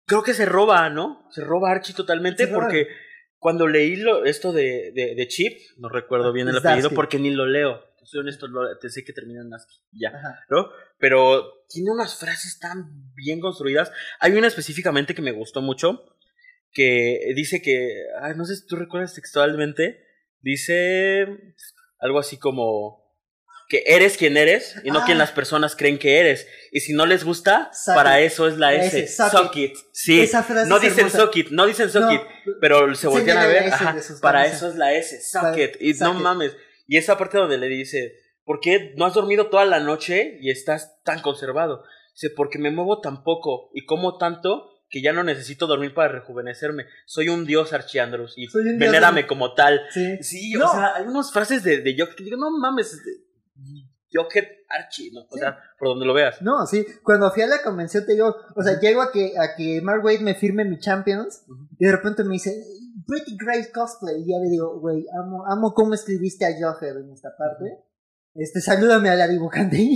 creo 0.07 0.23
que 0.23 0.35
se 0.35 0.47
roba, 0.47 0.91
¿no? 0.91 1.27
Se 1.31 1.43
roba 1.45 1.71
a 1.71 1.73
Archie 1.73 1.95
totalmente, 1.95 2.47
roba. 2.47 2.65
porque 2.65 2.89
cuando 3.39 3.67
leí 3.67 3.97
lo, 3.97 4.25
esto 4.25 4.53
de, 4.53 4.93
de, 4.95 5.15
de 5.15 5.29
Chip, 5.29 5.59
no 5.79 5.89
recuerdo 5.89 6.33
bien 6.33 6.49
el 6.49 6.59
apellido, 6.59 6.91
porque 6.91 7.19
ni 7.19 7.31
lo 7.31 7.47
leo. 7.47 7.83
Soy 8.05 8.21
honesto, 8.21 8.49
lo- 8.49 8.77
te 8.79 8.91
sé 8.91 9.05
que 9.05 9.13
termina 9.13 9.43
en 9.43 9.55
ASCII, 9.55 9.81
ya. 9.93 10.09
Ajá. 10.11 10.41
¿no? 10.51 10.71
Pero 10.99 11.65
tiene 11.69 11.91
unas 11.93 12.19
frases 12.19 12.59
tan 12.59 13.13
bien 13.15 13.41
construidas. 13.41 13.93
Hay 14.19 14.33
una 14.33 14.49
específicamente 14.49 15.15
que 15.15 15.23
me 15.23 15.31
gustó 15.31 15.63
mucho, 15.63 16.05
que 16.73 17.21
dice 17.35 17.61
que, 17.63 17.89
ay, 18.21 18.33
no 18.37 18.45
sé 18.45 18.57
si 18.57 18.67
tú 18.67 18.77
recuerdas 18.77 19.15
textualmente, 19.15 20.01
dice 20.41 21.27
algo 21.99 22.19
así 22.19 22.37
como 22.39 23.01
que 23.69 23.85
eres 23.87 24.19
quien 24.19 24.37
eres 24.37 24.75
y 24.85 24.91
no 24.91 24.99
Ah. 25.01 25.05
quien 25.07 25.17
las 25.17 25.33
personas 25.33 25.77
creen 25.77 25.99
que 25.99 26.19
eres. 26.19 26.47
Y 26.73 26.81
si 26.81 26.93
no 26.93 27.07
les 27.07 27.25
gusta, 27.25 27.71
Suck 27.73 27.95
para 27.95 28.21
it. 28.21 28.27
eso 28.27 28.47
es 28.47 28.59
la 28.59 28.75
S. 28.75 28.99
S, 29.01 29.17
suck 29.17 29.31
Suck 29.31 29.57
it. 29.57 29.75
Sí. 29.93 30.21
Esa 30.21 30.43
frase 30.43 30.69
No 30.69 30.79
dicen 30.79 31.09
suck 31.11 31.35
it, 31.37 31.49
no 31.51 31.65
dicen 31.67 31.89
suck 31.89 32.03
No, 32.03 32.13
it, 32.13 32.21
pero 32.61 32.95
se 32.95 33.07
voltean 33.09 33.39
a 33.39 33.43
señala 33.43 33.61
ver. 33.65 33.73
ajá, 33.73 33.97
para 34.21 34.47
eso 34.47 34.69
es 34.69 34.75
la 34.77 34.93
S, 34.93 35.23
suck 35.23 35.57
it. 35.57 35.77
Y 35.81 35.95
suck 35.95 36.03
no 36.09 36.15
mames. 36.15 36.55
Y 36.87 36.99
esa 36.99 37.17
parte 37.17 37.39
donde 37.39 37.57
le 37.57 37.69
dice, 37.69 38.13
¿por 38.45 38.61
qué 38.61 38.93
no 38.97 39.07
has 39.07 39.15
dormido 39.15 39.49
toda 39.49 39.65
la 39.65 39.81
noche 39.81 40.37
y 40.43 40.51
estás 40.51 41.01
tan 41.05 41.23
conservado? 41.23 41.83
Dice, 42.15 42.29
porque 42.37 42.59
me 42.59 42.71
muevo 42.71 43.01
tan 43.01 43.23
poco 43.25 43.71
y 43.73 43.87
como 43.87 44.19
tanto 44.19 44.69
que 44.93 45.03
ya 45.03 45.13
no 45.15 45.25
necesito 45.25 45.67
dormir 45.67 45.95
para 45.95 46.13
rejuvenecerme. 46.13 46.85
Soy 47.07 47.31
un 47.31 47.47
dios, 47.47 47.73
Archie 47.73 47.99
Andrews, 48.01 48.35
y 48.37 48.47
venérame 48.79 49.27
como 49.27 49.55
tal. 49.55 49.81
Sí. 49.91 50.19
Sí, 50.23 50.53
No. 50.53 50.67
o 50.71 50.73
sea, 50.73 50.95
hay 50.97 51.05
unas 51.07 51.33
frases 51.33 51.65
de, 51.65 51.79
de 51.81 51.97
Jockey 51.99 52.15
que 52.17 52.25
digo, 52.25 52.37
no 52.37 52.51
mames, 52.57 53.01
Jockey 54.13 54.43
Archie, 54.69 55.11
¿no? 55.13 55.23
O 55.23 55.27
Sí. 55.33 55.39
sea, 55.41 55.59
por 55.79 55.89
donde 55.89 56.05
lo 56.05 56.13
veas. 56.13 56.43
No, 56.43 56.67
sí, 56.67 56.85
cuando 57.03 57.31
fui 57.31 57.43
a 57.43 57.47
la 57.47 57.63
convención 57.63 58.05
te 58.05 58.13
digo, 58.13 58.37
o 58.55 58.63
sea, 58.63 58.79
llego 58.79 59.01
a 59.01 59.11
que, 59.11 59.33
a 59.39 59.57
que 59.57 59.81
Mark 59.81 60.05
Wade 60.05 60.21
me 60.21 60.35
firme 60.35 60.67
mi 60.67 60.79
Champions 60.79 61.43
y 61.79 61.87
de 61.87 61.93
repente 61.93 62.23
me 62.25 62.35
dice, 62.35 62.55
Pretty 63.07 63.37
Great 63.43 63.73
Cosplay, 63.73 64.21
y 64.23 64.31
ya 64.31 64.37
le 64.39 64.51
digo, 64.51 64.79
güey, 64.79 65.07
amo, 65.19 65.45
amo 65.51 65.73
cómo 65.73 65.95
escribiste 65.95 66.45
a 66.45 66.51
Joher 66.61 66.99
en 66.99 67.11
esta 67.13 67.31
parte. 67.37 67.65
Este, 68.35 68.61
salúdame 68.61 69.11
a 69.11 69.15
la 69.15 69.29
dibujante. 69.29 69.77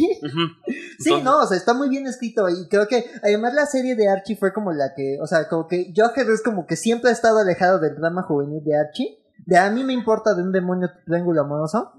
Sí, 0.98 1.10
Entonces- 1.10 1.24
no, 1.24 1.40
o 1.42 1.46
sea, 1.46 1.58
está 1.58 1.74
muy 1.74 1.90
bien 1.90 2.06
escrito 2.06 2.48
y 2.48 2.68
creo 2.68 2.88
que 2.88 3.04
además 3.22 3.52
la 3.52 3.66
serie 3.66 3.96
de 3.96 4.08
Archie 4.08 4.36
fue 4.36 4.54
como 4.54 4.72
la 4.72 4.94
que, 4.94 5.18
o 5.20 5.26
sea, 5.26 5.46
como 5.46 5.66
que 5.68 5.92
Joker 5.94 6.26
es 6.30 6.42
como 6.42 6.66
que 6.66 6.74
siempre 6.76 7.10
ha 7.10 7.12
estado 7.12 7.38
alejado 7.38 7.78
del 7.78 7.96
drama 7.96 8.22
juvenil 8.22 8.64
de 8.64 8.78
Archie. 8.78 9.18
De 9.44 9.58
a 9.58 9.70
mí 9.70 9.84
me 9.84 9.92
importa 9.92 10.34
de 10.34 10.42
un 10.42 10.52
demonio 10.52 10.88
triángulo 11.04 11.42
amoroso. 11.42 11.92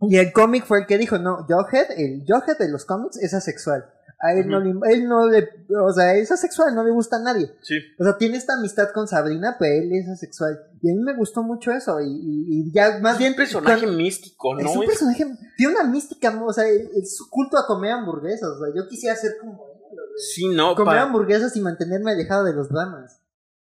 Y 0.00 0.16
el 0.18 0.32
cómic 0.32 0.64
fue 0.64 0.80
el 0.80 0.86
que 0.86 0.98
dijo, 0.98 1.18
no, 1.18 1.46
Jughead, 1.48 1.92
el 1.96 2.24
Jughead 2.26 2.58
de 2.58 2.68
los 2.68 2.84
cómics 2.84 3.16
es 3.18 3.32
asexual. 3.32 3.84
A 4.20 4.32
él 4.32 4.48
no 4.48 4.58
le, 4.58 4.70
él 4.92 5.08
no 5.08 5.28
le, 5.28 5.48
o 5.80 5.92
sea, 5.92 6.14
es 6.16 6.32
asexual, 6.32 6.74
no 6.74 6.82
le 6.82 6.90
gusta 6.90 7.16
a 7.16 7.22
nadie. 7.22 7.52
Sí. 7.62 7.76
O 8.00 8.04
sea, 8.04 8.18
tiene 8.18 8.36
esta 8.36 8.54
amistad 8.54 8.90
con 8.92 9.06
Sabrina, 9.06 9.56
pero 9.60 9.80
él 9.82 9.92
es 9.92 10.08
asexual. 10.08 10.58
Y 10.82 10.90
a 10.90 10.94
mí 10.94 11.00
me 11.02 11.14
gustó 11.16 11.44
mucho 11.44 11.70
eso. 11.70 12.00
Y, 12.00 12.06
y, 12.06 12.68
y 12.68 12.72
ya 12.72 12.98
más 13.00 13.12
Es 13.12 13.18
bien. 13.20 13.32
un 13.32 13.36
personaje 13.36 13.78
cuando- 13.82 13.96
místico, 13.96 14.54
¿no? 14.54 14.60
es 14.68 14.76
un 14.76 14.86
personaje, 14.86 15.24
tiene 15.56 15.72
una 15.74 15.84
mística, 15.84 16.36
o 16.44 16.52
sea, 16.52 16.66
es 16.66 17.16
su 17.16 17.30
culto 17.30 17.56
a 17.58 17.66
comer 17.66 17.92
hamburguesas, 17.92 18.48
o 18.48 18.58
sea, 18.64 18.74
yo 18.74 18.88
quisiera 18.88 19.14
ser 19.14 19.36
como 19.40 19.52
él, 19.92 19.98
Sí, 20.34 20.48
no, 20.48 20.74
comer 20.74 20.98
hamburguesas 20.98 21.54
y 21.54 21.60
mantenerme 21.60 22.10
alejado 22.10 22.42
de 22.44 22.54
los 22.54 22.68
dramas. 22.68 23.20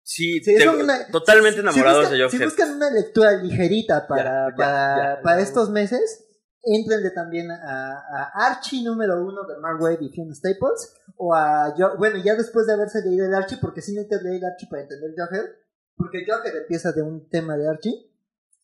Sí, 0.03 0.41
Sí, 0.43 0.55
es 0.55 0.63
te- 0.63 0.69
una- 0.69 1.05
totalmente 1.11 1.57
si- 1.57 1.61
enamorados 1.61 2.07
si 2.09 2.17
de 2.17 2.23
buscan, 2.23 2.39
Joker. 2.39 2.39
Si 2.39 2.45
buscan 2.45 2.75
una 2.77 2.89
lectura 2.89 3.31
ligerita 3.33 4.07
para, 4.07 4.49
ya, 4.49 4.55
para, 4.55 5.15
ya, 5.17 5.21
para 5.21 5.41
estos 5.41 5.69
meses, 5.69 6.25
entrenle 6.63 7.11
también 7.11 7.49
a, 7.51 7.97
a 7.97 8.31
Archie 8.51 8.83
número 8.83 9.23
uno 9.25 9.43
de 9.47 9.57
Mark 9.59 9.81
Waid 9.81 9.99
y 10.01 10.09
Fiona 10.09 10.33
Staples, 10.35 10.93
o 11.17 11.33
a, 11.33 11.73
Jo- 11.77 11.97
bueno, 11.97 12.17
ya 12.23 12.35
después 12.35 12.65
de 12.67 12.73
haberse 12.73 13.01
leído 13.03 13.25
el 13.25 13.33
Archie, 13.33 13.57
porque 13.61 13.81
sí 13.81 13.93
necesitas 13.93 14.21
leer 14.23 14.35
el 14.37 14.45
Archie 14.45 14.67
para 14.69 14.83
entender 14.83 15.11
Joker, 15.17 15.55
porque 15.95 16.25
Joker 16.27 16.55
empieza 16.55 16.91
de 16.91 17.01
un 17.01 17.27
tema 17.29 17.57
de 17.57 17.67
Archie, 17.69 18.11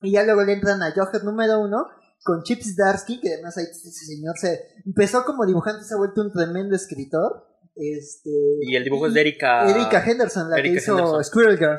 y 0.02 0.12
ya 0.12 0.24
luego 0.24 0.44
le 0.44 0.54
entran 0.54 0.82
a 0.84 0.92
Joker 0.92 1.24
número 1.24 1.60
uno, 1.60 1.88
con 2.24 2.44
Chips 2.44 2.76
Darsky, 2.76 3.20
que 3.20 3.34
además 3.34 3.58
ahí 3.58 3.66
ese 3.66 3.90
señor 3.92 4.38
se 4.38 4.68
empezó 4.86 5.24
como 5.24 5.46
dibujante, 5.46 5.84
se 5.84 5.94
ha 5.94 5.98
vuelto 5.98 6.22
un 6.22 6.32
tremendo 6.34 6.76
escritor. 6.76 7.46
Este, 7.76 8.32
Y 8.64 8.76
el 8.76 8.84
dibujo 8.84 9.06
es 9.08 9.14
de 9.14 9.22
Erika. 9.22 9.70
Erika 9.70 10.04
Henderson, 10.04 10.50
la 10.50 10.58
Erika 10.58 10.74
que 10.74 10.80
hizo 10.80 10.94
Henderson. 10.98 11.24
Squirrel 11.24 11.58
Girl. 11.60 11.78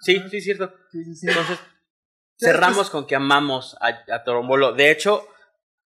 Sí, 0.00 0.20
sí, 0.30 0.40
cierto. 0.40 0.72
Sí, 0.90 1.04
sí, 1.04 1.14
sí. 1.14 1.26
Entonces, 1.28 1.58
cerramos 2.38 2.90
con 2.90 3.06
que 3.06 3.16
amamos 3.16 3.76
a, 3.80 4.14
a 4.14 4.24
Torombolo. 4.24 4.72
De 4.72 4.90
hecho, 4.90 5.26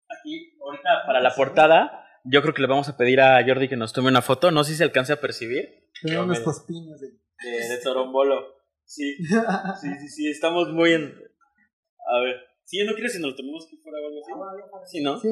aquí, 0.08 0.56
ahorita 0.60 1.04
para 1.06 1.20
la 1.20 1.34
portada, 1.34 2.06
yo 2.24 2.42
creo 2.42 2.54
que 2.54 2.62
le 2.62 2.68
vamos 2.68 2.88
a 2.88 2.96
pedir 2.96 3.20
a 3.20 3.44
Jordi 3.46 3.68
que 3.68 3.76
nos 3.76 3.92
tome 3.92 4.08
una 4.08 4.22
foto. 4.22 4.50
No 4.50 4.64
sé 4.64 4.72
si 4.72 4.78
se 4.78 4.84
alcance 4.84 5.12
a 5.12 5.20
percibir. 5.20 5.90
No, 6.02 6.24
unos 6.24 6.40
pospinos 6.40 7.00
de... 7.00 7.08
De, 7.08 7.68
de 7.68 7.78
Torombolo. 7.82 8.56
Sí, 8.84 9.16
sí, 9.80 9.88
sí, 10.00 10.08
sí. 10.08 10.30
Estamos 10.30 10.68
muy 10.72 10.92
en. 10.92 11.04
A 11.04 12.20
ver. 12.20 12.36
Si 12.64 12.82
no 12.84 12.94
quieres, 12.94 13.12
si 13.12 13.20
nos 13.20 13.30
lo 13.30 13.36
tomemos 13.36 13.64
aquí 13.66 13.76
fuera 13.76 13.98
o 14.00 14.06
algo 14.08 14.76
así. 14.82 14.98
Sí, 14.98 15.04
¿no? 15.04 15.20
Sí, 15.20 15.28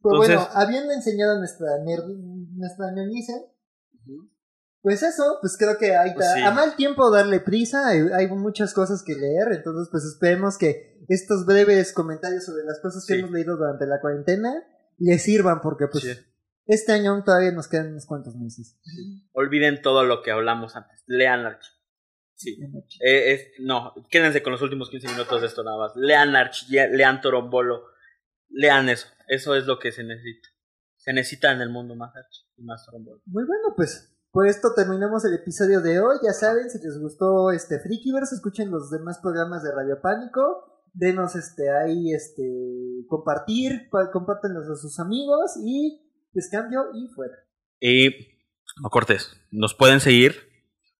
pues 0.00 0.16
bueno, 0.16 0.48
habiendo 0.54 0.92
enseñado 0.92 1.38
nuestra 1.38 1.66
ner 1.84 2.00
nuestra 2.56 2.92
nerdiza, 2.92 3.34
pues 4.82 5.02
eso, 5.02 5.38
pues 5.40 5.56
creo 5.58 5.76
que 5.78 5.96
hay 5.96 6.14
Pues 6.14 6.26
sí. 6.34 6.42
a 6.42 6.50
mal 6.50 6.76
tiempo 6.76 7.10
darle 7.10 7.40
prisa, 7.40 7.86
hay, 7.88 8.00
hay 8.14 8.26
muchas 8.28 8.72
cosas 8.74 9.02
que 9.04 9.14
leer, 9.14 9.52
entonces 9.52 9.88
pues 9.90 10.04
esperemos 10.04 10.56
que 10.58 11.04
estos 11.08 11.46
breves 11.46 11.92
comentarios 11.92 12.44
sobre 12.44 12.64
las 12.64 12.80
cosas 12.80 13.04
que 13.06 13.14
Sí. 13.14 13.20
hemos 13.20 13.30
leído 13.32 13.56
durante 13.56 13.86
la 13.86 14.00
cuarentena 14.00 14.52
les 14.98 15.22
sirvan, 15.22 15.60
porque 15.60 15.86
pues 15.88 16.04
Sí. 16.04 16.12
este 16.66 16.92
año 16.92 17.12
aún 17.12 17.24
todavía 17.24 17.50
nos 17.52 17.68
quedan 17.68 17.88
unos 17.92 18.06
cuantos 18.06 18.34
meses. 18.36 18.78
Olviden 19.32 19.80
todo 19.82 20.04
lo 20.04 20.22
que 20.22 20.30
hablamos 20.30 20.76
antes. 20.76 21.02
Lean 21.06 21.46
Archie. 21.46 21.72
Sí. 22.34 22.56
Eh, 23.00 23.32
es- 23.32 23.46
no, 23.60 23.94
quédense 24.10 24.42
con 24.42 24.52
los 24.52 24.62
últimos 24.62 24.90
15 24.90 25.08
minutos 25.08 25.40
de 25.40 25.46
esto 25.48 25.64
nada 25.64 25.76
más. 25.78 25.92
Lean 25.96 26.36
Archie, 26.36 26.68
ya- 26.70 26.86
lean 26.86 27.20
Torombolo. 27.20 27.82
Lean 28.50 28.88
eso. 28.88 29.06
Eso 29.28 29.54
es 29.56 29.66
lo 29.66 29.78
que 29.78 29.92
se 29.92 30.04
necesita. 30.04 30.48
Se 30.96 31.12
necesita 31.12 31.52
en 31.52 31.60
el 31.62 31.70
mundo 31.70 31.94
más 31.96 32.14
Archie 32.14 32.44
y 32.56 32.62
más 32.64 32.84
Torombolo. 32.86 33.20
Muy 33.26 33.44
bueno, 33.44 33.74
pues 33.76 34.14
por 34.30 34.46
esto 34.46 34.72
terminamos 34.74 35.24
el 35.24 35.34
episodio 35.34 35.80
de 35.80 36.00
hoy. 36.00 36.16
Ya 36.24 36.32
saben, 36.32 36.68
si 36.70 36.78
les 36.78 36.98
gustó 37.00 37.50
este 37.50 37.78
Freakyverse, 37.80 38.34
escuchen 38.34 38.70
los 38.70 38.90
demás 38.90 39.18
programas 39.22 39.62
de 39.62 39.72
Radio 39.72 40.00
Pánico. 40.00 40.64
Denos 40.92 41.36
este 41.36 41.70
ahí 41.70 42.12
este 42.12 42.42
compartir, 43.08 43.88
pa- 43.90 44.10
compártanlos 44.10 44.68
a 44.68 44.74
sus 44.76 44.98
amigos 44.98 45.52
y 45.62 46.00
les 46.32 46.48
cambio 46.50 46.86
y 46.94 47.08
fuera. 47.14 47.34
Y 47.80 48.08
no 48.82 48.90
cortes. 48.90 49.30
Nos 49.50 49.74
pueden 49.74 50.00
seguir. 50.00 50.34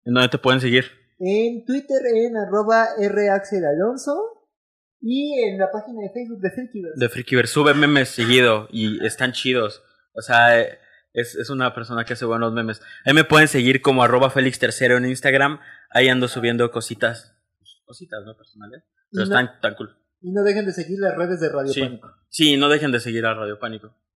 ¿En 0.05 0.15
dónde 0.15 0.29
te 0.29 0.39
pueden 0.39 0.61
seguir? 0.61 0.85
En 1.19 1.65
Twitter 1.65 1.99
en 2.15 2.37
arroba 2.37 2.87
raxelalonso 2.99 4.17
y 5.01 5.41
en 5.45 5.59
la 5.59 5.71
página 5.71 6.01
de 6.03 6.11
Facebook 6.13 6.41
de 6.41 6.51
Freakyverse. 6.51 6.99
De 7.01 7.09
Freakyverse. 7.09 7.53
Sube 7.53 7.75
memes 7.75 8.09
seguido 8.11 8.69
y 8.71 9.05
están 9.05 9.33
chidos. 9.33 9.83
O 10.15 10.23
sea, 10.23 10.65
Es, 11.13 11.35
es 11.35 11.51
una 11.51 11.75
persona 11.75 12.05
que 12.05 12.13
hace 12.13 12.25
buenos 12.25 12.53
memes. 12.53 12.83
Ahí 13.05 13.15
me 13.15 13.25
pueden 13.25 13.49
seguir 13.49 13.81
como 13.83 14.03
arroba 14.03 14.31
Félix 14.31 14.59
Tercero 14.59 14.97
en 14.97 15.07
Instagram. 15.07 15.59
Ahí 15.91 16.09
ando 16.09 16.29
subiendo 16.29 16.71
cositas. 16.71 17.35
Cositas, 17.85 18.23
¿no? 18.25 18.37
Personales. 18.37 18.83
Pero 19.11 19.25
no- 19.27 19.39
están 19.41 19.61
tan 19.61 19.75
cool. 19.75 19.97
Y 20.21 20.33
no 20.33 20.43
dejen 20.43 20.67
de 20.67 20.73
seguir 20.73 20.99
las 20.99 21.17
redes 21.17 21.41
de 21.41 21.49
Radio 21.49 21.73
Sí. 21.73 21.81
Pánico. 21.81 22.13
Sí, 22.29 22.57
no 22.57 22.69
dejen 22.69 22.93
de 22.93 23.01
seguir 23.01 23.25
a 23.25 23.35
Radio 23.35 23.59
Pánico. 23.59 23.95